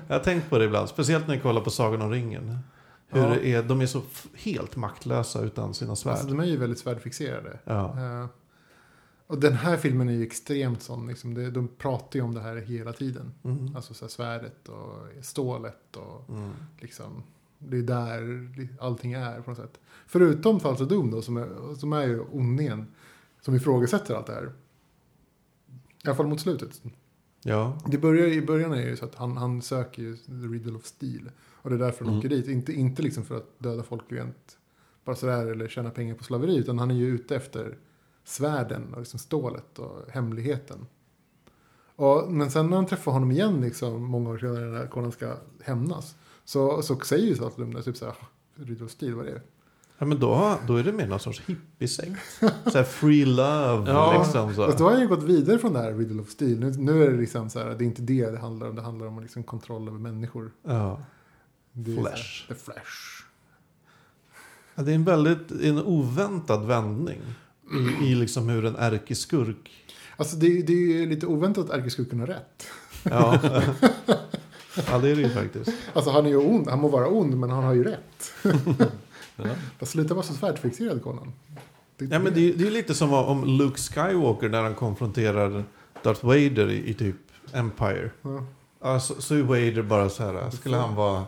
jag 0.07 0.15
har 0.15 0.23
tänkt 0.23 0.49
på 0.49 0.57
det 0.57 0.65
ibland, 0.65 0.89
speciellt 0.89 1.27
när 1.27 1.33
jag 1.33 1.43
kollar 1.43 1.61
på 1.61 1.69
Sagan 1.69 2.01
om 2.01 2.11
ringen. 2.11 2.59
Hur 3.09 3.21
Ja. 3.21 3.29
det 3.29 3.47
är, 3.47 3.63
de 3.63 3.81
är 3.81 3.85
så 3.85 4.01
helt 4.35 4.75
maktlösa 4.75 5.41
utan 5.41 5.73
sina 5.73 5.95
svärd. 5.95 6.11
Alltså, 6.13 6.27
de 6.27 6.39
är 6.39 6.43
ju 6.45 6.57
väldigt 6.57 6.79
svärdfixerade. 6.79 7.59
ja. 7.63 8.27
Och 9.27 9.39
den 9.39 9.53
här 9.53 9.77
filmen 9.77 10.09
är 10.09 10.13
ju 10.13 10.23
extremt 10.23 10.81
sån. 10.81 11.07
Liksom, 11.07 11.33
det, 11.33 11.51
de 11.51 11.67
pratar 11.67 12.19
ju 12.19 12.25
om 12.25 12.33
det 12.33 12.41
här 12.41 12.55
hela 12.55 12.93
tiden. 12.93 13.33
Mm. 13.43 13.75
Alltså 13.75 13.93
så 13.93 14.05
här, 14.05 14.09
svärdet 14.09 14.69
och 14.69 15.25
stålet 15.25 15.95
och 15.95 16.29
Mm. 16.29 16.51
liksom. 16.79 17.23
Det 17.59 17.77
är 17.77 17.81
där 17.81 18.49
allting 18.79 19.13
är 19.13 19.41
på 19.41 19.49
något 19.51 19.59
sätt. 19.59 19.79
Förutom 20.07 20.59
Falso 20.59 20.85
Doom 20.85 21.11
då, 21.11 21.21
som 21.21 21.37
är, 21.37 21.75
som 21.75 21.93
är 21.93 22.07
ju 22.07 22.19
ondningen. 22.19 22.87
Som 23.41 23.55
ifrågasätter 23.55 24.15
allt 24.15 24.27
det 24.27 24.33
här. 24.33 24.51
I 26.03 26.07
alla 26.07 26.15
fall 26.15 26.27
mot 26.27 26.39
slutet. 26.41 26.81
Ja. 27.43 27.77
Det 27.87 27.97
börjar 27.97 28.27
i 28.27 28.41
början 28.41 28.73
är 28.73 28.87
ju 28.89 28.95
så 28.97 29.05
att 29.05 29.15
han, 29.15 29.37
han 29.37 29.61
söker 29.61 30.01
ju 30.01 30.15
the 30.15 30.31
riddle 30.31 30.73
of 30.77 30.85
steel. 30.85 31.31
Och 31.39 31.69
det 31.69 31.75
är 31.75 31.79
därför 31.79 31.99
han 32.05 32.13
Mm. 32.13 32.19
åker 32.19 32.29
dit. 32.29 32.47
Inte, 32.47 32.73
inte 32.73 33.01
liksom 33.01 33.25
för 33.25 33.37
att 33.37 33.59
döda 33.59 33.83
folk 33.83 34.03
rent 34.11 34.57
bara 35.05 35.15
sådär 35.15 35.45
eller 35.45 35.67
tjäna 35.67 35.89
pengar 35.89 36.15
på 36.15 36.23
slaveri. 36.23 36.57
Utan 36.57 36.79
han 36.79 36.91
är 36.91 36.95
ju 36.95 37.07
ute 37.07 37.35
efter 37.35 37.77
svärden 38.27 38.93
och 38.93 38.99
liksom 38.99 39.19
stålet 39.19 39.79
och 39.79 40.11
hemligheten. 40.11 40.85
Och, 41.95 42.31
men 42.31 42.51
sen 42.51 42.69
när 42.69 42.77
han 42.77 42.85
träffar 42.85 43.11
honom 43.11 43.31
igen 43.31 43.61
liksom, 43.61 44.03
många 44.03 44.29
år 44.29 44.37
senare 44.37 44.65
när 44.65 44.87
Conan 44.87 45.11
ska 45.11 45.35
hämnas. 45.63 46.15
Så, 46.45 46.81
så 46.81 46.99
säger 46.99 47.27
ju 47.27 47.35
Saltlum 47.35 47.73
där 47.73 47.81
typ 47.81 47.97
såhär, 47.97 48.15
riddle 48.55 48.85
of 48.85 48.91
steel, 48.91 49.13
vad 49.13 49.27
är 49.27 49.33
det? 49.33 49.41
ja, 49.97 50.05
men 50.05 50.19
då, 50.19 50.57
då 50.67 50.75
är 50.75 50.83
det 50.83 50.91
mer 50.93 51.07
någon 51.07 51.19
sorts 51.19 51.41
hippiesekt. 51.45 52.19
Så 52.65 52.77
här 52.77 52.83
free 52.83 53.25
love, 53.25 53.91
Ja. 53.91 54.15
liksom 54.23 54.55
så. 54.55 54.65
Fast 54.65 54.77
då 54.77 54.83
har 54.83 54.91
han 54.91 55.01
ju 55.01 55.07
gått 55.07 55.23
vidare 55.23 55.59
från 55.59 55.73
det 55.73 55.79
här 55.79 55.93
riddle 55.93 56.21
of 56.21 56.29
steel. 56.29 56.59
Nu, 56.59 56.71
nu 56.71 57.03
är 57.03 57.11
det 57.11 57.17
liksom 57.17 57.49
så 57.49 57.59
här, 57.59 57.65
det 57.65 57.83
är 57.83 57.85
inte 57.85 58.01
det 58.01 58.29
det 58.31 58.37
handlar 58.39 58.69
om. 58.69 58.75
Det 58.75 58.81
handlar 58.81 59.07
om 59.07 59.19
liksom 59.19 59.43
kontroll 59.43 59.87
över 59.87 59.99
människor. 59.99 60.51
Ja. 60.63 60.99
Det 61.71 61.91
är 61.91 61.95
så 61.95 62.01
här, 62.01 62.15
Flash. 62.15 62.47
The 62.47 62.55
flash. 62.55 63.23
Ja, 64.75 64.83
det 64.83 64.91
är 64.91 64.95
en 64.95 65.03
väldigt 65.05 65.51
en 65.51 65.81
oväntad 65.81 66.65
vändning. 66.65 67.21
I, 67.71 68.05
I 68.11 68.15
liksom 68.15 68.49
hur 68.49 68.65
en 68.65 68.75
ärkeskurk... 68.75 69.71
Alltså 70.17 70.35
det, 70.35 70.61
det 70.61 70.73
är 70.73 70.77
ju 70.77 71.05
lite 71.09 71.25
oväntat 71.25 71.69
att 71.69 71.77
ärkeskurken 71.79 72.19
har 72.19 72.27
rätt. 72.27 72.67
Ja. 73.03 73.39
ja, 74.91 74.97
det 74.97 75.09
är 75.09 75.15
det 75.15 75.21
ju 75.21 75.29
faktiskt. 75.29 75.71
Alltså 75.93 76.11
han 76.11 76.25
är 76.25 76.29
ju 76.29 76.37
ond, 76.37 76.67
han 76.69 76.79
må 76.79 76.87
vara 76.87 77.07
ond 77.07 77.37
men 77.37 77.49
han 77.49 77.63
har 77.63 77.73
ju 77.73 77.83
rätt. 77.83 78.33
Ja. 79.79 79.85
Sluta 79.85 80.13
vara 80.13 80.25
så 80.25 80.33
svärdfixerad 80.33 81.03
Conan. 81.03 81.33
Det, 81.97 82.05
Ja, 82.05 82.19
men 82.19 82.33
det, 82.33 82.49
är- 82.49 82.53
det 82.53 82.67
är 82.67 82.71
lite 82.71 82.93
som 82.95 83.13
om 83.13 83.45
Luke 83.45 83.77
Skywalker 83.81 84.49
när 84.49 84.63
han 84.63 84.75
konfronterar 84.75 85.63
Darth 86.03 86.25
Vader 86.25 86.69
i, 86.71 86.89
i 86.89 86.93
typ 86.93 87.15
Empire. 87.53 88.11
Ja. 88.21 88.45
Ja, 88.81 88.99
så, 88.99 89.35
är 89.35 89.41
Vader 89.41 89.81
bara 89.81 90.09
så 90.09 90.23
här, 90.23 90.49
skulle 90.49 90.77
han 90.77 90.95
vara 90.95 91.25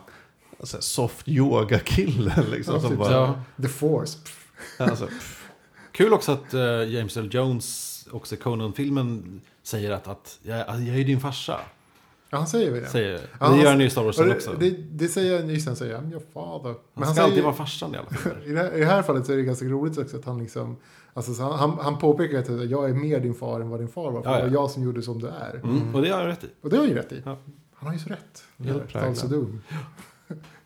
så 0.62 0.76
här, 0.76 0.82
soft 0.82 1.28
yoga-kille 1.28 2.44
liksom. 2.50 2.74
Ja, 2.74 2.80
som 2.80 2.90
typ 2.90 2.98
bara, 2.98 3.12
Ja. 3.12 3.40
The 3.62 3.68
force. 3.68 4.18
Pff. 4.18 4.46
alltså, 4.78 5.06
pff, 5.06 5.39
Kul 5.92 6.12
också 6.12 6.32
att 6.32 6.54
eh, 6.54 6.60
James 6.84 7.16
L. 7.16 7.28
Jones 7.32 8.08
också 8.12 8.36
Conan-filmen 8.36 9.40
säger 9.62 9.90
att, 9.90 10.08
att 10.08 10.38
jag, 10.42 10.58
jag 10.58 10.68
är 10.68 10.98
ju 10.98 11.04
din 11.04 11.20
farsa. 11.20 11.60
Ja, 12.30 12.38
han 12.38 12.46
säger 12.46 12.70
väl 12.70 12.80
det. 12.82 12.88
Säger, 12.88 13.12
det 13.12 13.20
Ja, 13.40 13.46
han- 13.46 13.60
gör 13.60 13.70
han 13.70 13.80
ju 13.80 13.86
i 13.86 13.90
Star 13.90 14.04
Wars 14.04 14.18
också. 14.18 14.52
det, 14.60 14.70
det, 14.70 15.08
säger 15.08 15.40
han, 15.40 15.48
just 15.50 15.66
han 15.66 15.76
säger, 15.76 15.98
I'm 15.98 16.10
your 16.10 16.22
father. 16.32 16.74
han 16.94 17.04
ska 17.04 17.14
säger, 17.14 17.28
alltid 17.28 17.44
vara 17.44 17.54
farsan 17.54 17.94
i 17.94 17.98
alla 17.98 18.08
fall. 18.10 18.32
i, 18.44 18.50
det 18.52 18.58
här, 18.58 18.74
I 18.76 18.78
det 18.80 18.86
här 18.86 19.02
fallet 19.02 19.26
så 19.26 19.32
är 19.32 19.36
det 19.36 19.42
ganska 19.42 19.64
roligt 19.66 19.98
också 19.98 20.16
att 20.16 20.24
han 20.24 20.38
liksom, 20.38 20.76
alltså 21.14 21.34
så 21.34 21.42
han, 21.42 21.58
han, 21.58 21.78
han 21.80 21.98
påpekar 21.98 22.38
att 22.38 22.70
jag 22.70 22.90
är 22.90 22.94
mer 22.94 23.20
din 23.20 23.34
far 23.34 23.60
än 23.60 23.70
vad 23.70 23.80
din 23.80 23.88
far 23.88 24.10
var. 24.10 24.22
För 24.22 24.30
Ja, 24.30 24.36
ja. 24.38 24.44
det 24.44 24.50
var 24.50 24.54
jag 24.62 24.70
som 24.70 24.82
gjorde 24.82 25.02
som 25.02 25.20
du 25.20 25.28
är. 25.28 25.54
Mm, 25.64 25.94
och 25.94 26.02
det 26.02 26.08
har 26.10 26.18
han 26.18 26.26
rätt 26.26 26.44
i. 26.44 26.48
Och 26.62 26.70
det 26.70 26.76
har 26.76 26.82
han 26.84 26.90
ju 26.90 26.96
rätt 26.98 27.12
i. 27.12 27.22
Ja. 27.24 27.38
Han 27.74 27.86
har 27.86 27.92
ju 27.92 27.98
så 28.00 28.08
rätt. 28.08 28.44
Helt 28.94 29.30
Doom. 29.30 29.62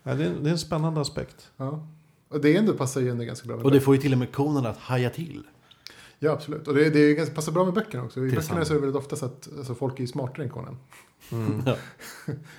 ja, 0.03 0.15
det, 0.15 0.25
är, 0.25 0.31
det 0.41 0.49
är 0.49 0.53
en 0.53 0.59
spännande 0.59 1.01
aspekt. 1.01 1.51
Ja. 1.57 1.87
Och 2.35 2.41
det 2.41 2.57
ändå 2.57 2.73
passar 2.73 3.01
ju 3.01 3.09
ändå 3.09 3.25
ganska 3.25 3.47
bra 3.47 3.57
med 3.57 3.65
Och 3.67 3.73
det 3.73 3.81
får 3.81 3.95
ju 3.95 4.01
till 4.01 4.13
och 4.13 4.19
med 4.19 4.33
Conan 4.33 4.67
att 4.67 4.77
haja 4.79 5.11
till. 5.11 5.43
Ja, 6.19 6.33
absolut. 6.33 6.69
Och 6.69 6.75
det, 6.75 6.91
det 6.91 6.99
är 6.99 7.15
ganska, 7.15 7.35
passar 7.35 7.53
bra 7.53 7.65
med 7.65 7.75
böckerna 7.75 8.05
också. 8.05 8.21
I 8.27 8.31
böckerna 8.31 8.65
så 8.65 8.73
är 8.73 8.75
det 8.75 8.81
väldigt 8.81 8.97
ofta 8.97 9.17
så 9.17 9.27
att 9.27 9.49
alltså, 9.59 9.75
folk 9.75 9.97
är 9.97 10.01
ju 10.01 10.07
smartare 10.07 10.45
än 10.45 10.51
Conan. 10.51 10.77
Mm. 11.33 11.63
Ja. 11.67 11.77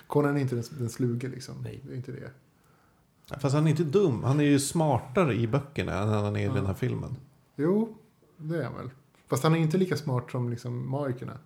Conan 0.07 0.37
är 0.37 0.41
inte 0.41 0.55
den, 0.55 0.63
den 0.69 0.89
sluge 0.89 1.27
liksom. 1.27 1.55
Nej. 1.63 1.79
Det 1.83 1.93
är 1.93 1.97
inte 1.97 2.11
det. 2.11 2.31
Fast 3.39 3.55
han 3.55 3.65
är 3.67 3.71
inte 3.71 3.83
dum. 3.83 4.23
Han 4.23 4.39
är 4.39 4.43
ju 4.43 4.59
smartare 4.59 5.33
i 5.33 5.47
böckerna 5.47 5.93
än 5.99 6.09
han 6.09 6.35
är 6.35 6.39
i 6.39 6.43
Ja. 6.43 6.53
den 6.53 6.65
här 6.65 6.73
filmen. 6.73 7.15
Jo, 7.55 7.97
det 8.37 8.57
är 8.57 8.63
han 8.63 8.77
väl. 8.77 8.89
Fast 9.27 9.43
han 9.43 9.53
är 9.55 9.59
inte 9.59 9.77
lika 9.77 9.97
smart 9.97 10.31
som 10.31 10.49
liksom 10.49 10.89
magikerna. 10.89 11.37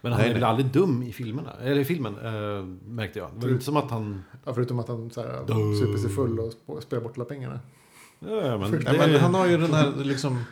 Men 0.00 0.12
han 0.12 0.20
Nej, 0.20 0.28
är 0.30 0.32
väl 0.34 0.40
nej. 0.42 0.50
aldrig 0.50 0.66
dum 0.70 1.02
i 1.02 1.12
filmerna? 1.12 1.50
Eller 1.62 1.80
i 1.80 1.84
filmen, 1.84 2.14
eh, 2.18 2.64
märkte 2.88 3.18
jag. 3.18 3.30
Det 3.38 3.46
var 3.46 3.52
inte 3.52 3.64
som 3.64 3.76
att 3.76 3.90
han... 3.90 4.22
Ja, 4.44 4.54
förutom 4.54 4.78
att 4.78 4.88
han 4.88 5.10
så 5.10 5.20
här, 5.20 5.44
Duh. 5.46 5.80
super 5.80 5.98
sig 5.98 6.10
full 6.10 6.40
och 6.40 6.52
sp- 6.66 6.80
spelar 6.80 7.02
bort 7.02 7.16
alla 7.16 7.24
pengarna. 7.24 7.60
Ja, 8.18 8.58
men, 8.58 8.82
Ja, 8.86 8.92
men 8.98 9.14
han 9.20 9.34
har 9.34 9.46
ju 9.46 9.56
den 9.58 9.72
här 9.74 9.92
liksom 10.04 10.44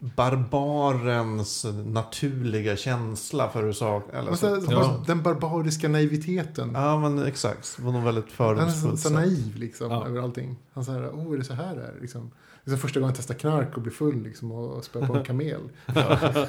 barbarens 0.00 1.66
naturliga 1.86 2.76
känsla 2.76 3.48
för 3.50 3.62
hur 3.62 3.72
saker... 3.72 4.12
Eller 4.18 4.28
Men 4.28 4.36
så, 4.36 4.60
så, 4.60 4.72
ja. 4.72 5.02
Den 5.06 5.22
barbariska 5.22 5.88
naiviteten. 5.88 6.70
Ja, 6.74 6.98
men 6.98 7.26
exakt. 7.26 7.76
Det 7.76 7.82
var 7.82 7.92
nog 7.92 8.02
väldigt 8.02 8.34
Han 8.38 8.58
är 8.58 8.68
så, 8.68 8.96
så 8.96 9.10
naiv 9.10 9.56
liksom, 9.56 9.90
Ja. 9.90 10.06
över 10.06 10.20
allting. 10.22 10.56
Han 10.72 10.84
säger, 10.84 11.08
oh, 11.08 11.34
är 11.34 11.38
det 11.38 11.44
så 11.44 11.54
här 11.54 11.76
det 11.76 11.82
är? 11.82 11.94
Liksom. 12.00 12.30
Det 12.64 12.70
är 12.70 12.72
som 12.72 12.80
första 12.80 13.00
gången 13.00 13.08
han 13.08 13.16
testar 13.16 13.34
knark 13.34 13.76
och 13.76 13.82
blir 13.82 13.92
full 13.92 14.22
liksom, 14.22 14.52
och, 14.52 14.76
och 14.76 15.06
på 15.06 15.16
en 15.16 15.24
kamel. 15.24 15.60
ja, 15.86 16.18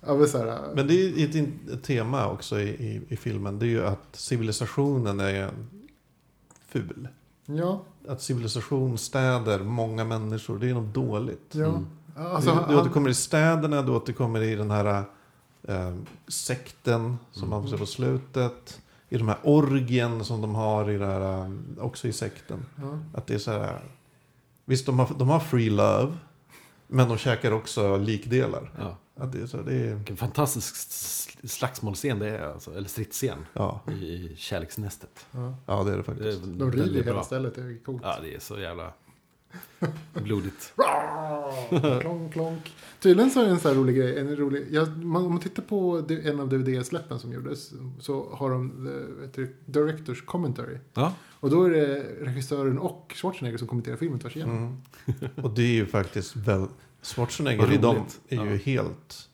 men 0.00 0.28
så 0.28 0.38
här, 0.38 0.74
Men 0.74 0.86
det 0.86 0.94
är 0.94 1.08
ju 1.08 1.24
ett, 1.24 1.70
ett 1.72 1.82
tema 1.82 2.26
också 2.26 2.60
i, 2.60 2.68
i, 2.68 3.02
i 3.08 3.16
filmen. 3.16 3.58
Det 3.58 3.66
är 3.66 3.68
ju 3.68 3.86
att 3.86 4.08
civilisationen 4.12 5.20
är 5.20 5.50
ful. 6.68 7.08
ja, 7.46 7.82
Att 8.08 8.22
civilisation, 8.22 8.98
städer, 8.98 9.58
många 9.60 10.04
människor, 10.04 10.58
det 10.58 10.68
är 10.70 10.74
något 10.74 10.94
dåligt. 10.94 11.54
ja. 11.54 11.66
Mm. 11.66 11.86
Alltså, 12.16 12.64
du, 12.68 12.72
du 12.74 12.80
återkommer 12.80 13.10
i 13.10 13.14
städerna, 13.14 13.82
du 13.82 13.92
återkommer 13.92 14.42
i 14.42 14.54
den 14.54 14.70
här 14.70 15.04
eh, 15.62 15.94
sekten 16.28 17.16
som 17.32 17.50
man 17.50 17.62
får 17.62 17.70
se 17.70 17.76
på 17.76 17.86
slutet. 17.86 18.80
I 19.08 19.18
de 19.18 19.28
här 19.28 19.38
orgien 19.42 20.24
som 20.24 20.40
de 20.40 20.54
har 20.54 20.90
i 20.90 20.98
det 20.98 21.06
här, 21.06 21.44
eh, 21.44 21.50
också 21.78 22.08
i 22.08 22.12
sekten. 22.12 22.66
ja. 22.76 22.98
Att 23.14 23.26
det 23.26 23.34
är 23.34 23.38
så 23.38 23.50
här, 23.50 23.80
visst 24.64 24.86
de 24.86 24.98
har, 24.98 25.08
de 25.18 25.28
har 25.28 25.40
free 25.40 25.70
love, 25.70 26.16
men 26.86 27.08
de 27.08 27.18
käkar 27.18 27.52
också 27.52 27.96
likdelar. 27.96 28.70
Ja. 28.78 28.96
Att 29.18 29.32
det 29.32 29.40
är 29.40 29.46
så, 29.46 29.62
det 29.62 29.74
är, 29.74 29.94
Vilken 29.94 30.16
fantastisk 30.16 30.74
slagsmålscen 31.48 32.18
det 32.18 32.28
är, 32.28 32.52
alltså, 32.52 32.74
eller 32.74 32.88
stridsscen 32.88 33.46
ja, 33.52 33.80
i, 33.90 34.36
kärleksnästet. 34.36 35.26
Ja. 35.30 35.54
ja, 35.66 35.84
det 35.84 35.92
är 35.92 35.96
det 35.96 35.96
Det 35.96 36.00
är 36.00 36.02
faktiskt. 36.02 36.42
De 36.42 36.72
river 36.72 36.84
väldigt 36.84 37.06
hela 37.06 37.14
bra. 37.14 37.24
stället, 37.24 37.54
det 37.54 37.62
är 37.62 37.84
coolt. 37.84 38.02
Ja, 38.04 38.18
det 38.22 38.34
är 38.34 38.40
så 38.40 38.58
jävla 38.58 38.92
blodigt. 40.12 40.74
klonk, 42.00 42.32
klonk. 42.32 42.74
Tydligen 43.00 43.30
så 43.30 43.40
är 43.40 43.44
det 43.44 43.50
en 43.50 43.60
sån 43.60 43.70
här 43.70 43.78
rolig 43.78 43.96
grej. 43.96 44.18
En 44.18 44.36
rolig, 44.36 44.66
ja, 44.70 44.86
man, 44.86 45.24
om 45.24 45.32
man 45.32 45.40
tittar 45.40 45.62
på 45.62 46.04
en 46.24 46.40
av 46.40 46.48
DVD-släppen 46.48 47.18
som 47.18 47.32
gjordes 47.32 47.72
så 48.00 48.34
har 48.34 48.50
de 48.50 48.70
the, 49.34 49.40
du, 49.40 49.56
Directors 49.64 50.24
Commentary. 50.24 50.78
Ja, 50.94 51.12
Och 51.40 51.50
då 51.50 51.64
är 51.64 51.70
det 51.70 52.02
regissören 52.20 52.78
och 52.78 53.12
Schwarzenegger 53.16 53.58
som 53.58 53.68
kommenterar 53.68 53.96
filmen 53.96 54.18
tvärs 54.18 54.36
igenom. 54.36 54.56
Mm. 54.56 55.30
Och 55.44 55.50
det 55.50 55.62
är 55.62 55.74
ju 55.74 55.86
faktiskt 55.86 56.36
väl... 56.36 56.66
Schwarzenegger 57.14 57.78
dem 57.78 57.96
roligt. 57.96 58.20
är 58.28 58.44
ju 58.44 58.50
Ja. 58.50 58.56
helt... 58.64 59.28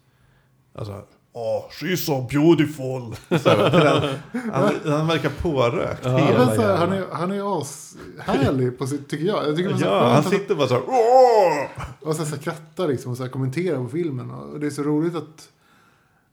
Alltså... 0.75 1.05
Åh, 1.37 1.65
she's 1.71 1.97
so 1.97 2.23
beautiful! 2.31 3.17
Så 3.41 3.51
han, 3.51 4.15
han, 4.53 4.75
han 4.93 5.07
verkar 5.07 5.31
pårökt 5.43 6.01
Ja, 6.05 6.17
hela 6.17 6.47
men 6.47 6.57
så 6.57 6.63
här, 6.63 6.77
han 6.77 6.93
är, 6.93 7.05
han 7.13 7.31
är 7.33 7.61
ashärlig 7.61 8.79
på 8.79 8.87
sitt, 8.87 9.09
tycker 9.09 9.25
jag. 9.27 9.49
jag 9.49 9.57
tycker 9.57 9.71
är 9.71 9.81
Ja, 9.81 10.09
han 10.09 10.19
att- 10.19 10.29
sitter 10.29 10.55
bara 10.55 10.69
så 10.69 10.75
här... 10.75 10.83
Åh! 10.87 11.85
Och 12.09 12.17
så, 12.17 12.25
så 12.25 12.31
här, 12.35 12.41
skrattar 12.43 12.89
liksom 12.89 13.11
och 13.11 13.17
så 13.17 13.23
här, 13.23 13.31
kommenterar 13.31 13.77
på 13.79 13.89
filmen. 13.89 14.31
Och 14.31 14.61
det 14.61 14.67
är 14.67 14.71
så 14.71 14.83
roligt 14.83 15.15
att... 15.15 15.49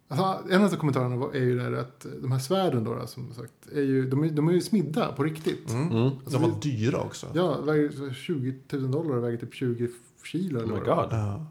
Alltså, 0.07 0.53
en 0.53 0.63
av 0.63 0.69
de 0.71 0.77
kommentarerna 0.77 1.15
var- 1.15 1.35
är 1.35 1.39
ju 1.39 1.59
där 1.59 1.73
att 1.73 2.05
de 2.21 2.31
här 2.31 2.39
svärden 2.39 2.83
då, 2.83 3.07
som 3.07 3.33
sagt, 3.33 3.51
är 3.75 3.81
ju, 3.81 4.09
de, 4.09 4.23
är, 4.23 4.29
de 4.29 4.47
är 4.47 4.51
ju 4.53 4.61
smidda 4.61 5.11
på 5.11 5.23
riktigt. 5.23 5.69
Mm. 5.69 5.91
mm. 5.91 6.11
De 6.25 6.41
var 6.41 6.51
dyra 6.61 6.97
också. 6.99 7.27
Ja, 7.33 7.61
väger 7.61 7.89
så 7.89 8.13
20 8.13 8.55
000 8.73 8.91
dollar 8.91 9.15
och 9.17 9.23
väger 9.23 9.37
typ 9.37 9.53
20 9.53 9.89
kilo. 10.27 10.59
Oh 10.59 10.63
eller 10.63 10.73
my 10.73 10.79
det 10.79 10.89
var. 10.89 11.03
god. 11.03 11.13
Ja. 11.13 11.45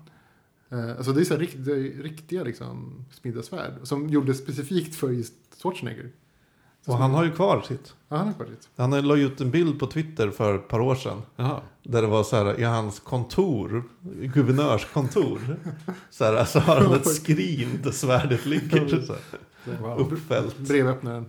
Eh, 0.79 0.97
Alltså 0.97 1.13
det 1.13 1.21
är 1.21 1.25
så 1.25 1.35
här 1.35 1.41
riktiga, 1.41 1.75
riktiga 2.03 2.43
liksom, 2.45 3.05
smidda 3.13 3.43
svärd. 3.43 3.73
Som 3.83 4.09
gjordes 4.09 4.39
specifikt 4.39 4.95
för 4.97 5.11
just 5.11 5.33
Schwarzenegger. 5.63 6.11
Och 6.87 6.97
han 6.97 7.11
har 7.11 7.25
ju 7.25 7.31
kvar 7.33 7.63
sitt. 7.63 7.95
Ja, 8.09 8.17
han 8.17 8.27
har 8.27 8.35
kvar 8.35 8.47
sitt. 8.47 8.69
Han 8.77 8.91
la 9.09 9.17
ju 9.17 9.27
ut 9.27 9.41
en 9.41 9.51
bild 9.51 9.79
på 9.81 9.87
Twitter 9.87 10.31
för 10.31 10.55
ett 10.55 10.69
par 10.69 10.81
år 10.81 10.95
sedan. 10.95 11.23
Jaha. 11.37 11.61
Där 11.83 12.03
det 12.03 12.09
var 12.09 12.23
så 12.23 12.37
här 12.37 12.61
i 12.61 12.65
hans 12.65 13.01
kontor, 13.01 13.85
guvernörskontor. 14.23 15.57
Så 16.11 16.25
här, 16.25 16.45
så 16.45 16.61
har 16.61 16.77
han 16.81 16.95
ett 16.95 17.09
skrin 17.15 17.81
där 17.83 17.91
svärdet 17.91 18.47
ligger. 18.47 18.89
Så 18.89 19.13
här, 19.13 19.23
Wow. 19.81 19.99
uppfällt. 20.13 20.59
Brevöppnaren. 20.59 21.27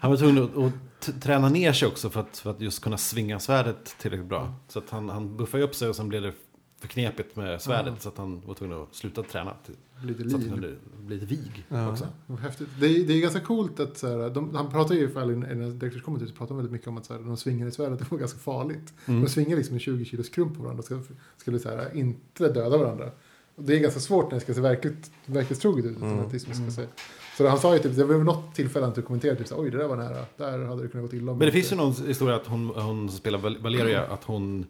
Han 0.00 0.10
var 0.10 0.18
tvungen 0.18 0.44
att, 0.66 1.22
träna 1.22 1.48
ner 1.48 1.72
sig 1.72 1.88
också 1.88 2.10
för 2.10 2.20
att, 2.20 2.38
för 2.38 2.50
att 2.50 2.60
just 2.60 2.82
kunna 2.82 2.98
svinga 2.98 3.38
svärdet 3.40 3.96
tillräckligt 4.00 4.28
bra. 4.28 4.54
Så 4.68 4.78
att 4.78 4.90
han, 4.90 5.08
han 5.08 5.36
buffade 5.36 5.62
upp 5.64 5.74
sig 5.74 5.88
och 5.88 5.96
sen 5.96 6.08
blev 6.08 6.22
det 6.22 6.32
för 6.80 6.88
knepigt 6.88 7.36
med 7.36 7.62
svärdet. 7.62 7.92
Ja. 7.96 8.00
Så 8.00 8.08
att 8.08 8.18
han 8.18 8.42
var 8.46 8.54
tvungen 8.54 8.82
att 8.82 8.94
sluta 8.94 9.22
träna. 9.22 9.52
Till, 9.66 9.74
Lite 10.02 10.30
så 10.30 10.36
att 10.36 10.42
det 10.42 10.48
liv. 10.48 10.52
kunde 10.52 10.74
bli 10.98 11.16
ett 11.16 11.22
vig 11.22 11.64
Ja. 11.68 11.90
också. 11.90 12.06
Häftigt. 12.40 12.68
Det 12.80 12.86
är, 12.86 13.04
det 13.04 13.12
är 13.14 13.20
ganska 13.20 13.40
coolt 13.40 13.80
att 13.80 13.98
så 13.98 14.06
här, 14.08 14.30
de, 14.30 14.54
han 14.54 14.70
pratar 14.70 14.94
ju 14.94 15.00
i 15.00 15.04
en 15.14 15.78
Directors 15.78 16.02
Commentary 16.02 16.30
så 16.30 16.36
pratar 16.36 16.48
han 16.54 16.56
väldigt 16.56 16.72
mycket 16.72 16.88
om 16.88 16.98
att 16.98 17.06
så 17.06 17.12
här, 17.12 17.20
när 17.20 17.26
de 17.28 17.36
svingar 17.36 17.66
i 17.66 17.70
svärdet 17.70 17.98
det 17.98 18.10
var 18.10 18.18
ganska 18.18 18.38
farligt. 18.38 18.92
Mm. 19.06 19.22
De 19.22 19.28
svingar 19.30 19.56
liksom 19.56 19.74
en 19.74 19.80
20 19.80 20.04
kilos 20.04 20.28
krump 20.28 20.56
på 20.56 20.62
varandra 20.62 20.78
och 20.78 20.84
ska, 20.84 21.00
skulle 21.36 21.58
så 21.58 21.68
här, 21.68 21.96
inte 21.96 22.48
döda 22.48 22.76
varandra. 22.78 23.10
Och 23.54 23.64
det 23.64 23.76
är 23.76 23.80
ganska 23.80 24.00
svårt 24.00 24.24
när 24.24 24.34
det 24.34 24.40
ska 24.40 24.54
se 24.54 24.60
verkligt, 24.60 25.10
verklighetstroget 25.26 25.84
ut. 25.84 25.96
Mm. 25.96 26.18
att 26.18 26.30
det 26.30 26.36
är 26.36 26.38
som 26.38 26.54
ska 26.54 26.82
se. 26.82 26.88
Så 27.36 27.48
han 27.48 27.58
sa 27.58 27.72
ju 27.76 27.78
typ, 27.82 27.96
det 27.96 28.04
var 28.04 28.18
något 28.18 28.54
tillfälle 28.54 28.84
han 28.86 28.94
typ 28.94 29.04
kommenterade 29.06 29.38
typ 29.38 29.48
så 29.48 29.60
oj 29.60 29.70
det 29.70 29.78
där 29.78 29.88
var 29.88 29.96
nära, 29.96 30.24
där 30.36 30.64
hade 30.64 30.82
det 30.82 30.88
kunnat 30.88 31.10
gå 31.10 31.16
illa. 31.16 31.32
om 31.32 31.38
Men 31.38 31.38
det 31.38 31.44
inte- 31.46 31.54
finns 31.56 31.72
ju 31.72 31.76
någon 31.76 31.92
historia 32.08 32.36
att 32.36 32.46
hon, 32.46 32.66
hon 32.68 33.08
spelar 33.10 33.38
Val- 33.38 33.58
Valeria, 33.60 34.02
att 34.06 34.24
hon 34.24 34.66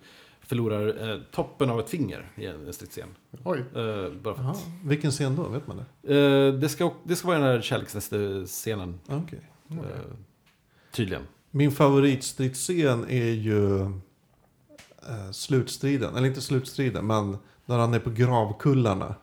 förlorar 0.49 1.11
eh, 1.11 1.19
toppen 1.33 1.71
av 1.71 1.81
ett 1.81 1.91
finger 1.91 2.31
i 2.37 2.47
en 2.47 2.73
stridsscen. 2.73 3.09
Oj, 3.45 3.59
Eh, 3.75 4.13
bara 4.23 4.35
för 4.35 4.51
att, 4.51 4.67
Vilken 4.85 5.11
scen 5.11 5.37
då? 5.37 5.49
Vet 5.49 5.67
man 5.67 5.77
det? 6.03 6.17
eh, 6.17 6.55
det, 6.55 6.69
ska, 6.69 6.93
det 7.05 7.17
ska 7.17 7.29
vara 7.29 7.39
den 7.39 7.47
här 7.49 7.61
kärleksscenen, 7.61 9.01
Okej. 9.09 9.41
eh, 9.71 9.77
tydligen. 10.93 11.23
Min 11.51 11.71
favoritstridsscen 11.73 13.05
är 13.09 13.31
ju 13.31 13.81
eh, 13.83 15.31
slutstriden. 15.33 16.17
Eller 16.17 16.29
inte 16.29 16.41
slutstriden, 16.41 17.07
men 17.07 17.37
när 17.67 17.79
han 17.79 17.95
är 17.95 17.99
på 17.99 18.11
gravkullarna. 18.11 19.15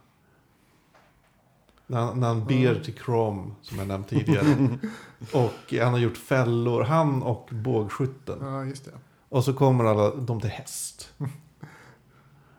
När 1.87 1.97
han, 2.01 2.19
när 2.19 2.27
han 2.27 2.45
ber 2.45 2.79
till 2.83 2.93
Crom, 2.93 3.55
som 3.61 3.77
jag 3.79 3.87
nämnt 3.87 4.07
tidigare. 4.07 4.77
och 5.33 5.73
han 5.81 5.93
har 5.93 5.99
gjort 5.99 6.17
fällor, 6.17 6.81
han 6.83 7.23
och 7.23 7.49
bågskytten. 7.51 8.37
ja 8.41 8.65
just 8.65 8.85
det. 8.85 8.91
Och 9.29 9.43
så 9.43 9.53
kommer 9.53 9.85
alla 9.85 10.15
de 10.15 10.41
till 10.41 10.49
häst. 10.49 11.13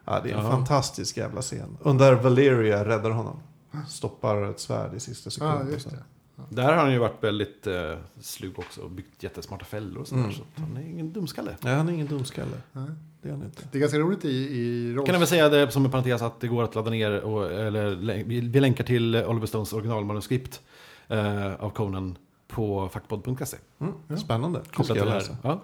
Ja, 0.05 0.21
det 0.21 0.31
är 0.31 0.37
en 0.39 0.45
Ja. 0.45 0.51
fantastisk 0.51 1.17
jävla 1.17 1.43
scen. 1.43 1.77
Under 1.81 2.14
Valeria 2.14 2.85
räddar 2.85 3.11
honom. 3.11 3.41
Stoppar 3.89 4.51
ett 4.51 4.61
svärd 4.61 4.95
i 4.95 5.01
sista 5.01 5.27
Ja, 5.29 5.31
sekunden. 5.31 5.73
just 5.73 5.91
det. 5.91 6.05
Där 6.49 6.62
har 6.64 6.73
han 6.75 6.93
ju 6.93 6.99
varit 6.99 7.25
väldigt 7.25 7.67
eh, 7.67 7.95
slug 8.21 8.59
också 8.59 8.81
och 8.81 8.91
byggt 8.91 9.23
jättesmarta 9.23 9.64
fällor 9.64 10.01
och 10.01 10.09
sådär. 10.09 10.23
Mm. 10.23 10.35
Så 10.35 10.43
att 10.43 10.61
han 10.61 10.77
är 10.77 10.81
ingen 10.81 11.12
dumskalle. 11.12 11.57
Nej, 11.61 11.75
han 11.75 11.89
är 11.89 11.93
ingen 11.93 12.07
dumskalle. 12.07 12.57
Nej. 12.73 12.85
Det 13.23 13.29
är 13.29 13.33
han 13.33 13.43
inte. 13.43 13.62
Det 13.73 13.79
är 13.79 13.81
ganska 13.81 13.99
roligt 13.99 14.25
i, 14.25 14.29
i 14.29 14.95
Kan 15.07 15.12
jag 15.12 15.19
väl 15.19 15.29
säga 15.29 15.49
det 15.49 15.71
som 15.71 15.85
en 15.85 15.91
parentes 15.91 16.23
att 16.23 16.41
det 16.41 16.49
går 16.49 16.62
att 16.62 16.75
ladda 16.75 16.91
ner, 16.91 17.21
och, 17.21 17.53
eller 17.53 17.95
vi 18.25 18.61
länkar 18.61 18.85
till 18.85 19.17
Oliver 19.17 19.47
Stones 19.47 19.73
originalmanuskript 19.73 20.61
eh, 21.09 21.55
av 21.55 21.71
Conan 21.71 22.19
på 22.49 22.89
fackpodd.se. 22.89 23.57
Mm. 23.81 24.19
Spännande. 24.19 24.59
Kopplat 24.59 24.87
ska 24.87 24.95
till 24.95 25.05
det 25.05 25.11
här. 25.43 25.59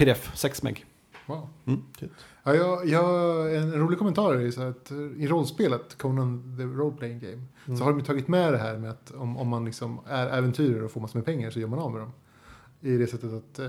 PDF, 0.00 0.30
6 0.34 0.62
meg. 0.62 0.84
Wow. 1.26 1.48
Mm. 1.66 1.80
Ja, 2.42 2.54
jag, 2.54 2.86
jag, 2.88 3.56
en 3.56 3.72
rolig 3.72 3.98
kommentar 3.98 4.34
är 4.34 4.50
så 4.50 4.62
att 4.62 4.90
i 5.16 5.26
rollspelet 5.26 5.98
Conan 5.98 6.56
the 6.56 6.62
Role 6.64 6.96
Playing 6.96 7.18
Game 7.20 7.42
Mm. 7.66 7.78
så 7.78 7.84
har 7.84 7.90
de 7.90 7.98
ju 7.98 8.04
tagit 8.04 8.28
med 8.28 8.52
det 8.52 8.58
här 8.58 8.78
med 8.78 8.90
att 8.90 9.10
om, 9.10 9.36
om 9.36 9.48
man 9.48 9.64
liksom 9.64 10.00
är 10.06 10.26
äventyrare 10.38 10.84
och 10.84 10.90
får 10.90 11.00
massor 11.00 11.18
med 11.18 11.26
pengar 11.26 11.50
så 11.50 11.60
gör 11.60 11.68
man 11.68 11.78
av 11.78 11.92
med 11.92 12.00
dem. 12.00 12.12
I 12.80 12.96
det 12.96 13.06
sättet 13.06 13.32
att 13.32 13.58
eh, 13.58 13.66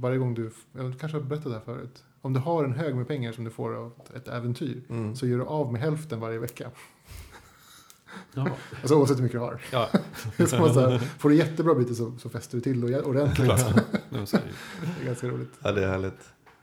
varje 0.00 0.18
gång 0.18 0.34
du, 0.34 0.50
jag 0.72 0.94
kanske 1.00 1.18
har 1.18 1.22
berättat 1.24 1.44
det 1.52 1.52
här 1.58 1.60
förut, 1.64 2.04
om 2.20 2.32
du 2.32 2.40
har 2.40 2.64
en 2.64 2.72
hög 2.72 2.94
med 2.96 3.08
pengar 3.08 3.32
som 3.32 3.44
du 3.44 3.50
får 3.50 3.74
av 3.76 3.92
ett, 3.98 4.14
ett 4.16 4.28
äventyr 4.28 4.82
Mm. 4.88 5.16
så 5.16 5.26
gör 5.26 5.38
du 5.38 5.44
av 5.44 5.72
med 5.72 5.80
hälften 5.80 6.20
varje 6.20 6.38
vecka. 6.38 6.70
Ja. 8.34 8.48
Alltså 8.80 8.96
oavsett 8.96 9.16
hur 9.18 9.22
mycket 9.22 9.40
du 9.40 9.44
har. 9.44 9.60
ja. 9.72 9.88
Så 10.46 10.58
man 10.58 10.74
så 10.74 10.80
här, 10.80 10.98
får 10.98 11.28
du 11.28 11.34
jättebra 11.36 11.74
byte 11.74 11.94
så, 11.94 12.12
så 12.18 12.28
fäster 12.28 12.56
du 12.56 12.60
till 12.60 12.80
det 12.90 13.02
ordentligt. 13.02 13.48
Det 14.10 14.16
är 15.00 15.04
ganska 15.06 15.28
roligt. 15.28 15.52
Ja, 15.62 15.72
det 15.72 15.84
är 15.84 15.88
härligt. 15.88 16.18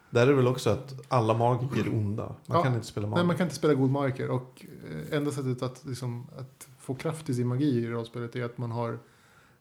Där 0.09 0.21
är 0.21 0.27
det 0.27 0.33
väl 0.33 0.47
också 0.47 0.69
att 0.69 0.93
alla 1.07 1.33
magiker 1.33 1.81
är 1.81 1.89
onda. 1.93 2.23
Man 2.27 2.35
Ja. 2.57 2.63
kan 2.63 2.73
inte 2.75 2.87
spela 2.87 3.07
Nej, 3.07 3.11
magiker. 3.11 3.27
man 3.27 3.37
kan 3.37 3.45
inte 3.45 3.55
spela 3.55 3.73
god 3.73 3.89
magiker. 3.91 4.29
Och 4.29 4.65
eh, 5.11 5.17
enda 5.17 5.31
sättet 5.31 5.61
att, 5.61 5.85
liksom, 5.85 6.27
att 6.37 6.67
få 6.79 6.95
kraft 6.95 7.29
i 7.29 7.33
sin 7.33 7.47
magi 7.47 7.65
i 7.79 7.87
rollspelet 7.87 8.35
är 8.35 8.43
att 8.45 8.57
man 8.57 8.71
har 8.71 8.91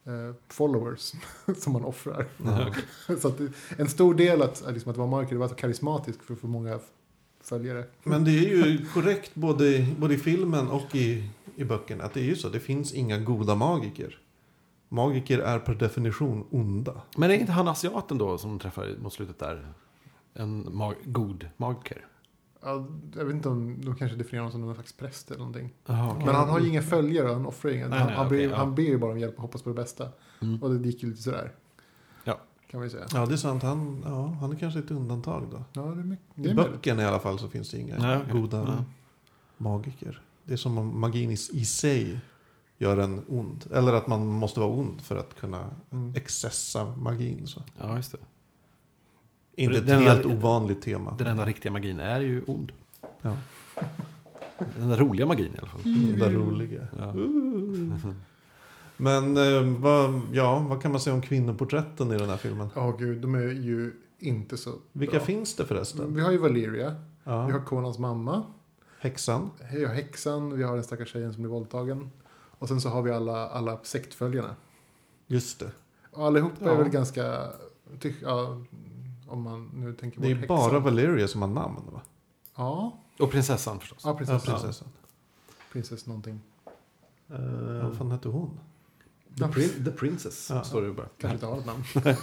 eh, 0.05 0.35
followers 0.49 1.13
som 1.59 1.73
man 1.73 1.85
offrar. 1.85 2.27
Ja, 2.45 2.67
okej. 2.69 3.21
Så 3.21 3.29
att 3.29 3.39
en 3.77 3.89
stor 3.89 4.15
del 4.15 4.43
att, 4.43 4.65
att, 4.67 4.73
liksom, 4.73 4.91
att 4.91 4.97
vara 4.99 5.09
magiker 5.09 5.33
är 5.37 5.37
att 5.45 5.51
vara 5.51 5.59
karismatisk 5.61 6.23
för 6.23 6.35
att 6.35 6.41
få 6.41 6.47
många 6.47 6.79
följare. 7.43 7.85
Men 8.03 8.25
det 8.25 8.31
är 8.31 8.67
ju 8.67 8.87
korrekt 8.95 9.35
både, 9.35 9.87
både 9.99 10.15
i 10.15 10.19
filmen 10.19 10.69
och 10.69 10.95
i, 10.95 11.31
i 11.61 11.65
böckerna. 11.65 12.05
Att 12.05 12.15
det 12.15 12.21
är 12.21 12.25
ju 12.25 12.37
så. 12.37 12.49
Det 12.49 12.61
finns 12.61 12.93
inga 12.93 13.19
goda 13.19 13.55
magiker. 13.55 14.19
Magiker 14.89 15.39
är 15.39 15.59
per 15.59 15.75
definition 15.75 16.47
onda. 16.51 17.03
Men 17.17 17.31
är 17.31 17.35
inte 17.35 17.53
han 17.53 17.69
asiaten 17.69 18.19
då 18.19 18.39
som 18.39 18.59
träffar 18.59 18.97
mot 19.03 19.13
slutet 19.13 19.39
där? 19.39 19.73
En 20.35 20.77
mag 20.77 20.95
god 21.05 21.49
magiker? 21.57 22.07
Ja, 22.63 22.87
jag 23.17 23.25
vet 23.25 23.35
inte 23.35 23.49
om 23.49 23.85
de 23.85 23.97
kanske 23.97 24.17
definierar 24.17 24.43
honom 24.43 24.53
som 24.53 24.61
någon 24.61 24.75
slags 24.75 24.93
präst 24.93 25.31
eller 25.31 25.39
någonting. 25.39 25.73
Jaha, 25.87 26.11
okej. 26.13 26.27
Men 26.27 26.35
han 26.35 26.49
har 26.49 26.61
ju 26.61 26.69
inga 26.69 26.83
följare, 26.83 27.29
han 27.33 27.47
offrar 27.47 27.71
inga. 27.71 27.89
Nej, 27.89 27.99
han, 27.99 28.07
nej, 28.07 28.17
han, 28.17 28.29
ber, 28.29 28.37
okej, 28.37 28.49
ja. 28.49 28.57
han 28.57 28.75
ber 28.75 28.83
ju 28.83 28.99
bara 28.99 29.13
om 29.13 29.19
hjälp 29.19 29.37
och 29.37 29.43
hoppas 29.43 29.63
på 29.63 29.69
det 29.69 29.75
bästa. 29.75 30.09
Mm. 30.43 30.63
Och 30.63 30.71
det 30.71 30.89
gick 30.89 31.03
ju 31.03 31.09
lite 31.09 31.23
sådär. 31.23 31.53
Ja. 32.25 32.41
Kan 32.71 32.81
man 32.81 32.87
ju 32.87 32.91
säga. 32.91 33.07
Ja, 33.13 33.27
det 33.27 33.33
är 33.33 33.37
sant. 33.37 33.63
Han, 33.63 34.03
ja, 34.07 34.27
han 34.27 34.53
är 34.53 34.57
kanske 34.57 34.79
ett 34.81 34.91
undantag 34.91 35.43
då. 35.51 35.65
Ja, 35.73 35.83
det 35.83 36.01
är 36.01 36.05
mycket. 36.05 36.27
Det 36.35 36.51
I 36.51 36.55
böckerna 36.55 37.03
i 37.03 37.07
alla 37.07 37.19
fall 37.19 37.39
så 37.39 37.49
finns 37.49 37.71
det 37.71 37.79
inga 37.79 37.99
Nej, 37.99 38.17
okej. 38.17 38.41
goda 38.41 38.59
Ja. 38.59 38.85
magiker. 39.57 40.23
Det 40.51 40.55
är 40.55 40.59
som 40.59 40.79
om 40.79 41.01
magin 41.01 41.31
i, 41.31 41.37
i 41.53 41.65
sig 41.65 42.21
gör 42.79 42.97
en 42.97 43.25
ond. 43.29 43.65
Eller 43.75 43.93
att 43.93 44.07
man 44.07 44.27
måste 44.27 44.61
vara 44.61 44.71
ond 44.71 45.01
för 45.01 45.17
att 45.17 45.41
kunna 45.41 45.71
Mm. 45.93 46.13
excessa 46.17 46.85
magin. 46.97 47.47
Så. 47.47 47.63
Ja, 47.81 47.97
just 47.97 48.13
det. 48.13 48.19
Inte 49.63 49.79
ett 49.79 49.87
Den- 49.87 50.03
helt 50.03 50.27
ovanligt 50.27 50.83
tema. 50.83 51.15
Den 51.19 51.27
enda 51.27 51.45
riktiga 51.47 51.73
magin 51.73 52.01
är 52.01 52.21
ju 52.21 52.43
ond. 52.47 52.73
Ja. 53.23 53.37
Den 54.59 54.83
enda 54.83 54.97
roliga 54.97 55.27
magin 55.27 55.53
i 55.55 55.59
alla 55.59 55.69
fall. 55.69 55.81
Den 55.83 56.19
där 56.19 56.31
roliga. 56.31 56.87
Ja. 56.99 57.15
Men 58.97 59.37
eh, 59.37 59.63
vad, 59.81 60.21
ja, 60.33 60.59
vad 60.59 60.83
kan 60.83 60.91
man 60.91 61.01
säga 61.01 61.15
om 61.15 61.23
kvinnoporträtten 61.23 62.13
i 62.13 62.19
den 62.19 62.29
här 62.29 62.37
filmen? 62.37 62.69
Ja, 62.75 62.91
gud, 62.99 63.21
de 63.23 63.35
är 63.35 63.41
ju 63.53 63.93
inte 64.19 64.57
så 64.57 64.73
Vilka 64.93 65.17
bra. 65.17 65.27
finns 65.27 65.57
det 65.57 65.65
förresten? 65.65 66.15
Vi 66.15 66.21
har 66.21 66.31
ju 66.31 66.39
Valeria, 66.39 66.91
vi 66.91 66.97
Ja. 67.25 67.33
har 67.43 67.65
Konans 67.65 67.99
mamma, 67.99 68.43
Häxan. 69.01 69.51
vi 69.73 69.85
har 69.85 69.95
häxan, 69.95 70.57
vi 70.57 70.63
har 70.63 70.75
den 70.75 70.85
stackars 70.85 71.13
tjejen 71.13 71.33
som 71.33 71.43
blir 71.43 71.51
våldtagen. 71.51 72.11
Och 72.59 72.69
sen 72.69 72.81
så 72.81 72.89
har 72.89 73.03
vi 73.03 73.11
alla, 73.11 73.49
alla 73.49 73.79
sektföljarna. 73.83 74.57
Just 75.27 75.59
det. 75.61 75.71
Och 76.13 76.27
allihopa 76.27 76.57
Ja. 76.61 76.71
är 76.71 76.77
väl 76.77 76.89
ganska, 76.89 77.53
tyck, 78.01 78.17
ja, 78.23 78.57
om 79.29 79.43
man 79.43 79.71
nu 79.75 79.93
tänker 79.93 80.21
Det 80.21 80.31
är 80.31 80.35
bort 80.35 80.43
ju 80.43 80.49
bara 80.49 80.61
häxan. 80.63 80.83
Valeria 80.83 81.29
som 81.29 81.43
har 81.43 81.49
namn 81.49 81.83
va? 81.93 82.01
Ja, 82.57 82.99
Och 83.19 83.31
prinsessan 83.31 83.81
förstås. 83.81 84.01
ja 84.05 84.11
Ja, 84.11 84.17
prinsessan. 84.17 84.55
prinsessan. 84.61 84.89
Prinsess 85.73 86.07
någonting. 86.07 86.41
Uh, 87.31 87.83
vad 87.85 87.97
fan 87.97 88.11
hette 88.11 88.29
hon? 88.29 88.61
The, 89.39 89.45
prin- 89.45 89.85
the 89.85 89.91
Princess, 89.91 90.51
Ja. 90.51 90.65
står 90.65 90.81
det 90.83 90.87
ju 90.89 90.95
bara. 90.95 91.09
Kanske 91.19 91.35
inte 91.35 91.47
har 91.47 91.59
ett 91.59 91.67
namn. 91.67 91.83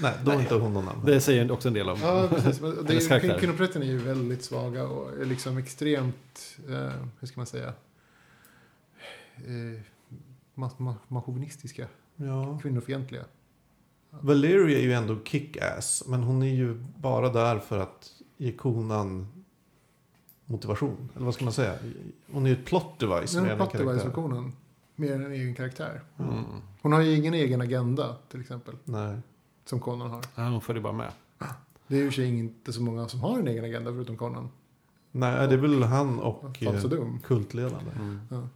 Nej, 0.00 0.14
då 0.24 0.30
har 0.30 0.40
inte 0.40 0.54
hon 0.54 0.72
någon 0.74 0.84
namn. 0.84 1.04
Det 1.06 1.20
säger 1.20 1.50
också 1.52 1.68
en 1.68 1.74
del 1.74 1.88
om 1.88 1.98
Ja, 2.02 2.28
precis. 2.30 2.60
Men 2.60 2.70
Det 2.70 2.88
hennes 2.88 3.04
är, 3.04 3.08
karaktär. 3.08 3.38
kvinnoprätten 3.38 3.82
är 3.82 3.86
ju 3.86 3.98
väldigt 3.98 4.44
svaga 4.44 4.86
och 4.88 5.20
är 5.20 5.24
liksom 5.24 5.58
extremt, 5.58 6.56
eh, 6.68 6.92
hur 7.20 7.26
ska 7.28 7.40
man 7.40 7.46
säga, 7.46 7.68
eh, 9.36 9.80
ma- 10.54 10.76
ma- 10.76 10.94
machauvinistiska, 11.08 11.88
Ja. 12.16 12.58
kvinnofientliga. 12.62 13.24
Valeria 14.10 14.78
är 14.78 14.82
ju 14.82 14.92
ändå 14.92 15.16
kick-ass. 15.24 16.04
Men 16.06 16.22
hon 16.22 16.42
är 16.42 16.54
ju 16.54 16.74
bara 16.98 17.28
där 17.32 17.58
för 17.58 17.78
att 17.78 18.12
ge 18.36 18.52
konan 18.52 19.26
motivation. 20.44 21.08
Eller 21.16 21.24
vad 21.24 21.34
ska 21.34 21.44
man 21.44 21.52
säga? 21.52 21.74
Hon 22.32 22.44
är 22.46 22.50
ju 22.50 22.54
ett 22.56 22.64
plot 22.64 22.98
device 23.00 23.34
mer 23.34 23.42
än 23.42 23.50
en 23.50 23.56
plot 23.56 23.72
karaktär. 23.72 23.92
device-versionen, 23.92 24.52
mer 24.98 25.12
än 25.12 25.24
en 25.24 25.32
egen 25.32 25.54
karaktär. 25.54 26.02
Mm. 26.18 26.44
Hon 26.82 26.92
har 26.92 27.00
ju 27.00 27.16
ingen 27.16 27.34
egen 27.34 27.60
agenda, 27.60 28.16
till 28.30 28.40
exempel, 28.40 28.74
Nej. 28.84 29.18
som 29.64 29.80
Conan 29.80 30.10
har. 30.10 30.24
Ja, 30.34 30.48
hon 30.48 30.60
följer 30.60 30.82
bara 30.82 30.92
med. 30.92 31.12
Det 31.86 31.96
är 31.96 32.02
ju 32.02 32.12
sig 32.12 32.38
inte 32.38 32.72
så 32.72 32.82
många 32.82 33.08
som 33.08 33.20
har 33.20 33.38
en 33.38 33.48
egen 33.48 33.64
agenda 33.64 33.90
förutom 33.92 34.16
Conan. 34.16 34.48
Nej, 35.10 35.48
det 35.48 35.54
är 35.54 35.58
väl 35.58 35.82
han 35.82 36.18
och 36.18 36.62
eh, 36.62 37.18
kultledaren. 37.22 38.20
Mm. 38.30 38.48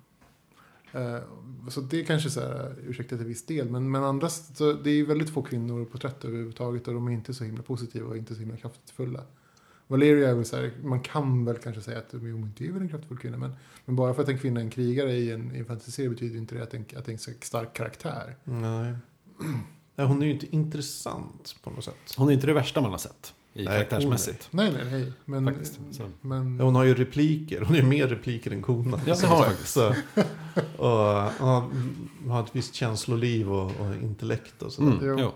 Eh, 0.92 1.22
Så 1.68 1.80
det 1.80 2.00
är 2.00 2.04
kanske 2.04 2.30
så 2.30 2.40
här, 2.40 2.76
ursäkta 2.86 3.16
till 3.16 3.26
viss 3.26 3.46
del, 3.46 3.70
men, 3.70 3.90
men 3.90 4.04
andra, 4.04 4.28
så 4.28 4.72
det 4.72 4.90
är 4.90 4.94
ju 4.94 5.06
väldigt 5.06 5.30
få 5.30 5.42
kvinnor 5.42 5.84
på 5.84 5.90
porträtt 5.90 6.24
överhuvudtaget 6.24 6.88
och 6.88 6.94
de 6.94 7.08
är 7.08 7.12
inte 7.12 7.34
så 7.34 7.44
himla 7.44 7.62
positiva 7.62 8.08
och 8.08 8.16
inte 8.16 8.34
så 8.34 8.40
himla 8.40 8.56
kraftfulla. 8.56 9.20
Valeria 9.86 10.30
är 10.30 10.34
väl 10.34 10.44
så 10.44 10.56
här, 10.56 10.72
man 10.82 11.00
kan 11.00 11.44
väl 11.44 11.56
kanske 11.56 11.82
säga 11.82 11.98
att 11.98 12.10
det 12.10 12.16
är 12.16 12.72
väl 12.72 12.82
en 12.82 12.88
kraftfull 12.88 13.18
kvinna, 13.18 13.36
men, 13.36 13.52
men 13.84 13.96
bara 13.96 14.14
för 14.14 14.22
att 14.22 14.28
en 14.28 14.38
kvinna 14.38 14.60
är 14.60 14.64
en 14.64 14.70
krigare 14.70 15.12
i 15.12 15.30
en, 15.30 15.56
i 15.56 15.58
en 15.58 15.64
fantasy 15.64 16.08
betyder 16.08 16.38
inte 16.38 16.54
det 16.54 16.62
att, 16.62 16.74
en, 16.74 16.80
att 16.96 17.04
det 17.04 17.10
är 17.10 17.12
en 17.12 17.18
så 17.18 17.30
stark 17.40 17.74
karaktär. 17.74 18.36
Nej. 18.44 18.94
Nej, 19.96 20.06
hon 20.06 20.22
är 20.22 20.26
ju 20.26 20.32
inte 20.32 20.54
intressant 20.54 21.56
på 21.62 21.70
något 21.70 21.84
sätt. 21.84 22.14
Hon 22.16 22.28
är 22.28 22.32
inte 22.32 22.46
det 22.46 22.52
värsta 22.52 22.80
man 22.80 22.90
har 22.90 22.98
sett 22.98 23.34
i 23.54 23.64
Nej, 23.64 23.66
karaktärsmässigt. 23.66 24.48
Nej, 24.50 24.72
nej, 24.72 24.84
nej. 24.90 25.12
Men, 25.24 25.44
Faktiskt, 25.44 25.80
men 26.20 26.60
Hon 26.60 26.74
har 26.74 26.84
ju 26.84 26.94
repliker. 26.94 27.60
Hon 27.60 27.76
är 27.76 27.82
mer 27.82 28.08
repliker 28.08 28.50
än 28.50 28.62
konan. 28.62 29.00
Ja, 29.06 29.16
det 29.20 29.26
har 29.26 29.44
faktiskt. 29.44 29.72
Så, 29.72 29.94
och, 30.76 31.24
och, 31.24 31.62
hon 32.22 32.30
har 32.30 32.42
ett 32.42 32.56
visst 32.56 32.74
känsloliv 32.74 33.52
och, 33.52 33.80
och 33.80 33.94
intellekt 34.02 34.62
och 34.62 34.72
sådär. 34.72 35.02
Mm. 35.02 35.18
Jo. 35.18 35.32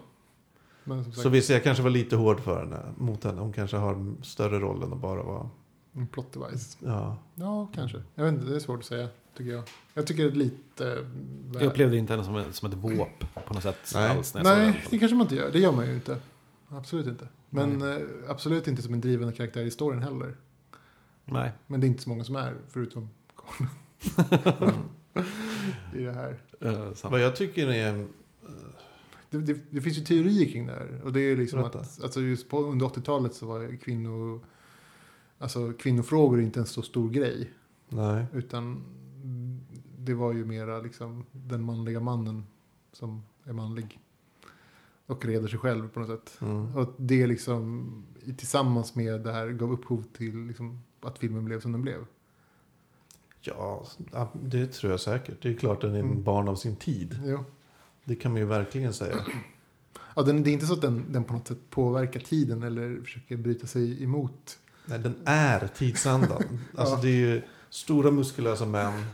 Jo. 0.87 0.95
men 0.95 1.05
som 1.05 1.13
sagt, 1.13 1.23
Så 1.23 1.29
visst, 1.29 1.51
jag 1.51 1.63
kanske 1.63 1.83
var 1.83 1.91
lite 1.91 2.17
hård 2.17 2.41
för 2.41 2.61
henne, 2.61 2.81
mot 2.97 3.25
henne. 3.25 3.41
Hon 3.41 3.53
kanske 3.53 3.77
har 3.77 4.15
större 4.23 4.59
roll 4.59 4.83
än 4.83 4.93
att 4.93 4.99
bara 5.01 5.23
vara... 5.23 5.51
en 5.93 6.07
plot 6.07 6.33
device. 6.33 6.77
Ja. 6.81 7.17
Ja, 7.35 7.69
kanske. 7.75 8.03
Jag 8.15 8.25
vet 8.25 8.35
inte, 8.35 8.47
det 8.47 8.57
är 8.57 8.61
svårt 8.61 8.79
att 8.79 8.85
säga, 8.87 9.09
tycker 9.37 9.53
jag. 9.53 9.63
Jag 9.95 10.07
tycker 10.07 10.23
det 10.25 10.29
är 10.31 10.33
lite... 10.33 10.93
eh, 10.93 10.99
Jag 11.55 11.63
upplevde 11.63 11.97
inte 11.97 12.13
henne 12.13 12.25
som, 12.25 12.45
som 12.53 12.69
ett 12.71 12.75
våp 12.77 13.09
på 13.47 13.55
något 13.55 13.63
sätt 13.63 13.93
Nej. 13.95 14.11
alls. 14.17 14.35
När 14.35 14.43
Nej, 14.45 14.67
den. 14.67 14.75
det 14.91 14.99
kanske 14.99 15.17
man 15.17 15.25
inte 15.25 15.35
gör. 15.37 15.51
Det 15.53 15.59
gör 15.59 15.73
man 15.73 15.87
ju 15.87 15.95
inte. 15.95 16.17
Absolut 16.69 17.07
inte. 17.07 17.29
Men 17.51 17.83
eh, 17.83 17.99
absolut 18.29 18.69
inte 18.69 18.83
som 18.83 18.95
en 18.95 19.01
drivande 19.01 19.35
karaktär 19.37 19.61
i 19.63 19.71
storyn 19.71 20.03
heller. 20.03 20.37
Nej. 21.25 21.53
Men 21.67 21.81
det 21.81 21.87
är 21.87 21.89
inte 21.89 22.03
så 22.03 22.09
många 22.09 22.25
som 22.25 22.37
är, 22.37 22.55
förutom. 22.69 23.09
I 25.95 26.03
det 26.03 26.13
här. 26.13 26.39
Uh. 26.65 26.89
Vad 27.11 27.21
jag 27.21 27.37
tycker 27.37 27.69
är... 27.69 28.07
Det, 29.31 29.39
det, 29.39 29.59
det 29.71 29.81
finns 29.81 29.99
ju 29.99 30.03
teorier 30.05 30.49
kring 30.53 30.67
det 30.67 30.73
här. 30.73 31.01
Och 31.05 31.13
det 31.13 31.21
är 31.21 31.37
liksom 31.37 31.61
Berätta. 31.61 31.79
att 31.81 32.03
alltså 32.03 32.21
just 32.21 32.49
på, 32.49 32.59
under 32.63 32.87
80-talet 32.87 33.35
så 33.35 33.47
var 33.47 33.77
kvinnor, 33.77 34.41
alltså 35.39 35.73
kvinnofrågor 35.73 36.41
inte 36.41 36.61
en 36.61 36.67
så 36.67 36.83
stor 36.83 37.11
grej. 37.11 37.51
Nej. 37.89 38.27
Utan 38.33 38.83
det 39.99 40.15
var 40.15 40.33
ju 40.33 40.45
mera 40.45 40.79
liksom 40.81 41.25
den 41.33 41.63
manliga 41.63 42.01
mannen 42.01 42.45
som 42.93 43.23
är 43.45 43.53
manlig. 43.53 44.01
Och 45.07 45.25
reder 45.25 45.49
sig 45.49 45.59
själv 45.59 45.89
på 45.89 46.01
något 46.01 46.09
sätt. 46.09 46.39
Mm. 46.41 46.77
Och 46.77 46.95
det 46.97 47.27
liksom 47.27 47.87
tillsammans 48.37 48.95
med 48.95 49.21
det 49.21 49.33
här 49.33 49.49
gav 49.49 49.73
upphov 49.73 50.05
till 50.17 50.47
liksom, 50.47 50.83
att 51.01 51.19
filmen 51.19 51.45
blev 51.45 51.61
som 51.61 51.73
den 51.73 51.83
blev. 51.83 52.07
Ja, 53.41 53.87
ja, 54.13 54.33
det 54.43 54.67
tror 54.67 54.91
jag 54.91 55.01
säkert. 55.01 55.43
Det 55.43 55.49
är 55.49 55.55
klart 55.55 55.81
den 55.81 55.95
är 55.95 55.99
en 55.99 56.05
Mm. 56.11 56.23
barn 56.23 56.49
av 56.49 56.55
sin 56.55 56.77
tid. 56.77 57.21
Jo. 57.25 57.45
Det 58.09 58.17
kan 58.17 58.33
man 58.33 58.41
ju 58.41 58.47
verkligen 58.47 58.93
säga. 58.95 59.17
Ja, 60.17 60.23
den, 60.23 60.43
det 60.43 60.51
är 60.51 60.53
inte 60.53 60.67
så 60.67 60.73
att 60.73 60.81
den, 60.81 61.05
den 61.13 61.25
på 61.25 61.33
något 61.33 61.49
sätt 61.49 61.59
påverkar 61.71 62.21
tiden 62.21 62.63
eller 62.63 63.01
försöker 63.01 63.37
bryta 63.37 63.67
sig 63.67 64.03
emot. 64.03 64.59
Nej, 64.87 64.99
den 64.99 65.15
är 65.25 65.69
tidsandan. 65.69 66.43
Alltså 66.77 66.95
Ja. 66.95 67.01
det 67.03 67.09
är 67.09 67.13
ju 67.17 67.43
stora 67.71 68.11
muskulösa 68.11 68.67
män. 68.67 69.05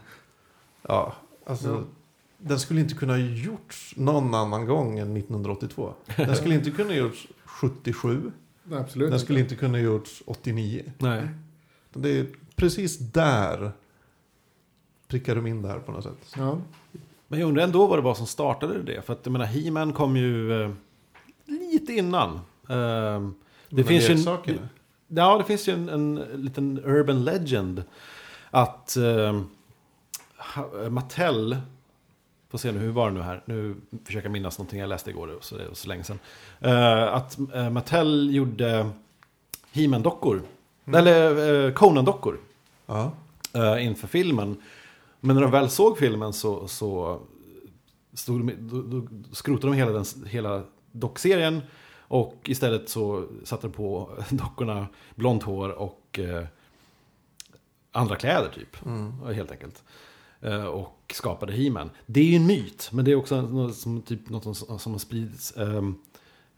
Ja, 0.83 1.15
alltså. 1.47 1.69
Ja. 1.69 1.85
Den 2.39 2.61
skulle 2.61 2.81
inte 2.81 2.95
kunna 2.95 3.13
ha 3.13 3.19
gjorts 3.21 3.95
någon 3.97 4.35
annan 4.35 4.67
gång 4.67 4.99
än 4.99 5.17
1982. 5.17 5.95
Den 6.17 6.37
skulle 6.37 6.55
inte 6.55 6.71
kunna 6.71 6.89
ha 6.89 6.97
gjorts 6.97 7.29
77. 7.45 8.33
Nej, 8.65 8.79
absolut 8.79 9.11
Den 9.11 9.21
skulle 9.21 9.41
inte 9.41 9.57
kunna 9.57 9.79
ha 9.79 9.83
gjorts 9.85 10.23
89. 10.27 10.93
Nej. 10.99 11.29
Det 11.93 12.19
är 12.19 12.27
precis 12.57 12.99
där 12.99 13.73
prickar 15.09 15.35
de 15.35 15.47
in 15.47 15.63
det 15.63 15.69
här 15.69 15.79
på 15.79 15.93
något 15.93 16.05
sätt. 16.05 16.35
Ja. 16.37 16.59
Men 17.33 17.41
jag 17.41 17.49
undrar 17.49 17.63
ändå 17.65 17.87
vad 17.87 17.99
det 17.99 18.03
var 18.03 18.15
som 18.15 18.27
startade 18.27 18.83
det. 18.83 19.03
För 19.03 19.13
att 19.13 19.21
jag 19.23 19.33
menar, 19.33 19.47
He-Man 19.47 19.93
kom 19.93 20.17
ju 20.17 20.63
eh, 20.63 20.71
lite 21.47 21.93
innan. 21.93 22.35
Eh, 22.69 23.29
det 23.69 23.85
finns 23.85 24.09
ju 24.11 24.15
en. 24.15 24.59
Ja, 25.09 25.39
det 25.39 25.45
finns 25.45 25.69
ju 25.69 25.73
en, 25.73 25.89
en 25.89 26.15
liten 26.35 26.81
urban 26.85 27.25
legend. 27.25 27.85
Att 28.51 28.97
eh, 28.97 29.41
Mattel, 30.91 31.57
får 32.51 32.59
se 32.59 32.73
nu, 32.73 32.79
hur 32.79 32.91
var 32.93 33.09
det 33.11 33.15
nu 33.15 33.21
här? 33.23 33.43
Nu 33.45 33.77
försöker 34.05 34.25
jag 34.27 34.33
minnas 34.33 34.59
någonting 34.59 34.81
jag 34.81 34.89
läste 34.89 35.11
igår, 35.11 35.39
så 35.41 35.57
det 35.57 35.69
var 35.69 35.75
så 35.75 35.89
länge 35.89 36.05
sedan. 36.05 36.19
Eh, 36.61 37.15
att 37.15 37.39
eh, 37.55 37.71
Mattel 37.71 38.35
gjorde 38.35 38.91
He-Man-dockor. 39.73 40.43
Eller 40.95 41.65
eh, 41.67 41.73
Conan-dockor 41.73 42.39
Ja. 42.87 43.13
eh, 43.55 43.87
inför 43.87 44.09
filmen. 44.09 44.57
Men 45.25 45.37
när 45.37 45.43
de 45.43 45.51
väl 45.51 45.71
såg 45.71 45.99
filmen 45.99 46.33
så, 46.33 46.69
så 46.69 47.21
stod 48.15 48.47
de, 48.47 48.55
då, 48.61 48.83
då 48.83 49.07
skrotade 49.33 49.73
de 49.73 49.77
hela, 49.77 49.93
den, 49.93 50.05
hela 50.27 50.63
dockserien. 50.93 51.61
Och 51.99 52.35
istället 52.45 52.89
så 52.89 53.27
satte 53.45 53.67
de 53.67 53.73
på 53.73 54.11
dockorna 54.31 54.87
blont 55.15 55.43
hår 55.43 55.69
och 55.69 56.19
eh, 56.19 56.45
andra 57.93 58.17
kläder 58.17 58.51
typ. 58.55 58.87
Mm. 58.87 59.35
Helt 59.35 59.51
enkelt. 59.51 59.83
Eh, 60.41 60.65
och 60.65 61.13
skapade 61.15 61.53
He-Man. 61.53 61.91
Det 62.07 62.21
är 62.21 62.25
ju 62.25 62.37
en 62.37 62.47
myt, 62.47 62.89
men 62.93 63.05
det 63.05 63.11
är 63.11 63.17
också 63.17 63.43
något 63.43 63.77
som, 63.77 64.03
typ, 64.03 64.29
något 64.29 64.57
som, 64.57 64.79
som 64.79 64.93
har 64.93 64.99
spridits. 64.99 65.57
ehm, 65.57 65.95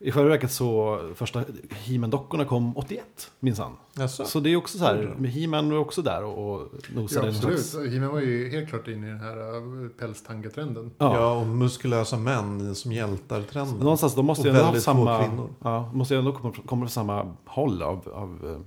I 0.05 0.11
själva 0.11 0.31
verket 0.31 0.53
så 0.53 1.01
första 1.15 1.45
He-Man-dockorna 1.71 2.45
kom 2.45 2.77
81, 2.77 3.31
minsann. 3.41 3.73
Jaså? 3.95 4.25
Så 4.25 4.41
det 4.41 4.51
är 4.53 4.57
också 4.57 4.79
så 4.79 4.85
här, 4.85 5.15
med 5.19 5.31
He-Man 5.31 5.71
var 5.71 5.79
också 5.79 6.03
där 6.03 6.25
och, 6.25 6.55
och 6.55 6.69
Ja, 6.73 7.01
nosade. 7.01 7.29
en 7.29 7.35
absolut. 7.35 7.93
He-Man 7.93 8.13
var 8.13 8.21
ju 8.21 8.51
helt 8.51 8.69
klart 8.69 8.89
inne 8.89 9.07
i 9.07 9.11
den 9.11 9.21
här 9.21 9.57
uh, 9.57 9.89
pälstangatrenden. 9.89 10.91
Ja. 10.99 11.17
Ja, 11.17 11.33
och 11.41 11.47
muskulösa 11.47 12.17
män 12.17 12.75
som 12.75 12.93
hjältar-trenden. 12.93 13.79
Någonstans, 13.79 14.15
de 14.15 14.27
måste 14.27 14.49
ju 14.49 14.55
ändå 14.55 14.65
ha 14.65 14.81
samma... 14.81 15.25
kvinnor. 15.25 15.49
Ja, 15.63 15.91
måste 15.93 16.15
ju 16.15 16.19
ändå 16.19 16.33
komma, 16.33 16.55
komma 16.67 16.81
från 16.83 16.91
samma 16.91 17.37
håll 17.47 17.83
av... 17.83 18.09
av 18.15 18.51
eh, 18.51 18.61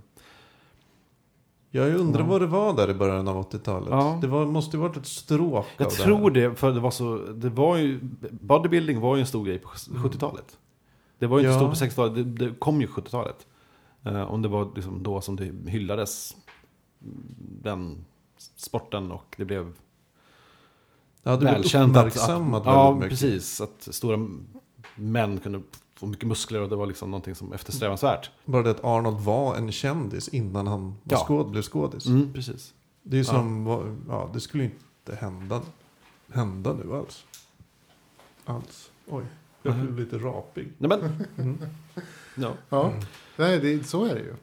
Jag 1.72 1.96
undrar 1.96 2.24
vad 2.24 2.42
det 2.42 2.48
var 2.48 2.74
där 2.74 2.90
i 2.90 2.94
början 2.94 3.28
av 3.28 3.50
80-talet. 3.50 3.90
Ja. 3.92 4.18
Det 4.22 4.28
var, 4.28 4.46
måste 4.46 4.78
ju 4.78 4.82
varit 4.82 4.98
ett 4.98 5.08
stråk 5.08 5.66
jag 5.78 5.88
av 5.88 5.92
tror 5.92 6.32
det. 6.32 6.50
det, 6.50 6.56
för 6.56 6.72
det 6.72 6.80
var 6.80 6.92
så... 6.92 7.18
Det 7.18 7.50
var 7.50 7.78
ju... 7.78 8.00
Bodybuilding 8.32 9.00
var 9.00 9.16
ju 9.16 9.20
en 9.20 9.28
stor 9.28 9.46
grej 9.46 9.60
på 9.60 9.70
70-talet. 9.70 10.58
Det 11.20 11.28
var 11.28 11.40
ju 11.40 11.46
inte 11.46 11.54
Ja. 11.64 11.74
stort 11.74 11.80
på 11.80 11.86
60-talet, 12.02 12.16
det, 12.16 12.24
det 12.46 12.56
kom 12.60 12.82
ju 12.82 12.88
70-talet. 12.88 13.48
Eh, 14.04 14.22
om 14.22 14.42
det 14.42 14.48
var 14.48 14.72
liksom 14.76 15.04
då 15.04 15.22
som 15.22 15.36
det 15.36 15.54
hyllades, 15.72 16.36
den 17.40 18.06
sporten 18.56 19.12
och 19.12 19.36
det 19.38 19.46
blev 19.46 19.74
Ja, 21.24 21.32
det 21.32 21.38
blev 21.38 21.54
välkänt 21.54 21.98
att, 21.98 22.06
att, 22.06 22.14
uppmärksammat 22.14 22.64
ja, 22.66 22.96
mycket. 22.96 23.10
precis. 23.10 23.62
Att 23.62 23.88
stora 23.92 24.28
män 24.96 25.38
kunde 25.40 25.62
få 25.96 26.06
mycket 26.06 26.28
muskler 26.28 26.62
och 26.62 26.70
det 26.70 26.76
var 26.76 26.86
liksom 26.86 27.12
någonting 27.12 27.36
som 27.36 27.54
eftersträvansvärt. 27.54 28.32
Bara 28.46 28.64
det 28.64 28.72
att 28.72 28.84
Arnold 28.84 29.20
var 29.20 29.56
en 29.56 29.72
kändis 29.72 30.28
innan 30.28 30.68
han 30.68 30.84
var 30.88 30.96
Ja. 31.04 31.18
skåd, 31.18 31.50
blev 31.52 31.62
skådis. 31.62 32.06
Mm, 32.06 32.34
precis. 32.34 32.74
Det 33.04 33.16
är 33.16 33.18
ju 33.18 33.24
som, 33.26 33.66
var- 33.66 33.96
ja, 34.10 34.30
det 34.34 34.40
skulle 34.40 34.64
ju 34.64 34.70
inte 34.70 35.16
hända, 35.22 35.62
hända 36.34 36.74
nu 36.74 36.94
alls. 36.96 37.26
Alls. 38.46 38.92
Oj, 39.10 39.24
jag 39.68 39.76
blev 39.76 39.92
Mhm. 39.92 40.00
lite 40.00 40.18
rapig. 40.18 40.68
Nej, 40.78 40.90
men, 40.90 41.26
Mm. 41.46 41.58
ja. 42.36 42.54
Ja, 42.70 42.94
Nej, 43.38 43.60
det, 43.60 43.84
så 43.84 44.06
är 44.06 44.16
det 44.16 44.22
ju. 44.22 44.34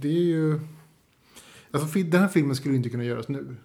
Det 0.00 0.08
är 0.08 0.22
ju... 0.22 0.60
Alltså, 1.70 1.98
den 1.98 2.20
här 2.20 2.28
filmen 2.28 2.56
skulle 2.56 2.74
inte 2.76 2.90
kunna 2.90 3.04
göras 3.04 3.28
nu. 3.28 3.56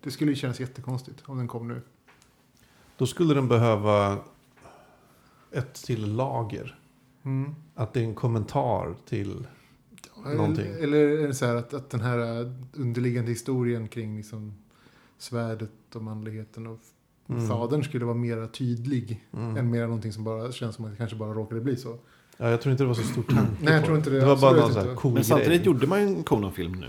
Det 0.00 0.10
skulle 0.10 0.30
ju 0.30 0.36
kännas 0.36 0.60
jättekonstigt 0.60 1.22
om 1.26 1.36
den 1.38 1.48
kom 1.48 1.68
nu. 1.68 1.80
Då 2.96 3.06
skulle 3.06 3.34
den 3.34 3.48
behöva 3.48 4.18
ett 5.50 5.74
till 5.74 6.12
lager. 6.14 6.78
Mm. 7.22 7.54
Att 7.74 7.92
det 7.92 8.00
är 8.00 8.04
en 8.04 8.14
kommentar 8.14 8.94
till... 9.08 9.46
Någonting. 10.24 10.66
Eller, 10.66 10.82
eller 10.82 10.98
är 10.98 11.26
det 11.28 11.34
så 11.34 11.46
här 11.46 11.56
att, 11.56 11.74
att 11.74 11.90
den 11.90 12.00
här 12.00 12.40
äh, 12.40 12.52
underliggande 12.72 13.30
historien 13.30 13.88
kring 13.88 14.16
liksom 14.16 14.54
svärdet 15.18 15.70
och 15.96 16.02
manligheten 16.02 16.66
och 16.66 16.78
Mm. 17.36 17.48
fadern 17.48 17.84
skulle 17.84 18.04
vara 18.04 18.16
mera 18.16 18.46
tydlig. 18.48 19.24
Mm. 19.32 19.56
Än 19.56 19.70
mer 19.70 19.82
någonting 19.86 20.12
som 20.12 20.24
bara 20.24 20.52
känns 20.52 20.76
som 20.76 20.84
att 20.84 20.90
det 20.90 20.96
kanske 20.96 21.16
bara 21.16 21.32
råkade 21.34 21.60
bli 21.60 21.76
så. 21.76 21.96
Ja, 22.36 22.50
jag 22.50 22.60
tror 22.60 22.70
inte 22.72 22.84
det 22.84 22.88
var 22.88 22.94
så 22.94 23.02
stor 23.02 23.22
tanke 23.22 23.52
Nej, 23.60 23.74
jag 23.74 23.84
tror 23.84 23.96
inte 23.96 24.10
det. 24.10 24.20
Det 24.20 24.26
var 24.26 24.36
bara 24.36 24.56
någon 24.60 24.72
sån 24.72 24.86
här 24.88 24.94
cool 24.94 25.12
Men 25.14 25.24
samtidigt 25.24 25.52
grej. 25.62 25.66
gjorde 25.66 25.86
man 25.86 26.00
ju 26.00 26.06
en 26.06 26.22
Conan-film 26.22 26.72
nu. 26.72 26.88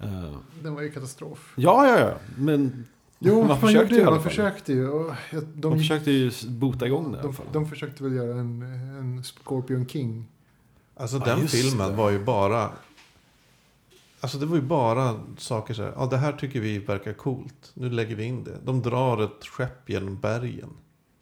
Eh, 0.00 0.32
Den 0.62 0.74
var 0.74 0.82
ju 0.82 0.90
katastrof. 0.90 1.52
ja, 1.56 1.86
ja, 1.88 1.98
ja. 2.00 2.12
Men 2.36 2.84
Jo, 3.18 3.38
Man 3.38 3.48
man, 3.48 3.60
försökte 3.60 3.94
ju 3.94 4.04
Man 4.04 4.22
försökte 4.22 4.72
ju. 4.72 4.88
Och 4.88 5.12
de, 5.30 5.40
de, 5.54 5.78
försökte 5.78 6.10
ju 6.10 6.30
bota 6.48 6.86
igång 6.86 7.12
det 7.12 7.18
de, 7.22 7.34
de 7.52 7.66
försökte 7.68 8.02
väl 8.02 8.12
göra 8.12 8.40
en, 8.40 8.62
en 8.98 9.22
Scorpion 9.24 9.86
King. 9.86 10.26
Alltså 10.96 11.16
Ja, 11.16 11.24
den 11.24 11.48
filmen 11.48 11.90
det. 11.90 11.96
var 11.96 12.10
ju 12.10 12.24
bara... 12.24 12.70
Alltså 14.20 14.38
det 14.38 14.46
var 14.46 14.56
ju 14.56 14.62
bara 14.62 15.20
saker 15.38 15.74
så 15.74 15.82
här. 15.82 15.92
Ja, 15.96 16.06
det 16.06 16.16
här 16.16 16.32
tycker 16.32 16.60
vi 16.60 16.78
verkar 16.78 17.12
coolt. 17.12 17.70
Nu 17.74 17.90
lägger 17.90 18.16
vi 18.16 18.24
in 18.24 18.44
det. 18.44 18.58
De 18.64 18.82
drar 18.82 19.22
ett 19.24 19.44
skepp 19.46 19.90
genom 19.90 20.20
bergen. 20.20 20.70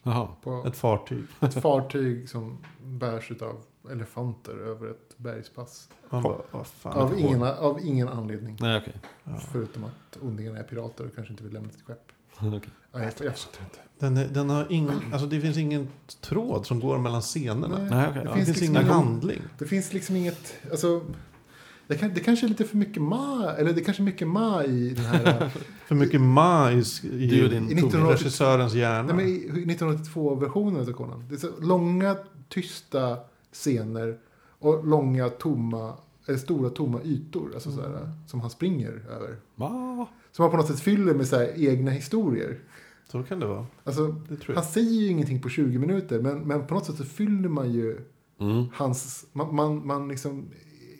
Jaha. 0.02 0.28
På 0.42 0.64
Ett 0.66 0.76
fartyg. 0.76 1.24
ett 1.40 1.62
fartyg 1.62 2.28
som 2.28 2.58
bärs 2.84 3.30
av 3.42 3.62
elefanter 3.90 4.52
över 4.58 4.90
ett 4.90 5.14
bergspass. 5.16 5.88
Man 6.10 6.22
bara, 6.22 6.36
vad 6.50 6.66
fan. 6.66 6.92
Av 6.92 7.18
ingen, 7.18 7.42
av 7.42 7.80
ingen 7.84 8.08
anledning. 8.08 8.56
Nej, 8.60 8.78
okej. 8.82 8.94
Ja. 9.24 9.40
Förutom 9.52 9.84
att 9.84 10.18
ondingarna 10.22 10.58
är 10.58 10.62
pirater 10.62 11.06
och 11.06 11.14
kanske 11.14 11.32
inte 11.32 11.44
vill 11.44 11.52
lämna 11.52 11.70
sitt 11.70 11.82
skepp. 11.82 12.12
Okej. 12.40 12.60
Ja, 12.92 12.98
jag, 13.02 13.12
jag 13.18 13.26
inte. 13.28 13.78
Den, 13.98 14.16
är, 14.16 14.28
den 14.28 14.50
har 14.50 14.66
ingen, 14.70 15.00
alltså 15.12 15.26
det 15.26 15.40
finns 15.40 15.56
ingen 15.56 15.88
tråd 16.20 16.66
som 16.66 16.80
går 16.80 16.98
mellan 16.98 17.20
scenerna. 17.22 17.78
Nej. 17.78 18.08
Okej. 18.10 18.22
Det 18.22 18.28
ja. 18.28 18.30
Det 18.30 18.34
finns, 18.34 18.46
finns 18.46 18.48
liksom 18.48 18.64
ingen 18.74 18.82
ingen- 18.82 18.94
handling. 18.94 19.42
Det 19.58 19.66
finns 19.66 19.92
liksom 19.92 20.16
inget... 20.16 20.54
Alltså, 20.70 21.02
det, 21.86 21.96
kan, 21.96 22.14
det 22.14 22.20
kanske 22.20 22.46
är 22.46 22.48
lite 22.48 22.64
för 22.64 22.76
mycket 22.76 23.02
ma, 23.02 23.52
eller 23.58 23.72
det 23.72 23.80
kanske 23.80 24.02
är 24.02 24.04
mycket 24.04 24.28
ma 24.28 24.64
i 24.64 24.90
den 24.90 25.04
här... 25.04 25.50
För 25.86 25.94
mycket 25.94 26.20
majs 26.20 27.04
i, 27.04 27.08
din 27.08 27.70
I 27.70 27.74
1980 27.74 28.10
regissörens 28.12 28.74
hjärna. 28.74 29.12
nej, 29.12 29.16
men 29.16 29.26
i 29.26 29.74
1982-versionen 29.74 30.80
av 30.80 30.92
Conan. 30.92 31.24
Det 31.28 31.34
är 31.34 31.38
så 31.38 31.50
långa, 31.60 32.16
tysta 32.48 33.16
scener 33.52 34.18
och 34.58 34.86
långa, 34.86 35.28
tomma, 35.28 35.92
eller 36.26 36.38
stora, 36.38 36.70
tomma 36.70 37.00
ytor. 37.04 37.50
Alltså 37.54 37.68
Mm. 37.70 37.82
sådär, 37.82 38.10
som 38.26 38.40
han 38.40 38.50
springer 38.50 39.02
över. 39.10 39.36
Va? 39.54 40.06
Som 40.32 40.42
han 40.42 40.50
på 40.50 40.56
något 40.56 40.66
sätt 40.66 40.80
fyller 40.80 41.14
med 41.14 41.26
så 41.28 41.42
egna 41.56 41.90
historier. 41.90 42.58
Så 43.12 43.22
kan 43.22 43.40
det 43.40 43.46
vara. 43.46 43.66
Alltså, 43.84 44.06
Det 44.28 44.36
tror 44.36 44.54
han 44.54 44.64
säger 44.64 44.90
ju 44.92 45.06
ingenting 45.08 45.42
på 45.42 45.48
20 45.48 45.78
minuter, 45.78 46.20
men, 46.20 46.38
men 46.38 46.66
på 46.66 46.74
något 46.74 46.86
sätt 46.86 46.96
så 46.96 47.04
fyller 47.04 47.48
man 47.48 47.72
ju 47.72 47.98
Mm. 48.40 48.64
hans... 48.74 49.26
Man, 49.32 49.54
man, 49.54 49.86
man 49.86 50.08
liksom 50.08 50.48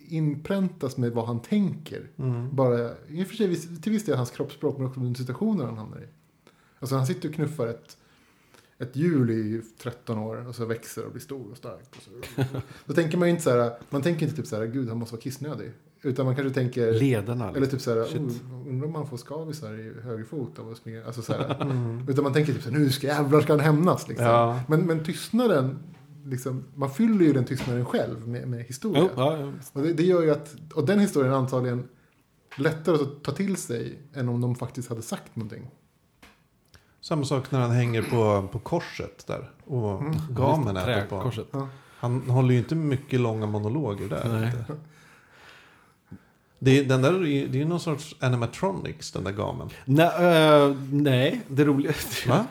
inpräntas 0.09 0.97
med 0.97 1.13
vad 1.13 1.27
han 1.27 1.41
tänker. 1.41 2.11
Mm. 2.17 2.57
Bara, 2.57 2.91
i 3.09 3.23
och 3.23 3.27
för 3.27 3.37
sig 3.37 3.57
till 3.83 3.93
viss 3.93 4.05
del 4.05 4.17
hans 4.17 4.31
kroppsspråk, 4.31 4.79
men 4.79 4.87
också 4.87 5.01
den 5.01 5.15
situationen 5.15 5.67
han 5.67 5.79
hamnar 5.79 5.99
i. 5.99 6.07
Alltså 6.79 6.97
han 6.97 7.07
sitter 7.07 7.29
och 7.29 7.35
knuffar 7.35 7.67
ett, 7.67 7.97
ett 8.79 8.97
hjul 8.97 9.31
i 9.31 9.63
13 9.79 10.19
år 10.19 10.49
och 10.49 10.55
så 10.55 10.65
växer 10.65 11.05
och 11.05 11.13
blir 11.13 11.23
stor 11.23 11.51
och 11.51 11.57
stark. 11.57 11.97
Och 11.97 12.03
så. 12.03 12.43
Då 12.85 12.95
tänker 12.95 13.19
man 13.19 13.29
ju 13.29 13.31
inte 13.31 13.43
så 13.43 13.51
här, 13.51 13.73
man 13.91 14.03
tänker 14.03 14.27
inte 14.27 14.37
typ 14.37 14.47
så 14.47 14.57
här, 14.57 14.67
gud 14.67 14.89
han 14.89 14.99
måste 14.99 15.15
vara 15.15 15.23
kissnödig. 15.23 15.73
Utan 16.03 16.27
man 16.27 16.37
kanske 16.37 16.55
tänker... 16.55 16.93
Lederna. 16.93 17.53
Eller 17.57 17.67
typ 17.67 17.81
såhär, 17.81 18.05
Shit. 18.05 18.21
oh, 18.21 18.69
undrar 18.69 18.87
om 18.87 18.93
man 18.93 19.07
får 19.07 19.17
skavisar 19.17 19.75
i 19.75 20.01
högerfot 20.01 20.59
av 20.59 20.71
att 20.71 20.77
springa. 20.77 21.05
Alltså 21.07 21.23
såhär. 21.23 21.63
Mm. 21.63 22.09
Utan 22.09 22.25
man 22.25 22.33
tänker 22.33 22.53
typ 22.53 22.63
såhär, 22.63 22.79
nu 22.79 22.91
ska 22.91 23.07
jävlar 23.07 23.41
ska 23.41 23.53
han 23.53 23.61
hämnas. 23.61 24.09
Liksom. 24.09 24.27
Ja. 24.27 24.61
Men, 24.69 24.81
men 24.81 25.05
tystnaden, 25.05 25.79
liksom, 26.27 26.64
man 26.74 26.91
fyller 26.91 27.24
ju 27.24 27.33
den 27.33 27.45
tystnaden 27.45 27.85
själv 27.85 28.29
med, 28.29 28.49
med 28.49 28.64
historia. 28.64 29.03
Jo, 29.03 29.11
ja, 29.16 29.39
ja. 29.39 29.53
Och 29.72 29.83
det, 29.83 29.93
det 29.93 30.03
gör 30.03 30.22
ju 30.22 30.31
att, 30.31 30.57
och 30.74 30.87
den 30.87 31.01
historien 31.01 31.33
är 31.33 31.37
antagligen 31.37 31.89
lättare 32.57 32.95
att 32.97 33.22
ta 33.24 33.33
till 33.33 33.57
sig 33.57 33.99
än 34.14 34.29
om 34.29 34.41
de 34.41 34.55
faktiskt 34.55 34.89
hade 34.89 35.03
sagt 35.03 35.37
någonting. 35.37 35.70
Samma 37.01 37.24
sak 37.24 37.51
när 37.51 37.61
han 37.61 37.70
hänger 37.70 38.03
på, 38.03 38.49
på 38.53 38.59
korset 38.59 39.27
där. 39.27 39.51
Och 39.64 40.03
gamen 40.31 40.77
äter 40.77 41.07
på. 41.09 41.16
Träkorset. 41.16 41.47
Han 41.99 42.31
håller 42.31 42.53
ju 42.53 42.59
inte 42.59 42.74
mycket 42.74 43.20
långa 43.20 43.47
monologer 43.47 44.09
där. 44.09 44.29
Nej. 44.29 44.47
Inte. 44.47 44.77
Det 46.59 46.79
är, 46.79 46.85
den 46.85 47.03
där, 47.03 47.12
det 47.20 47.29
är 47.29 47.55
ju 47.59 47.64
någon 47.64 47.81
sorts 47.81 48.16
animatronics, 48.20 49.12
den 49.12 49.24
där 49.24 49.33
gamen. 49.33 49.70
Nej, 49.85 50.07
eh, 50.07 50.77
nej, 50.91 51.41
det 51.49 51.64
roliga... 51.64 51.93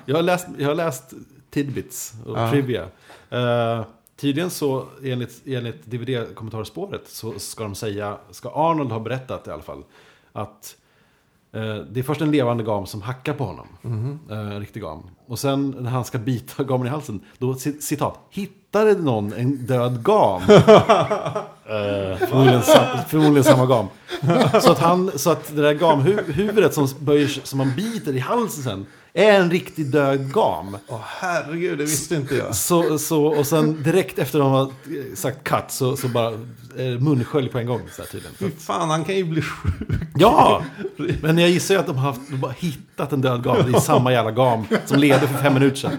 Jag 0.05 0.15
har 0.15 0.21
läst, 0.21 0.47
jag 0.57 0.67
har 0.67 0.75
läst 0.75 1.13
tidbits 1.49 2.13
och 2.25 2.37
Ja. 2.37 2.51
trivia. 2.51 2.87
Uh, 3.33 3.85
tydligen 4.15 4.49
så, 4.49 4.85
enligt, 5.03 5.41
enligt 5.47 5.85
DVD-kommentarspåret, 5.85 7.07
så 7.07 7.39
ska 7.39 7.63
de 7.63 7.75
säga, 7.75 8.17
ska 8.31 8.49
Arnold 8.49 8.91
ha 8.91 8.99
berättat 8.99 9.47
i 9.47 9.51
alla 9.51 9.63
fall, 9.63 9.83
att 10.33 10.75
eh, 11.53 11.75
det 11.75 11.99
är 11.99 12.03
först 12.03 12.21
en 12.21 12.31
levande 12.31 12.63
gam 12.63 12.85
som 12.85 13.01
hackar 13.01 13.33
på 13.33 13.43
honom. 13.43 13.67
Eh, 14.31 14.37
en 14.39 14.59
riktig 14.59 14.81
gam. 14.83 15.03
Och 15.27 15.39
sen 15.39 15.75
när 15.79 15.89
han 15.89 16.05
ska 16.05 16.17
bita 16.17 16.63
gamen 16.67 16.87
i 16.87 16.89
halsen, 16.89 17.21
då 17.37 17.53
ci- 17.53 17.79
citat, 17.79 18.19
hittade 18.29 18.93
någon 18.93 19.33
en 19.33 19.65
död 19.65 20.03
gam. 20.05 20.41
Eh, 21.67 22.17
förmodligen, 22.17 22.61
sam, 22.63 22.97
förmodligen 23.07 23.43
samma 23.43 23.65
gam. 23.65 23.85
Så 24.61 24.71
att, 24.71 24.79
han, 24.79 25.11
så 25.15 25.31
att 25.31 25.55
det 25.55 25.61
där 25.61 25.73
gamhuvudet 25.73 26.73
som, 26.73 26.87
böjer, 26.99 27.27
som 27.27 27.57
man 27.57 27.73
biter 27.75 28.13
i 28.15 28.19
halsen 28.19 28.63
sen, 28.63 28.85
är 29.15 29.39
en 29.39 29.51
riktig 29.51 29.85
död 29.85 30.33
gam. 30.33 30.77
Åh 30.87 31.01
herregud, 31.05 31.77
det 31.77 31.83
visste 31.83 32.15
inte 32.15 32.35
jag. 32.35 32.55
Så, 32.55 32.99
så, 32.99 33.25
och 33.25 33.47
sen 33.47 33.83
direkt 33.83 34.19
efter 34.19 34.39
de 34.39 34.51
har 34.51 34.71
sagt 35.15 35.43
cut 35.43 35.63
så, 35.69 35.97
så 35.97 36.07
bara 36.07 36.33
eh, 36.77 36.99
munskölj 36.99 37.49
på 37.49 37.59
en 37.59 37.65
gång. 37.65 37.81
Så 37.95 38.01
här, 38.01 38.09
tydligen. 38.09 38.35
Fy 38.37 38.51
fan, 38.51 38.89
han 38.89 39.05
kan 39.05 39.15
ju 39.15 39.23
bli 39.23 39.41
sjuk. 39.41 39.73
Ja! 40.15 40.63
Men 41.21 41.37
jag 41.37 41.49
gissar 41.49 41.73
ju 41.73 41.79
att 41.79 41.87
de 41.87 41.97
har 41.97 42.03
haft, 42.11 42.21
de 42.29 42.37
bara 42.37 42.51
hittat 42.51 43.13
en 43.13 43.21
död 43.21 43.43
gam. 43.43 43.71
Det 43.71 43.77
är 43.77 43.81
samma 43.81 44.11
jävla 44.11 44.31
gam 44.31 44.65
som 44.85 44.99
levde 44.99 45.27
för 45.27 45.37
fem 45.37 45.53
minuter 45.53 45.77
sedan. 45.77 45.91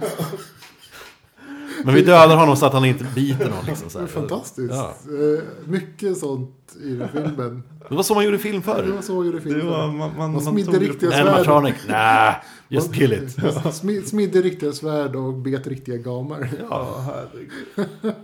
Men 1.84 1.94
vi 1.94 2.02
dödar 2.02 2.36
honom 2.36 2.56
så 2.56 2.66
att 2.66 2.72
han 2.72 2.84
inte 2.84 3.04
biter 3.14 3.50
någon. 3.50 3.64
Liksom, 3.66 3.90
så 3.90 3.98
Det 3.98 4.04
här. 4.04 4.10
är 4.10 4.14
fantastiskt. 4.20 4.74
Ja. 4.74 4.94
Eh, 5.08 5.42
mycket 5.70 6.18
sånt 6.18 6.76
i 6.84 6.88
den 6.94 7.08
filmen. 7.08 7.62
Det 7.88 7.94
var 7.94 8.02
så 8.02 8.14
man 8.14 8.24
gjorde 8.24 8.38
film 8.38 8.60
Det 8.60 8.66
var 8.66 8.74
förr. 8.74 9.02
så 9.02 9.12
jag 9.12 9.26
gjorde 9.26 9.40
filmen. 9.40 9.66
var, 9.66 9.86
man, 9.86 9.96
man, 9.98 10.16
Man 10.16 10.32
man 10.32 10.42
smidde 10.42 10.78
riktiga 10.78 11.10
svärd. 11.10 11.26
Animatronic, 11.26 11.74
nah, 11.88 12.34
just 12.68 12.94
kill 12.94 13.12
it. 13.12 13.22
Smi- 13.64 14.04
Smidde 14.04 14.42
riktiga 14.42 14.72
svärd 14.72 15.16
och 15.16 15.32
bet 15.34 15.66
riktiga 15.66 15.96
gamar. 15.96 16.48
Ja, 16.70 17.00
herregud. 17.06 17.88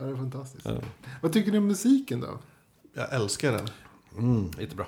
Ja, 0.00 0.06
det 0.06 0.12
är 0.12 0.16
fantastiskt. 0.16 0.66
Ja. 0.66 0.72
Vad 1.20 1.32
tycker 1.32 1.52
ni 1.52 1.58
om 1.58 1.66
musiken 1.66 2.20
då? 2.20 2.28
Jag 2.94 3.12
älskar 3.14 3.52
den. 3.52 3.68
Mm, 4.18 4.50
jättebra. 4.58 4.86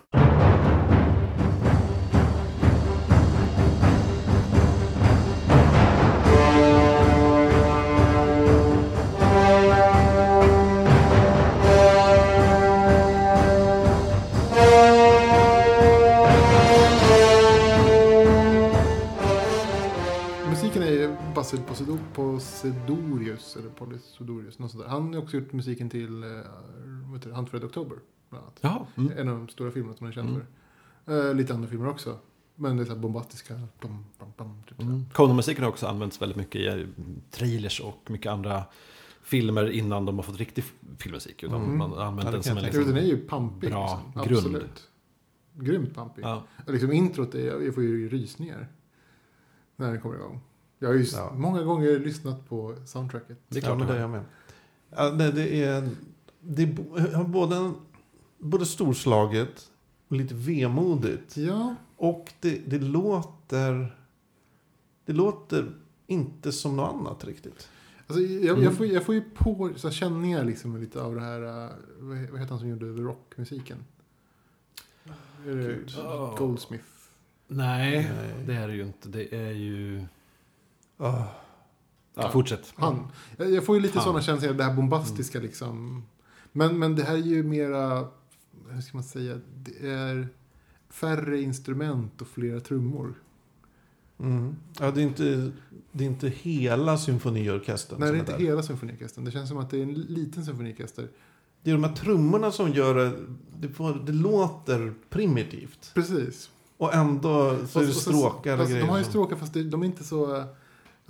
Posedo- 21.60 21.98
Posedorius, 22.14 23.56
eller 23.56 23.70
Polysodorius, 23.70 24.58
något 24.58 24.70
sånt 24.70 24.82
där. 24.84 24.90
Han 24.90 25.14
har 25.14 25.22
också 25.22 25.36
gjort 25.36 25.52
musiken 25.52 25.90
till 25.90 26.24
uh, 26.24 26.40
Hunt 27.34 27.50
for 27.50 27.58
Red 27.58 27.64
October, 27.64 27.96
bland 28.30 28.44
annat. 28.44 28.58
Ja, 28.60 28.86
mm. 28.96 29.12
En 29.18 29.28
av 29.28 29.38
de 29.38 29.48
stora 29.48 29.70
filmerna 29.70 29.96
som 29.96 30.04
han 30.04 30.10
är 30.10 30.14
känd 30.14 30.28
Mm. 30.28 30.42
för. 31.04 31.28
Eh, 31.28 31.34
lite 31.34 31.54
andra 31.54 31.68
filmer 31.68 31.88
också. 31.88 32.18
Men 32.54 32.76
det 32.76 32.82
är 32.82 32.84
så 32.84 32.92
här 32.92 32.98
bombastiska. 33.00 33.54
Bum, 33.80 34.04
bum, 34.18 34.28
bum, 34.36 34.62
typ. 34.68 34.80
Mm. 34.82 35.04
Conan-musiken 35.12 35.64
har 35.64 35.70
också 35.70 35.86
använts 35.86 36.22
väldigt 36.22 36.36
mycket 36.38 36.60
i 36.60 36.66
eh, 36.66 36.86
trailers 37.30 37.80
och 37.80 38.10
mycket 38.10 38.32
andra 38.32 38.64
filmer 39.22 39.70
innan 39.70 40.04
de 40.04 40.16
har 40.16 40.22
fått 40.22 40.38
riktig 40.38 40.64
filmmusik. 40.98 41.42
Utan 41.42 41.62
Mm. 41.64 41.78
man 41.78 41.92
använt 41.98 42.24
Ja, 42.24 42.30
det 42.30 42.36
den 42.36 42.42
som 42.42 42.56
en 42.56 42.64
liksom... 42.64 42.84
den 42.84 42.96
är 42.96 43.00
ju 43.06 43.16
pampig. 43.16 43.70
Bra 43.70 44.02
liksom. 44.16 44.22
grund. 44.34 44.56
Absolut. 44.56 44.88
Grymt 45.54 45.94
pampig. 45.94 46.22
Ja. 46.24 46.42
Liksom 46.66 46.92
introt, 46.92 47.34
är, 47.34 47.60
jag 47.60 47.74
får 47.74 47.82
ju 47.82 48.08
rysningar. 48.08 48.68
När 49.76 49.90
den 49.90 50.00
kommer 50.00 50.16
igång. 50.16 50.40
Jag 50.82 50.88
har 50.88 50.94
ju 50.94 51.04
Ja. 51.12 51.32
många 51.36 51.62
gånger 51.62 51.98
lyssnat 51.98 52.48
på 52.48 52.76
soundtracket. 52.86 53.38
Det 53.48 53.58
är 53.58 53.62
ja, 53.62 53.66
klart 53.66 53.78
men 53.78 53.88
det 53.88 53.98
jag 54.00 54.10
med. 54.10 54.24
Ja, 54.90 55.10
det, 55.10 55.30
det 55.32 55.64
är, 55.64 55.88
det 56.40 56.62
är 56.62 57.24
både, 57.24 57.72
både 58.38 58.66
storslaget 58.66 59.70
och 60.08 60.16
lite 60.16 60.34
vemodigt. 60.34 61.36
Ja, 61.36 61.74
Och 61.96 62.32
det, 62.40 62.58
det 62.66 62.78
låter... 62.78 63.96
Det 65.04 65.12
låter 65.12 65.72
inte 66.06 66.52
som 66.52 66.76
något 66.76 66.94
annat 66.94 67.24
riktigt. 67.24 67.68
alltså, 68.06 68.22
jag, 68.22 68.50
Mm. 68.52 68.62
jag, 68.64 68.74
får, 68.76 68.86
jag 68.86 69.04
får 69.04 69.14
ju 69.14 69.22
på 69.34 69.70
så 69.76 69.88
här, 69.88 69.94
känningar 69.94 70.44
liksom 70.44 70.76
lite 70.80 71.02
av 71.02 71.14
det 71.14 71.20
här, 71.20 71.40
uh, 71.42 71.70
vad 72.00 72.18
heter 72.18 72.46
han 72.50 72.58
som 72.58 72.68
gjorde 72.68 72.86
Rock-musiken? 72.86 73.78
Gud. 75.44 75.94
Goldsmith? 76.38 76.84
Nej, 77.48 78.10
Nej. 78.16 78.34
det 78.46 78.54
är 78.54 78.68
det 78.68 78.74
ju 78.74 78.82
inte. 78.82 79.08
Det 79.08 79.34
är 79.36 79.50
ju... 79.52 80.04
Ah. 80.96 81.24
Ja, 82.14 82.30
fortsätt. 82.30 82.72
Han. 82.76 83.08
Jag, 83.36 83.64
får 83.64 83.76
ju 83.76 83.82
lite 83.82 84.00
sådana 84.00 84.22
känslor, 84.22 84.52
det 84.54 84.64
här 84.64 84.74
bombastiska 84.74 85.40
liksom. 85.40 86.04
Men, 86.52 86.78
men 86.78 86.96
det 86.96 87.04
här 87.04 87.14
är 87.14 87.18
ju 87.18 87.42
mera, 87.42 88.08
hur 88.68 88.80
ska 88.80 88.96
man 88.96 89.04
säga, 89.04 89.40
det 89.56 89.88
är 89.90 90.28
färre 90.90 91.40
instrument 91.40 92.20
och 92.20 92.28
flera 92.28 92.60
trummor. 92.60 93.14
Mm. 94.18 94.56
Ja, 94.80 94.90
det, 94.90 95.00
är 95.00 95.04
inte, 95.04 95.50
det 95.92 96.04
är 96.04 96.08
inte 96.08 96.28
hela 96.28 96.98
symfoniorkestern 96.98 98.00
Nej, 98.00 98.10
det 98.10 98.16
är 98.16 98.20
inte 98.20 98.32
där. 98.32 98.38
hela 98.38 98.62
symfoniorkestern. 98.62 99.24
Det 99.24 99.30
känns 99.30 99.48
som 99.48 99.58
att 99.58 99.70
det 99.70 99.78
är 99.78 99.82
en 99.82 99.94
liten 99.94 100.44
symfoniorkester. 100.44 101.08
Det 101.62 101.70
är 101.70 101.74
de 101.74 101.84
här 101.84 101.94
trummorna 101.94 102.50
som 102.50 102.72
gör 102.72 102.94
det... 102.94 103.12
Det, 103.60 103.68
får, 103.68 103.94
det 103.94 104.12
låter 104.12 104.94
primitivt. 105.10 105.90
Precis. 105.94 106.50
Och 106.76 106.94
ändå 106.94 107.56
så 107.68 107.80
är 107.80 107.86
det 107.86 107.92
stråkar 107.92 108.52
och 108.52 108.58
fast 108.58 108.70
grejer. 108.70 108.84
De 108.86 108.90
har 108.90 108.98
ju 108.98 109.04
stråkar 109.04 109.36
fast 109.36 109.52
det- 109.52 109.62
de 109.62 109.82
är 109.82 109.86
inte 109.86 110.04
så... 110.04 110.44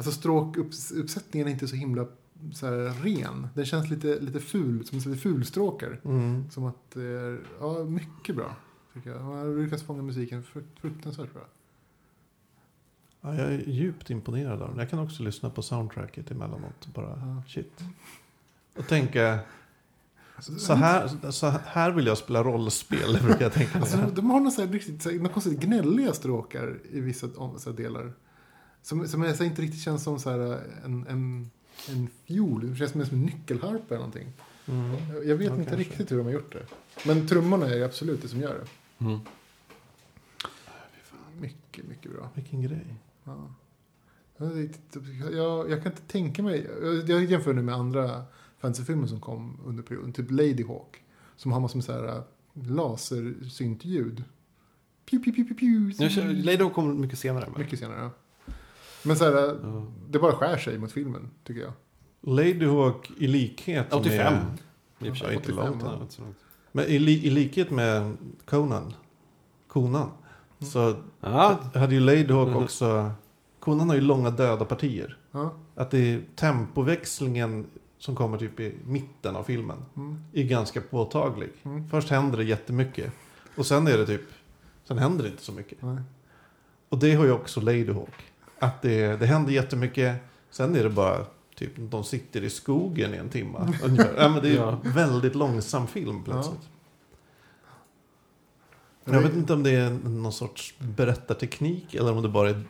Alltså 0.06 0.20
stråkuppsättningen 0.20 1.48
är 1.48 1.52
inte 1.52 1.68
så 1.68 1.76
himla 1.76 2.06
så 2.52 2.66
här, 2.66 3.02
ren. 3.02 3.48
Den 3.54 3.64
känns 3.66 3.90
lite, 3.90 4.20
lite 4.20 4.40
ful, 4.40 4.86
som 4.86 4.98
lite 4.98 5.16
fulstråkar. 5.16 6.00
Mm. 6.04 6.50
Som 6.50 6.64
att 6.64 6.96
ja, 7.60 7.84
mycket 7.84 8.36
bra. 8.36 8.56
Tycker 8.94 9.10
jag. 9.10 9.22
Man 9.24 9.38
har 9.38 9.62
lyckats 9.64 9.82
fånga 9.82 10.02
musiken 10.02 10.42
frukt- 10.42 10.80
fruktansvärt 10.80 11.32
bra. 11.32 11.42
Ja, 13.20 13.34
jag 13.34 13.52
är 13.54 13.58
djupt 13.68 14.10
imponerad 14.10 14.62
av 14.62 14.68
den. 14.70 14.78
Jag 14.78 14.90
kan 14.90 14.98
också 14.98 15.22
lyssna 15.22 15.50
på 15.50 15.62
soundtracket 15.62 16.30
emellanåt. 16.30 16.86
Bara 16.94 17.08
Ja. 17.20 17.42
shit. 17.48 17.80
Och 18.76 18.86
tänka, 18.86 19.38
så 20.40 20.74
här, 20.74 21.30
så 21.30 21.46
här 21.64 21.90
vill 21.90 22.06
jag 22.06 22.18
spela 22.18 22.42
rollspel, 22.42 23.18
brukar 23.22 23.42
jag 23.42 23.52
tänka. 23.52 23.78
Alltså, 23.78 23.96
de, 24.14 24.30
har 24.30 24.38
några 24.38 24.50
så 24.50 24.60
här 24.64 24.68
riktigt, 24.68 25.02
så 25.02 25.10
här, 25.10 25.16
några 25.16 25.32
konstigt 25.32 25.60
gnälliga 25.60 26.12
stråkar 26.12 26.78
i 26.90 27.00
vissa 27.00 27.72
delar. 27.76 28.12
Som, 28.82 29.08
som 29.08 29.22
här, 29.22 29.44
inte 29.44 29.62
riktigt 29.62 29.80
känns 29.80 30.02
som 30.02 30.18
så 30.18 30.30
här, 30.30 30.60
en, 30.84 31.06
en, 31.06 31.50
en 31.88 32.08
fiol. 32.24 32.70
Det 32.70 32.76
känns 32.76 32.94
mer 32.94 33.04
som 33.04 33.16
en 33.18 33.24
nyckelharpa 33.24 33.84
eller 33.94 33.96
någonting. 33.96 34.32
Mm. 34.66 34.92
Jag- 35.14 35.26
Jag 35.26 35.36
vet 35.36 35.46
Ja, 35.46 35.54
inte 35.54 35.70
kanske. 35.70 35.76
riktigt 35.76 36.12
hur 36.12 36.16
de 36.16 36.26
har 36.26 36.32
gjort 36.32 36.52
det. 36.52 36.66
Men 37.06 37.28
trummorna 37.28 37.66
är 37.66 37.82
absolut 37.82 38.22
det 38.22 38.28
som 38.28 38.40
gör 38.40 38.54
det. 38.54 39.04
Mm. 39.04 39.20
Mycket, 41.40 41.84
mycket 41.88 42.12
bra. 42.12 42.28
Vilken 42.34 42.62
grej. 42.62 42.94
Ja. 43.24 43.54
Jag, 45.32 45.70
jag 45.70 45.82
kan 45.82 45.92
inte 45.92 46.02
tänka 46.06 46.42
mig. 46.42 46.68
Jag, 46.82 47.08
jag 47.10 47.24
jämför 47.24 47.52
nu 47.54 47.62
med 47.62 47.74
andra 47.74 48.24
fantasyfilmer 48.58 49.06
som 49.06 49.20
kom 49.20 49.60
under 49.66 49.82
perioden. 49.82 50.12
Typ 50.12 50.30
Lady 50.30 50.64
Hawk. 50.66 51.02
Som 51.36 51.52
har 51.52 51.60
massor 51.60 51.76
med 51.76 51.84
så 51.84 51.92
här 51.92 52.08
äh, 52.16 52.22
lasersyntljud. 52.68 54.24
Pew, 55.10 55.24
pew, 55.24 55.32
pew, 55.36 55.54
pew, 55.54 55.54
pew. 55.98 56.04
Jag 56.24 56.44
Lady 56.44 56.62
Hawk 56.62 56.74
kommer 56.74 56.94
mycket 56.94 57.18
senare. 57.18 57.48
Men. 57.52 57.60
Mycket 57.62 57.78
senare. 57.78 58.00
ja. 58.00 58.10
Men 59.04 59.16
så 59.16 59.24
här, 59.24 59.32
Ja. 59.62 59.86
det 60.08 60.18
bara 60.18 60.32
skär 60.32 60.56
sig 60.56 60.78
mot 60.78 60.92
filmen, 60.92 61.30
tycker 61.44 61.60
jag. 61.60 61.72
Lady 62.36 62.66
Hawk 62.66 63.10
i 63.18 63.26
likhet 63.26 63.92
85. 63.92 64.34
med... 64.34 64.42
I 65.08 65.10
och 65.10 65.16
för 65.16 65.24
Ja, 65.24 65.28
sig. 65.28 65.34
inte 65.34 65.52
85, 65.52 65.78
långt. 65.78 66.16
Ja. 66.18 66.24
Men 66.72 66.84
i, 66.84 66.98
li, 66.98 67.26
i 67.26 67.30
likhet 67.30 67.70
med 67.70 68.16
Conan, 68.44 68.94
Konan, 69.68 70.10
så 70.58 70.94
Ja, 71.20 71.58
hade 71.74 71.94
ju 71.94 72.00
Lady 72.00 72.32
Hawk 72.32 72.48
Mhm. 72.48 72.56
också... 72.62 73.10
Konan 73.60 73.88
har 73.88 73.96
ju 73.96 74.00
långa 74.02 74.30
döda 74.30 74.64
partier. 74.64 75.16
Ja, 75.32 75.54
Att 75.74 75.90
det 75.90 75.98
är 76.14 76.22
tempoväxlingen 76.36 77.66
som 77.98 78.16
kommer 78.16 78.38
typ 78.38 78.60
i 78.60 78.74
mitten 78.84 79.36
av 79.36 79.42
filmen, 79.44 79.76
Mm. 79.96 80.18
är 80.32 80.42
ganska 80.42 80.80
påtaglig. 80.80 81.50
Mm. 81.62 81.88
Först 81.88 82.08
händer 82.08 82.38
det 82.38 82.44
jättemycket. 82.44 83.12
Och 83.56 83.66
sen 83.66 83.86
är 83.86 83.98
det 83.98 84.06
typ, 84.06 84.22
sen 84.84 84.98
händer 84.98 85.24
det 85.24 85.30
inte 85.30 85.42
så 85.42 85.52
mycket. 85.52 85.82
Nej. 85.82 85.96
Och 86.88 86.98
det 86.98 87.14
har 87.14 87.24
ju 87.24 87.32
också 87.32 87.60
Ladyhawk. 87.60 88.31
Att 88.62 88.82
det, 88.82 89.16
det 89.20 89.26
händer 89.26 89.52
jättemycket, 89.52 90.16
sen 90.50 90.76
är 90.76 90.82
det 90.82 90.90
bara 90.90 91.26
typ 91.54 91.72
de 91.76 92.04
sitter 92.04 92.44
i 92.44 92.50
skogen 92.50 93.14
i 93.14 93.16
en 93.16 93.28
timme. 93.28 93.58
ja, 94.16 94.28
men 94.28 94.42
det 94.42 94.48
är 94.48 94.54
Ja. 94.56 94.80
en 94.84 94.92
väldigt 94.92 95.34
långsam 95.34 95.86
film 95.86 96.24
plötsligt. 96.24 96.68
Men 99.04 99.14
Jag 99.14 99.22
vet 99.22 99.34
inte 99.34 99.52
om 99.52 99.62
det 99.62 99.70
är 99.70 99.90
någon 100.08 100.32
sorts 100.32 100.74
berättarteknik 100.78 101.94
eller 101.94 102.12
om 102.12 102.22
det 102.22 102.28
bara 102.28 102.50
är 102.50 102.62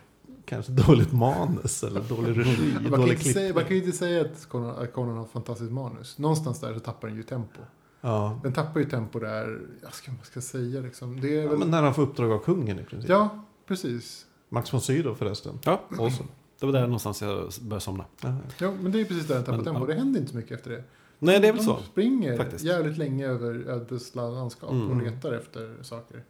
kanske 0.45 0.71
dåligt 0.71 1.11
manus 1.11 1.83
eller 1.83 2.01
dålig 2.01 2.39
regi, 2.39 2.73
Man 2.73 2.83
kan, 2.91 2.99
dålig 3.01 3.33
säga, 3.33 3.53
man 3.53 3.63
kan 3.63 3.75
ju 3.77 3.83
inte 3.83 3.97
säga 3.97 4.21
att 4.21 4.45
Conan, 4.49 4.83
att 4.83 4.93
Conan 4.93 5.17
har 5.17 5.25
fantastiskt 5.25 5.71
manus. 5.71 6.17
Någonstans 6.17 6.59
där 6.59 6.73
så 6.73 6.79
tappar 6.79 7.07
den 7.07 7.17
ju 7.17 7.23
tempo. 7.23 7.59
Ja. 8.01 8.39
Den 8.43 8.53
tappar 8.53 8.79
ju 8.79 8.89
tempo 8.89 9.19
där, 9.19 9.61
jag 9.81 9.93
ska, 9.93 10.11
vad 10.17 10.25
ska 10.25 10.41
säga 10.41 10.81
liksom. 10.81 11.21
Det 11.21 11.37
är 11.37 11.43
ja, 11.43 11.49
väl, 11.49 11.59
men 11.59 11.71
när 11.71 11.83
han 11.83 11.93
får 11.93 12.01
uppdrag 12.01 12.31
av 12.31 12.39
kungen 12.39 12.79
i 12.79 12.83
princip. 12.83 13.09
ja, 13.09 13.45
precis. 13.67 14.25
Max 14.53 14.73
von 14.73 14.81
Sydow 14.81 15.15
förresten. 15.15 15.59
Ja, 15.63 15.81
Awesome. 15.99 16.29
det 16.59 16.65
var 16.65 16.73
där 16.73 16.81
någonstans 16.81 17.21
jag 17.21 17.51
började 17.61 17.81
somna. 17.81 18.05
Ja. 18.21 18.35
Ja, 18.57 18.71
men 18.81 18.91
det 18.91 19.01
är 19.01 19.05
precis 19.05 19.27
där 19.27 19.35
den 19.35 19.43
tappar 19.43 19.55
Men, 19.57 19.65
tempo. 19.65 19.79
ja. 19.81 19.85
Det 19.85 19.93
händer 19.93 20.19
inte 20.19 20.31
så 20.31 20.37
mycket 20.37 20.51
efter 20.57 20.69
det. 20.71 20.83
Nej, 21.19 21.39
det 21.39 21.47
är 21.47 21.51
väl 21.53 21.57
De 21.65 21.65
så. 21.65 21.79
springer 21.91 22.37
faktiskt. 22.37 22.63
jävligt 22.65 22.97
länge 22.97 23.27
över 23.27 23.53
ödesla 23.69 24.29
landskap 24.29 24.69
och 24.69 24.75
Mm. 24.75 25.01
letar 25.01 25.31
efter 25.33 25.75
saker. 25.81 26.13
Den 26.15 26.23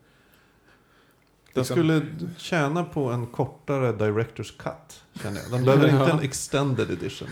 Liksom. 1.61 1.75
skulle 1.77 2.01
tjäna 2.37 2.83
på 2.83 3.09
en 3.11 3.27
kortare 3.27 3.91
Directors 3.91 4.51
Cut, 4.57 5.03
känner 5.21 5.41
jag. 5.41 5.51
Den 5.51 5.65
behöver 5.65 5.87
inte 5.89 6.11
en 6.11 6.19
extended 6.29 6.91
edition. 6.91 7.27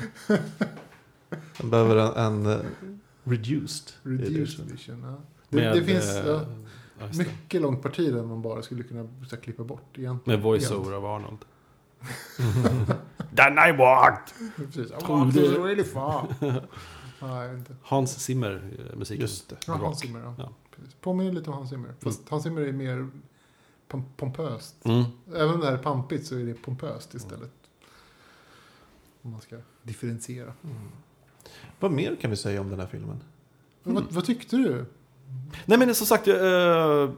Den 1.57 1.69
behöver 1.69 1.95
en, 1.95 2.45
en 2.45 2.45
eh, 2.45 2.59
reduced, 3.23 3.91
Reduced 4.03 4.35
edition. 4.37 4.65
edition. 4.67 5.01
Ja. 5.03 5.15
Det, 5.49 5.55
Med, 5.57 5.75
det 5.75 5.83
finns 5.83 6.09
eh, 6.15 6.27
ja, 6.27 6.45
ja, 7.01 7.17
mycket 7.17 7.61
långt 7.61 7.81
parti 7.81 8.13
där 8.13 8.23
man 8.23 8.41
bara 8.41 8.61
skulle 8.61 8.83
kunna 8.83 9.07
så 9.29 9.35
här, 9.35 9.43
klippa 9.43 9.63
bort 9.63 9.97
egentligen. 9.97 10.39
Med 10.39 10.43
voice-over 10.43 10.91
av 10.93 11.05
Arnold. 11.05 11.37
Den 13.31 13.53
I 13.53 13.77
want! 13.77 14.33
Precis. 14.55 14.91
I 14.91 14.95
du- 15.25 15.31
this 15.31 15.57
really 15.57 15.83
far. 15.83 16.27
Nej, 17.21 17.49
inte. 17.55 17.75
Hans 17.83 18.19
Zimmer 18.19 18.71
eh, 18.91 18.97
musiken. 18.97 19.21
Just 19.21 19.49
det. 19.49 19.57
Ja. 19.67 19.73
Hans 19.73 19.99
Zimmer, 19.99 20.19
ja. 20.19 20.35
Ja. 20.37 20.49
Påminner 21.01 21.31
lite 21.31 21.49
om 21.49 21.55
Hans 21.55 21.69
Zimmer. 21.69 21.93
Fast 21.99 22.29
Hans 22.29 22.43
Zimmer 22.43 22.61
är 22.61 22.71
mer 22.71 23.07
pom- 23.89 24.03
pompöst. 24.17 24.85
Mm. 24.85 25.03
Även 25.35 25.53
om 25.53 25.59
det 25.59 25.65
här 25.65 25.73
är 25.73 25.77
pampigt 25.77 26.27
så 26.27 26.35
är 26.35 26.43
det 26.43 26.53
pompöst 26.53 27.13
istället. 27.13 27.51
Om 29.21 29.31
man 29.31 29.41
ska 29.41 29.57
differentiera. 29.83 30.53
Vad 31.79 31.91
mer 31.91 32.15
kan 32.15 32.29
vi 32.29 32.37
säga 32.37 32.61
om 32.61 32.69
den 32.69 32.79
här 32.79 32.87
filmen? 32.87 33.23
Men 33.83 33.93
vad, 33.95 34.11
vad 34.11 34.25
tyckte 34.25 34.55
du? 34.55 34.85
Nej 35.65 35.77
men 35.77 35.95
som 35.95 36.07
sagt, 36.07 36.27
jag, 36.27 36.37
eh, 36.37 37.09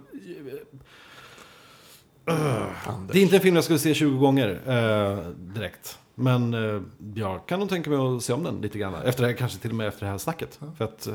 Anders. 2.88 3.11
det 3.14 3.20
är 3.20 3.24
inte 3.24 3.36
en 3.36 3.41
film 3.41 3.55
jag 3.55 3.64
skulle 3.64 3.80
se 3.80 3.93
20 3.93 4.18
gånger 4.20 4.49
eh, 4.66 5.30
direkt. 5.30 5.99
Men 6.16 6.53
eh, 6.53 6.82
jag 7.16 7.45
kan 7.45 7.59
nog 7.59 7.70
tänka 7.70 7.89
mig 7.89 7.99
att 7.99 8.24
se 8.24 8.34
om 8.34 8.43
den 8.43 8.61
lite 8.61 8.78
grann. 8.80 8.93
Efter 8.95 9.22
det 9.24 9.28
här, 9.30 9.36
kanske 9.36 9.59
till 9.59 9.70
och 9.70 9.76
med 9.76 9.88
efter 9.88 10.05
det 10.05 10.11
här 10.11 10.18
snacket. 10.18 10.57
Ja. 10.61 10.68
För 10.78 10.86
att, 10.86 11.07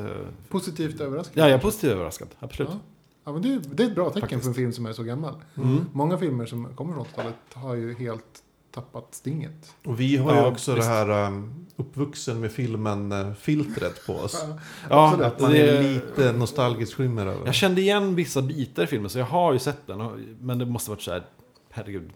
Positivt 0.49 1.01
överraskad? 1.01 1.37
ja, 1.37 1.43
jag 1.43 1.51
är 1.51 1.61
positivt 1.61 1.91
överraskad. 1.91 2.27
Absolut. 2.39 2.69
Ja. 2.71 2.79
Ja, 3.25 3.31
men 3.31 3.41
det, 3.41 3.53
är- 3.53 3.61
det 3.73 3.83
är 3.83 3.87
ett 3.87 3.95
bra 3.95 4.09
tecken 4.09 4.21
Faktiskt. 4.21 4.41
för 4.43 4.49
en 4.49 4.53
film 4.55 4.73
som 4.73 4.85
är 4.85 4.93
så 4.93 5.03
gammal. 5.03 5.35
Mm. 5.57 5.85
Många 5.93 6.17
filmer 6.17 6.45
som 6.45 6.73
kommer 6.75 6.93
från 6.93 7.05
80-talet 7.05 7.35
har 7.53 7.75
ju 7.75 7.93
helt 7.95 8.43
tappat 8.71 9.15
stinget. 9.15 9.75
Och 9.85 9.99
vi 9.99 10.17
har 10.17 10.31
ju 10.33 10.37
Ja, 10.39 10.47
också 10.47 10.75
visst. 10.75 10.87
det 10.87 10.93
här 10.93 11.27
um, 11.27 11.65
uppvuxen 11.75 12.39
med 12.39 12.51
filmen-filtret 12.51 14.05
på 14.05 14.13
oss. 14.13 14.45
Ja, 14.89 15.07
Absolut. 15.07 15.25
Att 15.33 15.39
man 15.39 15.51
det- 15.51 15.77
är 15.77 15.83
lite 15.83 16.31
nostalgiskt 16.33 16.93
skimmer 16.93 17.25
över. 17.25 17.45
Jag 17.45 17.55
kände 17.55 17.81
igen 17.81 18.15
vissa 18.15 18.41
bitar 18.41 18.83
i 18.83 18.87
filmen, 18.87 19.09
så 19.09 19.19
jag 19.19 19.25
har 19.25 19.53
ju 19.53 19.59
sett 19.59 19.87
den. 19.87 20.01
och- 20.01 20.19
Men 20.41 20.57
det 20.59 20.65
måste 20.65 20.89
varit 20.89 21.01
så 21.01 21.11
här, 21.11 21.25
herregud, 21.69 22.09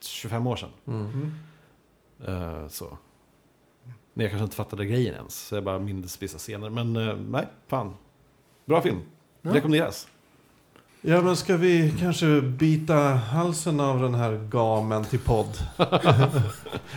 25 0.00 0.46
år 0.46 0.56
sedan. 0.56 0.70
Mm. 0.86 1.32
Eh, 2.26 2.68
så. 2.68 2.98
Men 4.14 4.22
jag 4.24 4.30
kanske 4.30 4.44
inte 4.44 4.56
fattade 4.56 4.86
grejen 4.86 5.14
ens, 5.14 5.46
så 5.46 5.54
jag 5.54 5.64
bara 5.64 5.78
minns 5.78 6.22
vissa 6.22 6.38
scener. 6.38 6.70
Men 6.70 6.96
eh, 6.96 7.16
nej, 7.16 7.48
fan. 7.68 7.94
Bra 8.64 8.82
film. 8.82 8.98
Ja. 9.42 9.54
Rekommenderas. 9.54 10.08
Ja, 11.04 11.20
men 11.22 11.36
ska 11.36 11.56
vi 11.56 11.94
kanske 12.00 12.40
bita 12.40 12.94
halsen 13.32 13.80
av 13.80 14.00
den 14.02 14.14
här 14.14 14.40
gamen 14.50 15.04
till 15.04 15.18
podd? 15.18 15.58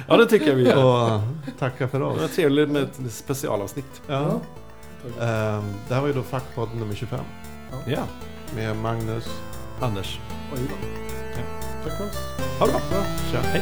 Ja, 0.07 0.17
det 0.17 0.25
tycker 0.25 0.47
jag 0.47 0.55
vi 0.55 0.63
gör. 0.69 1.13
Och 1.15 1.21
tacka 1.59 1.87
för 1.87 1.99
Det 1.99 2.05
var 2.05 2.23
oss. 2.25 2.35
trevligt 2.35 2.69
med 2.69 2.83
ett 2.83 2.99
specialavsnitt. 3.13 4.01
Ja. 4.07 4.23
Tack. 4.29 4.41
Ehm, 5.29 5.63
det 5.87 5.93
här 5.93 6.01
var 6.01 6.07
ju 6.07 6.13
då 6.13 6.21
Fackpodd 6.23 6.69
nummer 6.75 6.95
25. 6.95 7.19
Ja, 7.85 8.03
Med 8.55 8.75
Magnus. 8.77 9.27
Anders. 9.81 10.19
Och 10.51 10.57
Ivan. 10.57 10.77
Tack 11.83 11.97
för 11.97 12.05
oss. 12.05 12.17
Ha 12.59 12.65
det 12.65 12.71
bra. 12.71 13.03
Tja. 13.31 13.39
Hej. 13.43 13.61